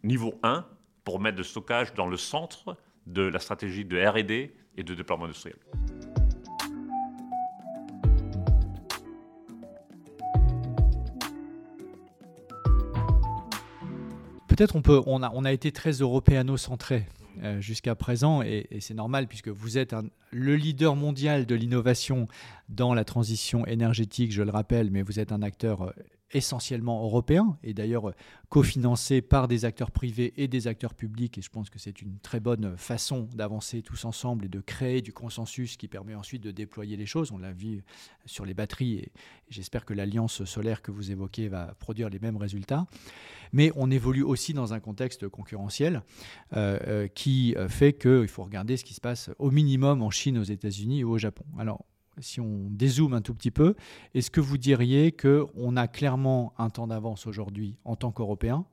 niveau 0.02 0.40
1 0.42 0.66
pour 1.04 1.20
mettre 1.20 1.36
le 1.36 1.44
stockage 1.44 1.92
dans 1.92 2.06
le 2.06 2.16
centre 2.16 2.78
de 3.06 3.22
la 3.22 3.40
stratégie 3.40 3.84
de 3.84 4.02
RD 4.02 4.52
et 4.76 4.82
de 4.82 4.94
déploiement 4.94 5.26
industriel. 5.26 5.58
Peut-être 14.60 14.76
on 14.76 14.82
peut, 14.82 15.00
on 15.06 15.22
a, 15.22 15.30
on 15.32 15.46
a 15.46 15.52
été 15.52 15.72
très 15.72 15.92
européano-centré 15.92 17.06
euh, 17.42 17.62
jusqu'à 17.62 17.94
présent, 17.94 18.42
et, 18.42 18.68
c'est 18.80 18.92
normal 18.92 19.26
puisque 19.26 19.48
vous 19.48 19.78
êtes 19.78 19.96
le 20.32 20.54
leader 20.54 20.96
mondial 20.96 21.46
de 21.46 21.54
l'innovation 21.54 22.28
dans 22.68 22.92
la 22.92 23.04
transition 23.04 23.64
énergétique, 23.64 24.32
je 24.32 24.42
le 24.42 24.50
rappelle, 24.50 24.90
mais 24.90 25.00
vous 25.00 25.18
êtes 25.18 25.32
un 25.32 25.40
acteur 25.40 25.80
euh, 25.80 25.92
essentiellement 26.32 27.02
européen 27.02 27.58
et 27.62 27.74
d'ailleurs 27.74 28.12
cofinancé 28.48 29.20
par 29.20 29.48
des 29.48 29.64
acteurs 29.64 29.90
privés 29.90 30.32
et 30.36 30.48
des 30.48 30.66
acteurs 30.66 30.94
publics. 30.94 31.38
Et 31.38 31.42
je 31.42 31.50
pense 31.50 31.70
que 31.70 31.78
c'est 31.78 32.02
une 32.02 32.18
très 32.18 32.40
bonne 32.40 32.76
façon 32.76 33.28
d'avancer 33.34 33.82
tous 33.82 34.04
ensemble 34.04 34.44
et 34.44 34.48
de 34.48 34.60
créer 34.60 35.02
du 35.02 35.12
consensus 35.12 35.76
qui 35.76 35.88
permet 35.88 36.14
ensuite 36.14 36.42
de 36.42 36.50
déployer 36.50 36.96
les 36.96 37.06
choses. 37.06 37.32
On 37.32 37.38
l'a 37.38 37.52
vu 37.52 37.82
sur 38.26 38.44
les 38.44 38.54
batteries 38.54 38.94
et 38.94 39.12
j'espère 39.48 39.84
que 39.84 39.94
l'alliance 39.94 40.44
solaire 40.44 40.82
que 40.82 40.90
vous 40.90 41.10
évoquez 41.10 41.48
va 41.48 41.74
produire 41.78 42.08
les 42.10 42.18
mêmes 42.18 42.36
résultats. 42.36 42.86
Mais 43.52 43.72
on 43.74 43.90
évolue 43.90 44.22
aussi 44.22 44.54
dans 44.54 44.72
un 44.72 44.80
contexte 44.80 45.28
concurrentiel 45.28 46.02
euh, 46.52 46.78
euh, 46.86 47.08
qui 47.08 47.54
fait 47.68 47.92
qu'il 47.92 48.28
faut 48.28 48.44
regarder 48.44 48.76
ce 48.76 48.84
qui 48.84 48.94
se 48.94 49.00
passe 49.00 49.30
au 49.38 49.50
minimum 49.50 50.02
en 50.02 50.10
Chine, 50.10 50.38
aux 50.38 50.44
États-Unis 50.44 51.04
ou 51.04 51.10
au 51.10 51.18
Japon. 51.18 51.44
Alors 51.58 51.84
si 52.20 52.40
on 52.40 52.68
dézoome 52.70 53.14
un 53.14 53.20
tout 53.20 53.34
petit 53.34 53.50
peu, 53.50 53.74
est-ce 54.14 54.30
que 54.30 54.40
vous 54.40 54.58
diriez 54.58 55.12
qu'on 55.12 55.76
a 55.76 55.88
clairement 55.88 56.52
un 56.58 56.70
temps 56.70 56.86
d'avance 56.86 57.26
aujourd'hui 57.26 57.76
en 57.84 57.96
tant 57.96 58.12
qu'Européen 58.12 58.66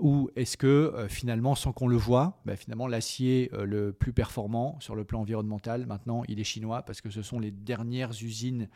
ou 0.00 0.30
est-ce 0.34 0.56
que 0.56 0.66
euh, 0.66 1.08
finalement, 1.08 1.54
sans 1.54 1.72
qu'on 1.72 1.86
le 1.86 1.96
voit, 1.96 2.40
bah, 2.46 2.56
finalement 2.56 2.86
l'acier 2.86 3.50
euh, 3.52 3.66
le 3.66 3.92
plus 3.92 4.14
performant 4.14 4.80
sur 4.80 4.94
le 4.94 5.04
plan 5.04 5.20
environnemental, 5.20 5.86
maintenant, 5.86 6.22
il 6.26 6.40
est 6.40 6.44
chinois 6.44 6.82
parce 6.82 7.02
que 7.02 7.10
ce 7.10 7.20
sont 7.20 7.38
les 7.38 7.50
dernières 7.50 8.12
usines 8.22 8.68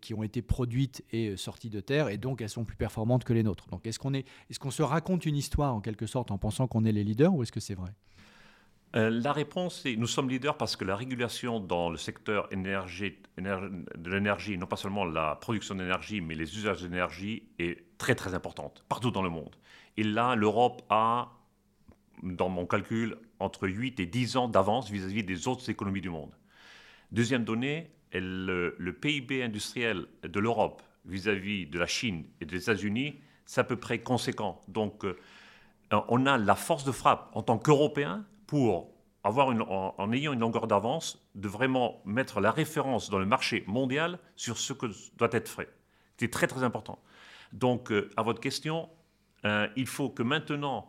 qui 0.00 0.12
ont 0.12 0.24
été 0.24 0.42
produites 0.42 1.04
et 1.12 1.28
euh, 1.28 1.36
sorties 1.36 1.70
de 1.70 1.78
terre 1.78 2.08
et 2.08 2.18
donc 2.18 2.42
elles 2.42 2.48
sont 2.48 2.64
plus 2.64 2.76
performantes 2.76 3.22
que 3.22 3.32
les 3.32 3.44
nôtres. 3.44 3.68
Donc 3.68 3.86
est-ce 3.86 4.00
qu'on 4.00 4.12
est, 4.12 4.26
est 4.50 4.58
qu'on 4.58 4.72
se 4.72 4.82
raconte 4.82 5.24
une 5.24 5.36
histoire 5.36 5.72
en 5.72 5.80
quelque 5.80 6.06
sorte 6.06 6.32
en 6.32 6.38
pensant 6.38 6.66
qu'on 6.66 6.84
est 6.84 6.92
les 6.92 7.04
leaders 7.04 7.32
ou 7.32 7.44
est-ce 7.44 7.52
que 7.52 7.60
c'est 7.60 7.74
vrai? 7.76 7.92
Euh, 8.96 9.10
la 9.10 9.32
réponse 9.32 9.84
est 9.84 9.96
nous 9.96 10.06
sommes 10.06 10.30
leaders 10.30 10.56
parce 10.56 10.74
que 10.74 10.84
la 10.84 10.96
régulation 10.96 11.60
dans 11.60 11.90
le 11.90 11.98
secteur 11.98 12.48
de 12.48 14.10
l'énergie, 14.10 14.56
non 14.56 14.66
pas 14.66 14.76
seulement 14.76 15.04
la 15.04 15.36
production 15.36 15.74
d'énergie, 15.74 16.20
mais 16.20 16.34
les 16.34 16.56
usages 16.56 16.82
d'énergie, 16.82 17.42
est 17.58 17.84
très 17.98 18.14
très 18.14 18.34
importante 18.34 18.84
partout 18.88 19.10
dans 19.10 19.22
le 19.22 19.28
monde. 19.28 19.54
Et 19.98 20.02
là, 20.02 20.34
l'Europe 20.34 20.82
a, 20.88 21.32
dans 22.22 22.48
mon 22.48 22.66
calcul, 22.66 23.16
entre 23.38 23.68
8 23.68 24.00
et 24.00 24.06
10 24.06 24.36
ans 24.38 24.48
d'avance 24.48 24.90
vis-à-vis 24.90 25.24
des 25.24 25.46
autres 25.46 25.68
économies 25.68 26.00
du 26.00 26.10
monde. 26.10 26.34
Deuxième 27.12 27.44
donnée, 27.44 27.90
le, 28.12 28.74
le 28.78 28.92
PIB 28.94 29.42
industriel 29.42 30.06
de 30.22 30.40
l'Europe 30.40 30.82
vis-à-vis 31.04 31.66
de 31.66 31.78
la 31.78 31.86
Chine 31.86 32.24
et 32.40 32.46
des 32.46 32.62
États-Unis, 32.62 33.20
c'est 33.44 33.60
à 33.60 33.64
peu 33.64 33.76
près 33.76 33.98
conséquent. 33.98 34.60
Donc, 34.68 35.04
euh, 35.04 35.16
on 35.90 36.26
a 36.26 36.38
la 36.38 36.54
force 36.54 36.84
de 36.84 36.92
frappe 36.92 37.30
en 37.34 37.42
tant 37.42 37.58
qu'Européens 37.58 38.24
pour 38.46 38.96
avoir 39.26 39.48
en, 39.48 40.12
ayant 40.12 40.32
une 40.32 40.40
longueur 40.40 40.68
d'avance, 40.68 41.28
de 41.34 41.48
vraiment 41.48 42.00
mettre 42.04 42.40
la 42.40 42.52
référence 42.52 43.10
dans 43.10 43.18
le 43.18 43.26
marché 43.26 43.64
mondial 43.66 44.20
sur 44.36 44.56
ce 44.56 44.72
que 44.72 44.86
doit 45.16 45.30
être 45.32 45.48
fait. 45.48 45.68
C'est 46.16 46.30
très 46.30 46.46
très 46.46 46.62
important. 46.62 47.00
Donc, 47.52 47.90
euh, 47.90 48.10
à 48.16 48.22
votre 48.22 48.40
question, 48.40 48.88
euh, 49.44 49.66
il 49.76 49.86
faut 49.86 50.10
que 50.10 50.22
maintenant 50.22 50.88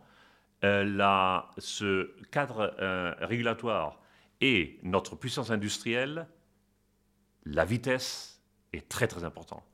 euh, 0.64 1.40
ce 1.58 2.10
cadre 2.30 2.74
régulatoire 3.20 4.00
et 4.40 4.78
notre 4.82 5.16
puissance 5.16 5.50
industrielle, 5.50 6.28
la 7.44 7.64
vitesse 7.64 8.40
est 8.72 8.88
très 8.88 9.08
très 9.08 9.24
important. 9.24 9.64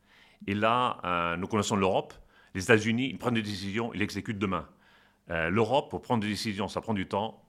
Et 0.46 0.54
là, 0.54 1.36
nous 1.38 1.46
connaissons 1.46 1.76
l'Europe. 1.76 2.14
Les 2.54 2.64
États-Unis, 2.64 3.08
ils 3.10 3.18
prennent 3.18 3.34
des 3.34 3.42
décisions, 3.42 3.92
ils 3.94 4.02
exécutent 4.02 4.38
demain. 4.38 4.68
L'Europe, 5.28 5.90
pour 5.90 6.02
prendre 6.02 6.22
des 6.22 6.28
décisions, 6.28 6.68
ça 6.68 6.80
prend 6.80 6.94
du 6.94 7.08
temps. 7.08 7.43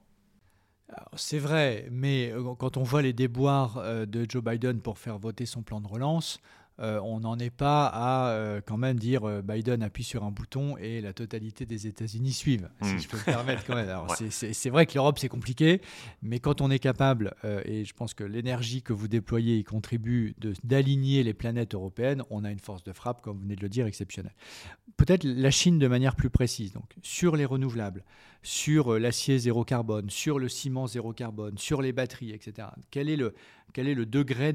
C'est 1.16 1.40
vrai, 1.40 1.88
mais 1.92 2.32
euh, 2.32 2.54
quand 2.56 2.78
on 2.78 2.84
voit 2.84 3.02
les 3.02 3.14
déboires 3.14 3.78
euh, 3.78 4.06
de 4.06 4.26
Joe 4.30 4.44
Biden 4.44 4.82
pour 4.82 4.98
faire 4.98 5.18
voter 5.18 5.46
son 5.46 5.64
plan 5.64 5.82
de 5.82 5.88
relance, 5.88 6.40
euh, 6.80 7.00
on 7.04 7.22
n'en 7.22 7.40
est 7.40 7.52
pas 7.52 7.88
à 7.88 8.30
euh, 8.32 8.60
quand 8.66 8.76
même 8.76 9.00
dire 9.00 9.24
euh, 9.24 9.42
Biden 9.42 9.82
appuie 9.82 10.04
sur 10.04 10.26
un 10.26 10.32
bouton 10.32 10.76
et 10.76 11.00
la 11.00 11.14
totalité 11.14 11.66
des 11.66 11.88
États-Unis 11.88 12.34
suivent, 12.34 12.70
si 12.82 12.96
hmm. 12.96 13.00
je 13.00 13.08
peux 13.08 13.18
me 13.18 13.24
permettre 13.24 13.66
quand 13.66 13.76
même. 13.76 13.90
C'est 14.30 14.70
vrai 14.70 14.86
que 14.86 14.94
l'Europe 14.96 15.18
c'est 15.18 15.30
compliqué, 15.30 15.82
mais 16.22 16.40
quand 16.40 16.60
on 16.60 16.70
est 16.70 16.80
capable, 16.80 17.34
et 17.66 17.86
je 17.86 17.94
pense 17.94 18.14
que 18.14 18.24
l'énergie 18.24 18.82
que 18.82 18.94
vous 18.94 19.08
déployez 19.08 19.58
y 19.58 19.64
contribue 19.64 20.36
d'aligner 20.64 21.24
les 21.24 21.34
planètes 21.34 21.76
européennes, 21.76 22.24
on 22.30 22.44
a 22.44 22.52
une 22.52 22.60
force 22.60 22.84
de 22.84 22.92
frappe, 22.92 23.22
comme 23.22 23.38
vous 23.38 23.44
venez 23.44 23.56
de 23.56 23.62
le 23.62 23.70
dire, 23.70 23.86
exceptionnelle. 23.86 24.34
Peut-être 24.98 25.24
la 25.24 25.52
Chine 25.52 25.80
de 25.80 25.88
manière 25.88 26.16
plus 26.16 26.30
précise, 26.30 26.74
donc 26.74 26.96
sur 27.02 27.36
les 27.36 27.46
renouvelables, 27.46 28.04
sur 28.46 29.00
l'acier 29.00 29.40
zéro 29.40 29.66
carbone, 29.66 30.10
sur 30.12 30.38
le 30.38 30.48
ciment 30.48 30.86
zéro 30.86 31.14
carbone, 31.14 31.58
sur 31.58 31.82
les 31.82 31.92
batteries, 31.92 32.32
etc. 32.32 32.68
Quel 32.92 33.10
est 33.10 33.16
le, 33.16 33.34
quel 33.74 33.88
est 33.88 33.96
le 33.96 34.06
degré 34.06 34.54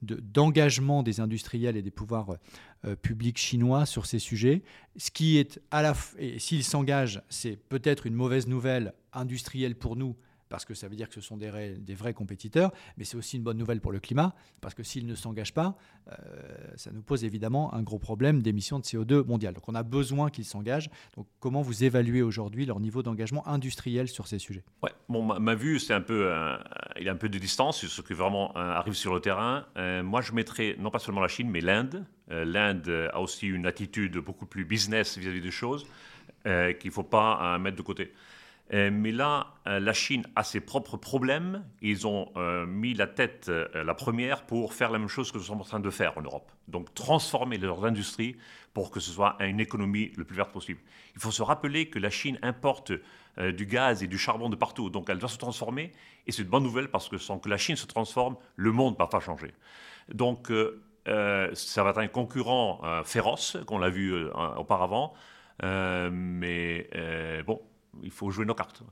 d'engagement 0.00 1.02
de, 1.02 1.10
des 1.10 1.20
industriels 1.20 1.76
et 1.76 1.82
des 1.82 1.90
pouvoirs 1.90 2.36
euh, 2.84 2.94
publics 2.94 3.38
chinois 3.38 3.84
sur 3.84 4.06
ces 4.06 4.20
sujets? 4.20 4.62
Ce 4.96 5.10
qui 5.10 5.38
est 5.38 5.60
à 5.72 5.82
la 5.82 5.94
et 6.18 6.38
s'ils 6.38 6.62
s'engagent, 6.62 7.20
c'est 7.28 7.56
peut-être 7.56 8.06
une 8.06 8.14
mauvaise 8.14 8.46
nouvelle 8.46 8.94
industrielle 9.12 9.74
pour 9.74 9.96
nous 9.96 10.16
parce 10.52 10.66
que 10.66 10.74
ça 10.74 10.86
veut 10.86 10.96
dire 10.96 11.08
que 11.08 11.14
ce 11.14 11.22
sont 11.22 11.38
des, 11.38 11.94
vrais 11.94 12.12
compétiteurs, 12.12 12.72
mais 12.98 13.04
c'est 13.04 13.16
aussi 13.16 13.38
une 13.38 13.42
bonne 13.42 13.56
nouvelle 13.56 13.80
pour 13.80 13.90
le 13.90 14.00
climat, 14.00 14.34
parce 14.60 14.74
que 14.74 14.82
s'ils 14.82 15.06
ne 15.06 15.14
s'engagent 15.14 15.54
pas, 15.54 15.78
euh, 16.08 16.14
ça 16.76 16.90
nous 16.92 17.00
pose 17.00 17.24
évidemment 17.24 17.72
un 17.72 17.80
gros 17.82 17.98
problème 17.98 18.42
d'émissions 18.42 18.78
de 18.78 18.84
CO2 18.84 19.26
mondial. 19.26 19.54
Donc 19.54 19.66
on 19.66 19.74
a 19.74 19.82
besoin 19.82 20.28
qu'ils 20.28 20.44
s'engagent. 20.44 20.90
Donc 21.16 21.26
comment 21.40 21.62
vous 21.62 21.84
évaluez 21.84 22.20
aujourd'hui 22.20 22.66
leur 22.66 22.80
niveau 22.80 23.02
d'engagement 23.02 23.48
industriel 23.48 24.08
sur 24.08 24.26
ces 24.26 24.38
sujets? 24.38 24.62
Ouais, 24.82 24.90
bon, 25.08 25.22
ma, 25.22 25.54
vue, 25.54 25.78
c'est 25.78 25.94
un 25.94 26.02
peu, 26.02 26.30
il 26.98 27.04
y 27.04 27.08
a 27.08 27.12
un 27.12 27.16
peu 27.16 27.30
de 27.30 27.38
distance 27.38 27.78
sur 27.78 27.88
ce 27.88 28.02
qui 28.02 28.12
vraiment 28.12 28.54
euh, 28.54 28.60
arrive 28.60 28.92
sur 28.92 29.14
le 29.14 29.20
terrain. 29.20 29.64
Euh, 29.78 30.02
moi, 30.02 30.20
je 30.20 30.32
mettrais 30.32 30.76
non 30.78 30.90
pas 30.90 30.98
seulement 30.98 31.22
la 31.22 31.28
Chine, 31.28 31.48
mais 31.48 31.62
l'Inde. 31.62 32.04
L'Inde 32.28 33.08
a 33.12 33.20
aussi 33.20 33.46
une 33.46 33.66
attitude 33.66 34.18
beaucoup 34.18 34.46
plus 34.46 34.64
business 34.66 35.18
vis-à-vis 35.18 35.40
des 35.40 35.50
choses 35.50 35.86
qu'il 36.44 36.88
ne 36.88 36.90
faut 36.90 37.02
pas 37.02 37.58
mettre 37.58 37.76
de 37.76 37.82
côté. 37.82 38.12
Euh, 38.72 38.90
mais 38.92 39.12
là, 39.12 39.48
euh, 39.66 39.80
la 39.80 39.92
Chine 39.92 40.24
a 40.34 40.44
ses 40.44 40.60
propres 40.60 40.96
problèmes. 40.96 41.64
Ils 41.82 42.06
ont 42.06 42.32
euh, 42.36 42.64
mis 42.66 42.94
la 42.94 43.06
tête 43.06 43.50
la 43.74 43.94
première 43.94 44.44
pour 44.44 44.72
faire 44.72 44.90
la 44.90 44.98
même 44.98 45.08
chose 45.08 45.30
que 45.30 45.38
nous 45.38 45.44
sommes 45.44 45.60
en 45.60 45.64
train 45.64 45.80
de 45.80 45.90
faire 45.90 46.16
en 46.16 46.22
Europe. 46.22 46.50
Donc 46.68 46.94
transformer 46.94 47.58
leurs 47.58 47.84
industries 47.84 48.36
pour 48.72 48.90
que 48.90 49.00
ce 49.00 49.10
soit 49.10 49.36
une 49.40 49.60
économie 49.60 50.12
le 50.16 50.24
plus 50.24 50.36
verte 50.36 50.52
possible. 50.52 50.80
Il 51.14 51.20
faut 51.20 51.30
se 51.30 51.42
rappeler 51.42 51.90
que 51.90 51.98
la 51.98 52.10
Chine 52.10 52.38
importe 52.42 52.92
du 53.38 53.66
gaz 53.66 54.02
et 54.02 54.06
du 54.06 54.18
charbon 54.18 54.48
de 54.48 54.56
partout. 54.56 54.88
Donc 54.88 55.10
elle 55.10 55.18
doit 55.18 55.28
se 55.28 55.38
transformer. 55.38 55.92
Et 56.26 56.32
c'est 56.32 56.42
une 56.42 56.48
bonne 56.48 56.62
nouvelle 56.62 56.88
parce 56.88 57.08
que 57.08 57.18
sans 57.18 57.38
que 57.38 57.48
la 57.48 57.58
Chine 57.58 57.76
se 57.76 57.86
transforme, 57.86 58.36
le 58.56 58.72
monde 58.72 58.94
ne 58.94 58.98
va 58.98 59.06
pas 59.06 59.20
changer. 59.20 59.52
Donc 60.08 60.50
ça 61.04 61.82
va 61.82 61.90
être 61.90 61.98
un 61.98 62.08
concurrent 62.08 62.80
féroce, 63.04 63.58
qu'on 63.66 63.78
l'a 63.78 63.90
vu 63.90 64.14
auparavant. 64.56 65.12
mais 65.62 66.88
bon, 67.46 67.60
il 68.02 68.10
faut 68.10 68.30
jouer 68.30 68.44
nos 68.44 68.54
cartes. 68.54 68.82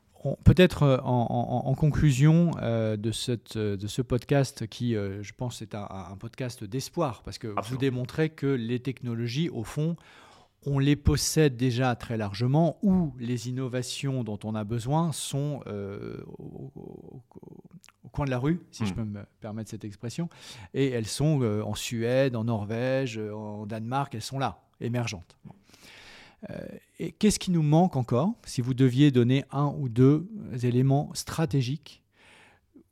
Peut-être 0.44 0.82
euh, 0.82 0.98
en, 1.03 1.74
conclusion 1.74 2.51
euh, 2.61 2.96
de, 2.96 3.11
cette, 3.11 3.57
de 3.57 3.86
ce 3.86 4.03
podcast 4.03 4.66
qui, 4.66 4.92
je 4.92 5.32
pense, 5.32 5.62
est 5.62 5.74
un, 5.74 6.16
podcast 6.18 6.64
d'espoir, 6.64 7.22
parce 7.22 7.38
que 7.38 7.55
vous 7.68 7.76
démontrez 7.76 8.30
que 8.30 8.46
les 8.46 8.80
technologies, 8.80 9.48
au 9.48 9.64
fond, 9.64 9.96
on 10.66 10.78
les 10.78 10.96
possède 10.96 11.57
déjà 11.57 11.94
très 11.96 12.18
largement, 12.18 12.76
ou 12.82 13.14
les 13.18 13.48
innovations 13.48 14.22
dont 14.22 14.38
on 14.44 14.55
a 14.55 14.64
besoin 14.64 15.12
sont 15.12 15.62
au, 16.38 17.22
coin 18.12 18.26
de 18.26 18.30
la 18.30 18.38
rue, 18.38 18.61
si 18.72 18.84
je 18.84 18.92
hmm. 18.92 18.96
peux 18.96 19.05
me 19.05 19.24
permettre 19.40 19.70
cette 19.70 19.84
expression, 19.84 20.28
et 20.74 20.90
elles 20.90 21.07
sont 21.07 21.42
en 21.42 21.74
Suède, 21.74 22.36
en 22.36 22.44
Norvège, 22.44 23.18
en 23.18 23.64
Danemark, 23.64 24.14
elles 24.14 24.20
sont 24.20 24.38
là, 24.38 24.61
émergentes. 24.80 25.38
Euh, 26.49 26.57
et 26.99 27.12
qu'est-ce 27.12 27.38
qui 27.38 27.51
nous 27.51 27.62
manque 27.62 27.97
encore 27.97 28.32
si 28.45 28.61
vous 28.61 28.74
deviez 28.74 29.11
donner 29.11 29.45
un 29.51 29.74
ou 29.76 29.88
deux 29.88 30.26
éléments 30.62 31.12
stratégiques 31.14 32.03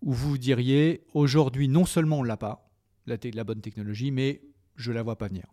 où 0.02 0.12
vous 0.12 0.38
diriez 0.38 1.04
aujourd'hui 1.14 1.68
non 1.68 1.84
seulement 1.84 2.18
on 2.18 2.22
l'a 2.22 2.36
pas, 2.36 2.70
la, 3.06 3.44
bonne 3.44 3.60
technologie, 3.60 4.10
mais 4.10 4.42
je 4.76 4.92
la 4.92 5.02
vois 5.02 5.16
pas 5.16 5.28
venir? 5.28 5.46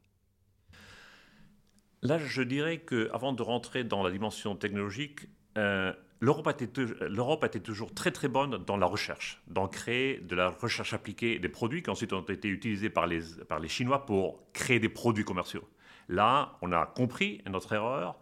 Là, 2.02 2.20
je 2.20 2.42
dirais 2.42 2.80
que 2.80 3.10
avant 3.14 3.34
de 3.34 3.42
rentrer 3.42 3.84
dans 3.84 4.04
la 4.04 4.12
dimension 4.12 4.56
technologique, 4.56 5.22
euh, 5.58 5.94
l'Europe 6.20 6.48
a, 6.48 7.48
été 7.48 7.60
toujours 7.60 7.94
très 7.94 8.12
très 8.12 8.28
bonne 8.28 8.64
dans 8.66 8.78
la 8.78 8.86
recherche, 8.86 9.42
dans 9.48 9.68
créer 9.68 10.20
de 10.20 10.36
la 10.36 10.50
recherche 10.50 10.94
appliquée 10.94 11.40
des 11.40 11.50
produits 11.50 11.82
qui 11.82 11.90
ensuite 11.90 12.14
ont 12.14 12.22
été 12.22 12.50
utilisés 12.50 12.90
par 12.90 13.08
les, 13.08 13.22
par 13.48 13.60
les 13.60 13.70
Chinois 13.70 14.06
pour 14.06 14.44
créer 14.54 14.80
des 14.80 14.90
produits 14.90 15.24
commerciaux. 15.24 15.68
Là, 16.08 16.58
on 16.62 16.72
a 16.72 16.86
compris 16.86 17.42
notre 17.50 17.74
erreur 17.74 18.16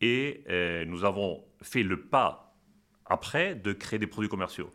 et 0.00 0.44
euh, 0.48 0.84
nous 0.84 1.04
avons 1.04 1.44
fait 1.62 1.82
le 1.82 2.00
pas 2.00 2.54
après 3.06 3.54
de 3.54 3.72
créer 3.72 3.98
des 3.98 4.06
produits 4.06 4.28
commerciaux. 4.28 4.70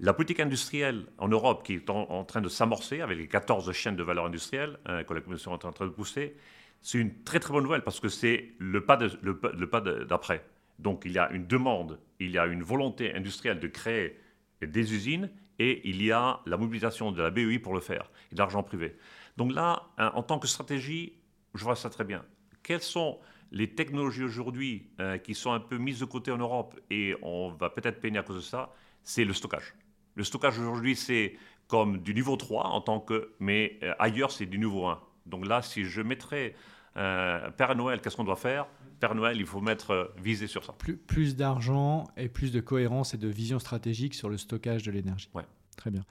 La 0.00 0.12
politique 0.12 0.40
industrielle 0.40 1.06
en 1.18 1.28
Europe, 1.28 1.64
qui 1.64 1.74
est 1.74 1.90
en, 1.90 2.24
train 2.24 2.40
de 2.40 2.48
s'amorcer 2.48 3.00
avec 3.00 3.16
les 3.16 3.28
14 3.28 3.70
chaînes 3.72 3.96
de 3.96 4.02
valeur 4.02 4.26
industrielle 4.26 4.78
euh, 4.88 5.04
que 5.04 5.14
la 5.14 5.20
Commission 5.20 5.56
est 5.56 5.64
en 5.64 5.72
train 5.72 5.86
de 5.86 5.90
pousser, 5.90 6.36
c'est 6.82 6.98
une 6.98 7.22
très 7.22 7.40
très 7.40 7.52
bonne 7.52 7.62
nouvelle 7.62 7.82
parce 7.82 8.00
que 8.00 8.08
c'est 8.08 8.52
le 8.58 8.84
pas, 8.84 8.96
d'après. 8.96 10.44
Donc 10.78 11.02
il 11.06 11.12
y 11.12 11.18
a 11.18 11.30
une 11.30 11.46
demande, 11.46 11.98
il 12.18 12.30
y 12.30 12.38
a 12.38 12.46
une 12.46 12.62
volonté 12.62 13.14
industrielle 13.14 13.60
de 13.60 13.68
créer 13.68 14.18
des 14.60 14.92
usines 14.92 15.30
et 15.58 15.88
il 15.88 16.02
y 16.02 16.10
a 16.10 16.40
la 16.46 16.56
mobilisation 16.56 17.12
de 17.12 17.22
la 17.22 17.30
BEI 17.30 17.58
pour 17.58 17.74
le 17.74 17.80
faire 17.80 18.10
et 18.30 18.34
de 18.34 18.40
l'argent 18.40 18.62
privé. 18.62 18.96
Donc 19.36 19.54
là, 19.54 19.84
en 19.98 20.22
tant 20.22 20.38
que 20.38 20.46
stratégie, 20.46 21.14
je 21.54 21.64
vois 21.64 21.76
ça 21.76 21.90
très 21.90 22.04
bien. 22.04 22.24
Quelles 22.62 22.82
sont 22.82 23.18
les 23.52 23.70
technologies 23.70 24.24
aujourd'hui 24.24 24.88
euh, 25.00 25.18
qui 25.18 25.34
sont 25.34 25.52
un 25.52 25.60
peu 25.60 25.78
mises 25.78 26.00
de 26.00 26.04
côté 26.04 26.30
en 26.30 26.38
Europe 26.38 26.78
et 26.90 27.14
on 27.22 27.50
va 27.50 27.70
peut-être 27.70 28.00
peiner 28.00 28.18
à 28.18 28.22
cause 28.22 28.36
de 28.36 28.40
ça? 28.40 28.72
C'est 29.02 29.24
le 29.24 29.32
stockage. 29.32 29.74
Le 30.16 30.24
stockage 30.24 30.58
aujourd'hui, 30.58 30.96
c'est 30.96 31.36
comme 31.68 31.98
du 31.98 32.14
niveau 32.14 32.36
3 32.36 32.66
en 32.66 32.80
tant 32.80 33.00
que, 33.00 33.32
mais 33.38 33.78
euh, 33.82 33.94
ailleurs, 33.98 34.32
c'est 34.32 34.46
du 34.46 34.58
niveau 34.58 34.86
1. 34.86 35.00
Donc 35.26 35.46
là, 35.46 35.62
si 35.62 35.84
je 35.84 36.02
mettrais 36.02 36.54
euh, 36.96 37.50
Père 37.52 37.74
Noël, 37.76 38.00
qu'est-ce 38.00 38.16
qu'on 38.16 38.24
doit 38.24 38.36
faire? 38.36 38.66
Père 39.00 39.14
Noël, 39.14 39.36
il 39.36 39.46
faut 39.46 39.60
mettre 39.60 40.12
viser 40.16 40.46
sur 40.46 40.64
ça. 40.64 40.72
Plus, 40.72 40.96
plus 40.96 41.36
d'argent 41.36 42.04
et 42.16 42.28
plus 42.28 42.52
de 42.52 42.60
cohérence 42.60 43.14
et 43.14 43.18
de 43.18 43.28
vision 43.28 43.58
stratégique 43.58 44.14
sur 44.14 44.28
le 44.28 44.38
stockage 44.38 44.82
de 44.82 44.90
l'énergie. 44.90 45.30
Ouais. 45.34 45.44
Très 45.76 45.90
bien. 45.90 46.04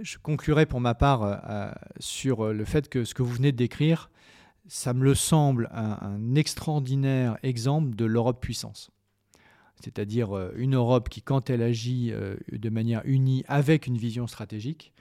je 0.00 0.16
conclurai 0.16 0.64
pour 0.64 0.80
ma 0.80 0.94
part 0.94 1.74
sur 1.98 2.52
le 2.52 2.64
fait 2.64 2.88
que 2.88 3.04
ce 3.04 3.14
que 3.14 3.22
vous 3.24 3.32
venez 3.32 3.50
de 3.50 3.56
décrire, 3.56 4.10
ça 4.68 4.94
me 4.94 5.04
le 5.04 5.14
semble 5.14 5.68
un, 5.72 6.34
extraordinaire 6.34 7.38
exemple 7.42 7.94
de 7.94 8.04
l'Europe 8.04 8.40
puissance. 8.40 8.90
C'est-à-dire 9.82 10.36
euh, 10.36 10.52
une 10.56 10.74
Europe 10.74 11.08
qui, 11.08 11.22
quand 11.22 11.50
elle 11.50 11.62
agit 11.62 12.10
euh, 12.12 12.36
de 12.50 12.70
manière 12.70 13.02
unie 13.04 13.44
avec 13.46 13.86
une 13.86 13.98
vision 13.98 14.26
stratégique, 14.26 14.92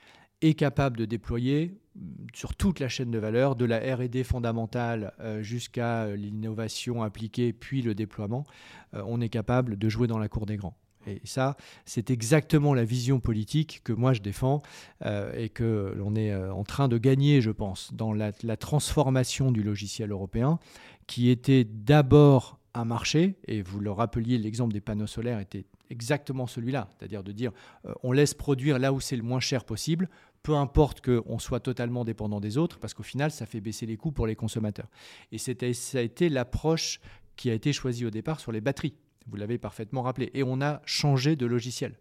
est 0.41 0.53
capable 0.53 0.97
de 0.97 1.05
déployer 1.05 1.80
mm, 1.95 2.01
sur 2.34 2.55
toute 2.55 2.80
la 2.80 2.89
chaîne 2.89 3.09
de 3.09 3.18
valeur, 3.18 3.55
de 3.55 3.66
la 3.66 3.80
RD 3.80 4.24
fondamentale 4.24 5.13
euh, 5.20 5.41
jusqu'à 5.41 6.13
l'innovation 6.16 7.03
appliquée, 7.03 7.53
puis 7.53 7.82
le 7.82 7.95
déploiement, 7.95 8.45
on 8.93 9.20
est 9.20 9.30
capable 9.30 9.78
de 9.78 9.89
jouer 9.89 10.07
dans 10.07 10.20
la 10.20 10.30
cour 10.30 10.45
des 10.45 10.57
grands. 10.57 10.78
Et 11.08 11.22
ça, 11.24 11.56
c'est 11.86 12.10
exactement 12.10 12.74
la 12.74 12.84
vision 12.84 13.20
politique 13.20 13.82
que 13.84 13.93
moi 13.93 14.14
je 14.14 14.22
défends 14.22 14.62
euh, 15.06 15.34
et 15.36 15.49
que 15.49 15.93
l'on 15.95 16.16
est 16.16 16.32
euh, 16.32 16.53
en 16.53 16.64
train 16.64 16.88
de 16.88 16.97
gagner, 16.97 17.41
je 17.41 17.51
pense, 17.51 17.93
dans 17.93 18.14
la, 18.14 18.32
transformation 18.58 19.51
du 19.51 19.64
logiciel 19.64 20.12
européen, 20.12 20.60
qui 21.08 21.30
était 21.30 21.64
d'abord 21.64 22.60
un 22.74 22.86
marché, 22.86 23.36
et 23.47 23.62
vous 23.62 23.80
le 23.80 23.91
rappeliez, 23.91 24.38
l'exemple 24.38 24.74
des 24.74 24.82
panneaux 24.82 25.08
solaires 25.08 25.39
était 25.39 25.66
exactement 25.89 26.47
celui-là, 26.47 26.89
c'est-à-dire 26.91 27.24
de 27.24 27.32
dire 27.32 27.51
euh, 27.86 27.93
on 28.03 28.12
laisse 28.12 28.34
produire 28.34 28.80
là 28.80 28.91
où 28.91 28.99
c'est 28.99 29.16
le 29.16 29.24
moins 29.24 29.39
cher 29.39 29.66
possible, 29.66 30.10
peu 30.41 30.56
importe 30.56 31.01
qu'on 31.01 31.39
soit 31.39 31.60
totalement 31.60 32.06
dépendant 32.06 32.39
des 32.39 32.58
autres, 32.58 32.80
parce 32.80 32.93
qu'au 32.93 33.03
final, 33.03 33.32
ça 33.32 33.45
fait 33.45 33.62
baisser 33.62 33.86
les 33.86 33.97
coûts 33.97 34.12
pour 34.12 34.28
les 34.28 34.36
consommateurs. 34.36 34.88
Et 35.32 35.38
ça 35.38 35.51
a 35.97 36.01
été 36.01 36.30
l'approche 36.30 36.99
qui 37.36 37.49
a 37.49 37.53
été 37.53 37.74
choisie 37.74 38.06
au 38.06 38.12
départ 38.12 38.39
sur 38.39 38.51
les 38.51 38.62
batteries. 38.62 38.95
Vous 39.28 39.38
l'avez 39.38 39.57
parfaitement 39.57 40.03
rappelé. 40.03 40.32
Et 40.34 40.43
on 40.43 40.61
a 40.61 40.82
changé 40.86 41.36
de 41.36 41.45
logiciel. 41.45 41.97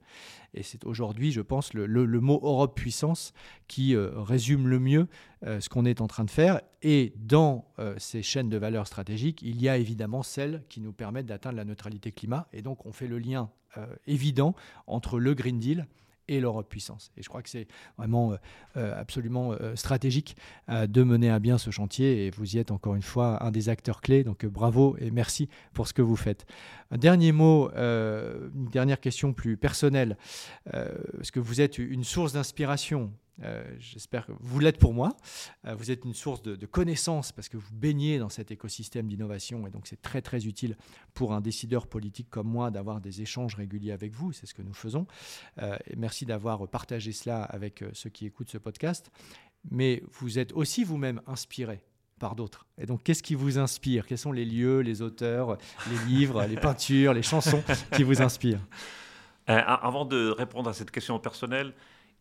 Et 0.52 0.62
c'est 0.62 0.84
aujourd'hui, 0.84 1.32
je 1.32 1.40
pense, 1.40 1.74
le, 1.74 1.86
mot 2.20 2.38
Europe 2.42 2.76
puissance 2.76 3.32
qui 3.66 3.94
euh, 3.94 4.10
résume 4.14 4.68
le 4.68 4.78
mieux 4.78 5.08
euh, 5.44 5.60
ce 5.60 5.68
qu'on 5.68 5.84
est 5.84 6.00
en 6.00 6.06
train 6.06 6.24
de 6.24 6.30
faire. 6.30 6.60
Et 6.82 7.12
dans 7.16 7.66
euh, 7.78 7.94
ces 7.98 8.22
chaînes 8.22 8.48
de 8.48 8.56
valeur 8.56 8.86
stratégiques, 8.86 9.42
il 9.42 9.60
y 9.60 9.68
a 9.68 9.76
évidemment 9.76 10.22
celles 10.22 10.62
qui 10.68 10.80
nous 10.80 10.92
permettent 10.92 11.26
d'atteindre 11.26 11.56
la 11.56 11.64
neutralité 11.64 12.12
climat. 12.12 12.46
Et 12.52 12.62
donc, 12.62 12.86
on 12.86 12.92
fait 12.92 13.08
le 13.08 13.18
lien 13.18 13.50
évident 14.06 14.54
entre 14.86 15.18
le 15.18 15.34
Green 15.34 15.58
Deal 15.58 15.88
et 16.28 16.40
l'Europe 16.40 16.68
puissance. 16.68 17.12
Et 17.16 17.22
je 17.22 17.28
crois 17.28 17.42
que 17.42 17.48
c'est 17.48 17.66
vraiment 17.98 18.32
euh, 18.32 18.36
euh, 18.76 19.00
absolument 19.00 19.52
euh, 19.52 19.76
stratégique 19.76 20.36
de 20.68 21.02
mener 21.02 21.30
à 21.30 21.38
bien 21.38 21.58
ce 21.58 21.70
chantier 21.70 22.26
et 22.26 22.30
vous 22.30 22.56
y 22.56 22.58
êtes 22.58 22.70
encore 22.70 22.94
une 22.94 23.02
fois 23.02 23.44
un 23.44 23.50
des 23.50 23.68
acteurs 23.68 24.00
clés. 24.00 24.24
Donc 24.24 24.46
bravo 24.46 24.96
et 24.98 25.10
merci 25.10 25.48
pour 25.72 25.88
ce 25.88 25.92
que 25.92 26.02
vous 26.02 26.16
faites. 26.16 26.46
Un 26.90 26.98
dernier 26.98 27.32
mot, 27.32 27.70
une 27.74 28.68
dernière 28.70 29.00
question 29.00 29.32
plus 29.32 29.56
personnelle. 29.56 30.16
Est-ce 30.72 31.32
que 31.32 31.40
vous 31.40 31.60
êtes 31.60 31.78
une 31.78 32.04
source 32.04 32.32
d'inspiration 32.32 33.12
euh, 33.42 33.64
j'espère 33.78 34.26
que 34.26 34.32
vous 34.38 34.60
l'êtes 34.60 34.78
pour 34.78 34.94
moi. 34.94 35.16
Euh, 35.66 35.74
vous 35.74 35.90
êtes 35.90 36.04
une 36.04 36.14
source 36.14 36.42
de, 36.42 36.66
connaissances 36.66 37.32
parce 37.32 37.48
que 37.48 37.56
vous 37.56 37.72
baignez 37.72 38.18
dans 38.18 38.28
cet 38.28 38.50
écosystème 38.50 39.08
d'innovation 39.08 39.66
et 39.66 39.70
donc 39.70 39.86
c'est 39.86 40.00
très 40.00 40.22
très 40.22 40.46
utile 40.46 40.76
pour 41.14 41.32
un 41.32 41.40
décideur 41.40 41.86
politique 41.86 42.28
comme 42.30 42.48
moi 42.48 42.70
d'avoir 42.70 43.00
des 43.00 43.22
échanges 43.22 43.54
réguliers 43.54 43.92
avec 43.92 44.12
vous. 44.12 44.32
C'est 44.32 44.46
ce 44.46 44.54
que 44.54 44.62
nous 44.62 44.74
faisons. 44.74 45.06
Euh, 45.60 45.76
merci 45.96 46.26
d'avoir 46.26 46.68
partagé 46.68 47.12
cela 47.12 47.42
avec 47.42 47.84
ceux 47.92 48.10
qui 48.10 48.26
écoutent 48.26 48.50
ce 48.50 48.58
podcast. 48.58 49.10
Mais 49.70 50.02
vous 50.12 50.38
êtes 50.38 50.52
aussi 50.52 50.84
vous-même 50.84 51.20
inspiré 51.26 51.82
par 52.18 52.34
d'autres. 52.34 52.66
Et 52.78 52.86
donc, 52.86 53.02
qu'est-ce 53.02 53.22
qui 53.22 53.34
vous 53.34 53.58
inspire? 53.58 54.06
Quels 54.06 54.18
sont 54.18 54.32
les 54.32 54.44
lieux, 54.44 54.80
les 54.80 55.02
auteurs, 55.02 55.56
les 55.90 56.12
livres, 56.12 56.44
les 56.44 56.56
peintures, 56.56 57.12
les 57.14 57.22
chansons 57.22 57.62
qui 57.92 58.02
vous 58.02 58.20
inspirent? 58.22 58.60
Avant 59.46 60.04
de 60.04 60.30
répondre 60.30 60.70
à 60.70 60.74
cette 60.74 60.90
question 60.90 61.18
personnelle, 61.18 61.72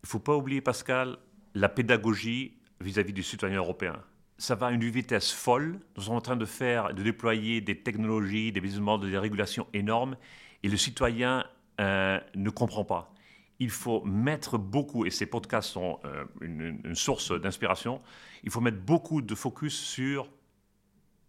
il 0.04 0.06
ne 0.06 0.10
faut 0.10 0.18
pas 0.18 0.36
oublier, 0.36 0.60
Pascal, 0.60 1.16
la 1.54 1.70
pédagogie 1.70 2.58
vis-à-vis 2.78 3.14
du 3.14 3.22
citoyen 3.22 3.56
européen. 3.56 4.02
Ça 4.36 4.54
va 4.54 4.66
à 4.66 4.70
une 4.70 4.84
vitesse 4.84 5.32
folle. 5.32 5.80
Nous 5.96 6.02
sommes 6.02 6.16
en 6.16 6.20
train 6.20 6.36
de 6.36 6.44
faire, 6.44 6.92
de 6.92 7.02
déployer 7.02 7.62
des 7.62 7.80
technologies, 7.80 8.52
des 8.52 8.60
mouvements, 8.60 8.98
des 8.98 9.16
régulations 9.16 9.66
énormes, 9.72 10.18
et 10.62 10.68
le 10.68 10.76
citoyen 10.76 11.46
euh, 11.80 12.20
ne 12.34 12.50
comprend 12.50 12.84
pas. 12.84 13.14
Il 13.60 13.70
faut 13.70 14.04
mettre 14.04 14.58
beaucoup, 14.58 15.06
et 15.06 15.10
ces 15.10 15.24
podcasts 15.24 15.70
sont 15.70 15.98
euh, 16.04 16.26
une, 16.42 16.94
source 16.94 17.32
d'inspiration, 17.40 18.02
il 18.42 18.50
faut 18.50 18.60
mettre 18.60 18.80
beaucoup 18.80 19.22
de 19.22 19.34
focus 19.34 19.74
sur 19.74 20.28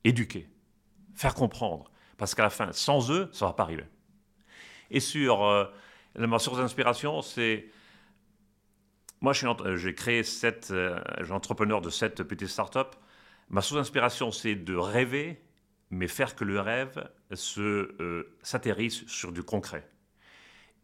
éduquer, 0.04 0.50
faire 1.14 1.34
comprendre. 1.34 1.90
Parce 2.18 2.36
qu'à 2.36 2.44
la 2.44 2.50
fin, 2.50 2.74
sans 2.74 3.10
eux, 3.10 3.30
ça 3.32 3.46
ne 3.46 3.52
va 3.52 3.54
pas 3.54 3.64
arriver. 3.64 3.86
Et 4.92 5.00
sur 5.00 5.46
euh, 5.46 5.64
ma 6.18 6.40
source 6.40 6.58
d'inspiration, 6.58 7.22
c'est 7.22 7.70
moi, 9.22 9.34
j'ai 9.34 9.94
créé 9.96 10.24
sept, 10.24 10.70
euh, 10.72 11.00
entrepreneur 11.30 11.82
de 11.82 11.90
sept 11.90 12.22
petites 12.24 12.50
startups. 12.50 12.98
Ma 13.50 13.62
source 13.62 13.80
d'inspiration, 13.80 14.32
c'est 14.32 14.56
de 14.56 14.76
rêver, 14.76 15.42
mais 15.90 16.08
faire 16.08 16.36
que 16.36 16.44
le 16.44 16.60
rêve 16.60 17.08
euh, 17.58 18.24
s'atterrisse 18.42 19.06
sur 19.08 19.32
du 19.32 19.44
concret. 19.44 19.88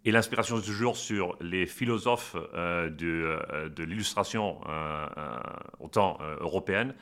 Et 0.06 0.12
l'inspiration 0.12 0.58
est 0.58 0.66
toujours 0.66 0.98
sur 0.98 1.38
les 1.42 1.68
philosophes 1.68 2.36
euh, 2.56 2.90
de 2.90 3.84
l'illustration, 3.84 4.62
autant 5.80 6.18
européenne, 6.40 6.96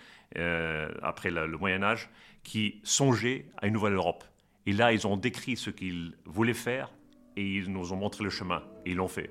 après 1.02 1.32
le 1.32 1.58
Moyen 1.58 1.84
Âge, 1.84 2.10
qui 2.44 2.82
songeaient 2.84 3.46
à 3.58 3.68
une 3.68 3.74
nouvelle 3.74 3.94
Europe. 3.94 4.26
Et 4.66 4.74
là, 4.74 4.92
ils 4.92 5.08
ont 5.08 5.16
décrit 5.16 5.56
ce 5.56 5.70
qu'ils 5.70 6.18
voulaient 6.26 6.54
faire 6.54 6.92
et 7.38 7.44
ils 7.44 7.72
nous 7.72 7.94
ont 7.94 7.96
montré 7.96 8.26
le 8.26 8.30
chemin. 8.30 8.64
Et 8.86 8.92
ils 8.92 8.98
l'ont 8.98 9.08
fait. 9.08 9.30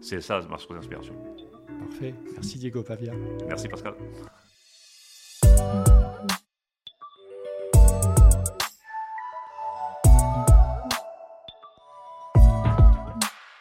C'est 0.00 0.20
ça 0.20 0.40
ma 0.48 0.58
source 0.58 0.74
d'inspiration. 0.74 1.14
Parfait. 1.80 2.14
Merci 2.34 2.58
Diego 2.58 2.82
Pavia. 2.82 3.12
Merci 3.46 3.68
Pascal. 3.68 3.94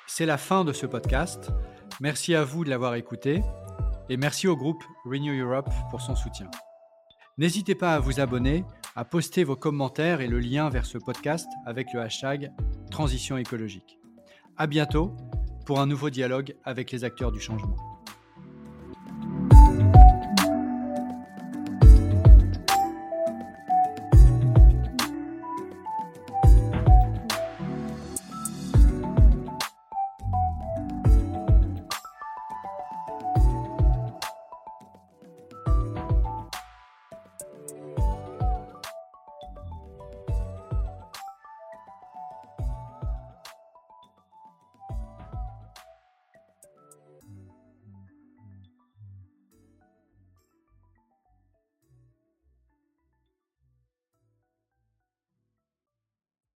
C'est 0.08 0.26
la 0.26 0.38
fin 0.38 0.66
de 0.66 0.74
ce 0.74 0.88
podcast. 0.88 1.52
Merci 2.02 2.34
à 2.34 2.44
vous 2.44 2.64
de 2.64 2.70
l'avoir 2.70 2.96
écouté 2.96 3.42
et 4.10 4.18
merci 4.18 4.48
au 4.48 4.56
groupe 4.56 4.84
Renew 5.06 5.40
Europe 5.40 5.70
pour 5.92 6.02
son 6.02 6.16
soutien. 6.16 6.50
N'hésitez 7.38 7.76
pas 7.76 7.94
à 7.94 8.00
vous 8.00 8.20
abonner, 8.20 8.64
à 8.96 9.06
poster 9.06 9.44
vos 9.44 9.56
commentaires 9.56 10.22
et 10.22 10.28
le 10.28 10.40
lien 10.40 10.70
vers 10.70 10.88
ce 10.88 10.98
podcast 10.98 11.48
avec 11.68 11.94
le 11.94 12.02
hashtag 12.02 12.52
Transition 12.90 13.38
écologique. 13.38 14.00
À 14.58 14.66
bientôt 14.66 15.16
pour 15.68 15.82
un 15.82 15.86
nouveau 15.86 16.10
dialogue 16.10 16.56
avec 16.64 16.92
les 16.92 17.04
acteurs 17.04 17.34
du 17.34 17.42
changement. 17.42 17.97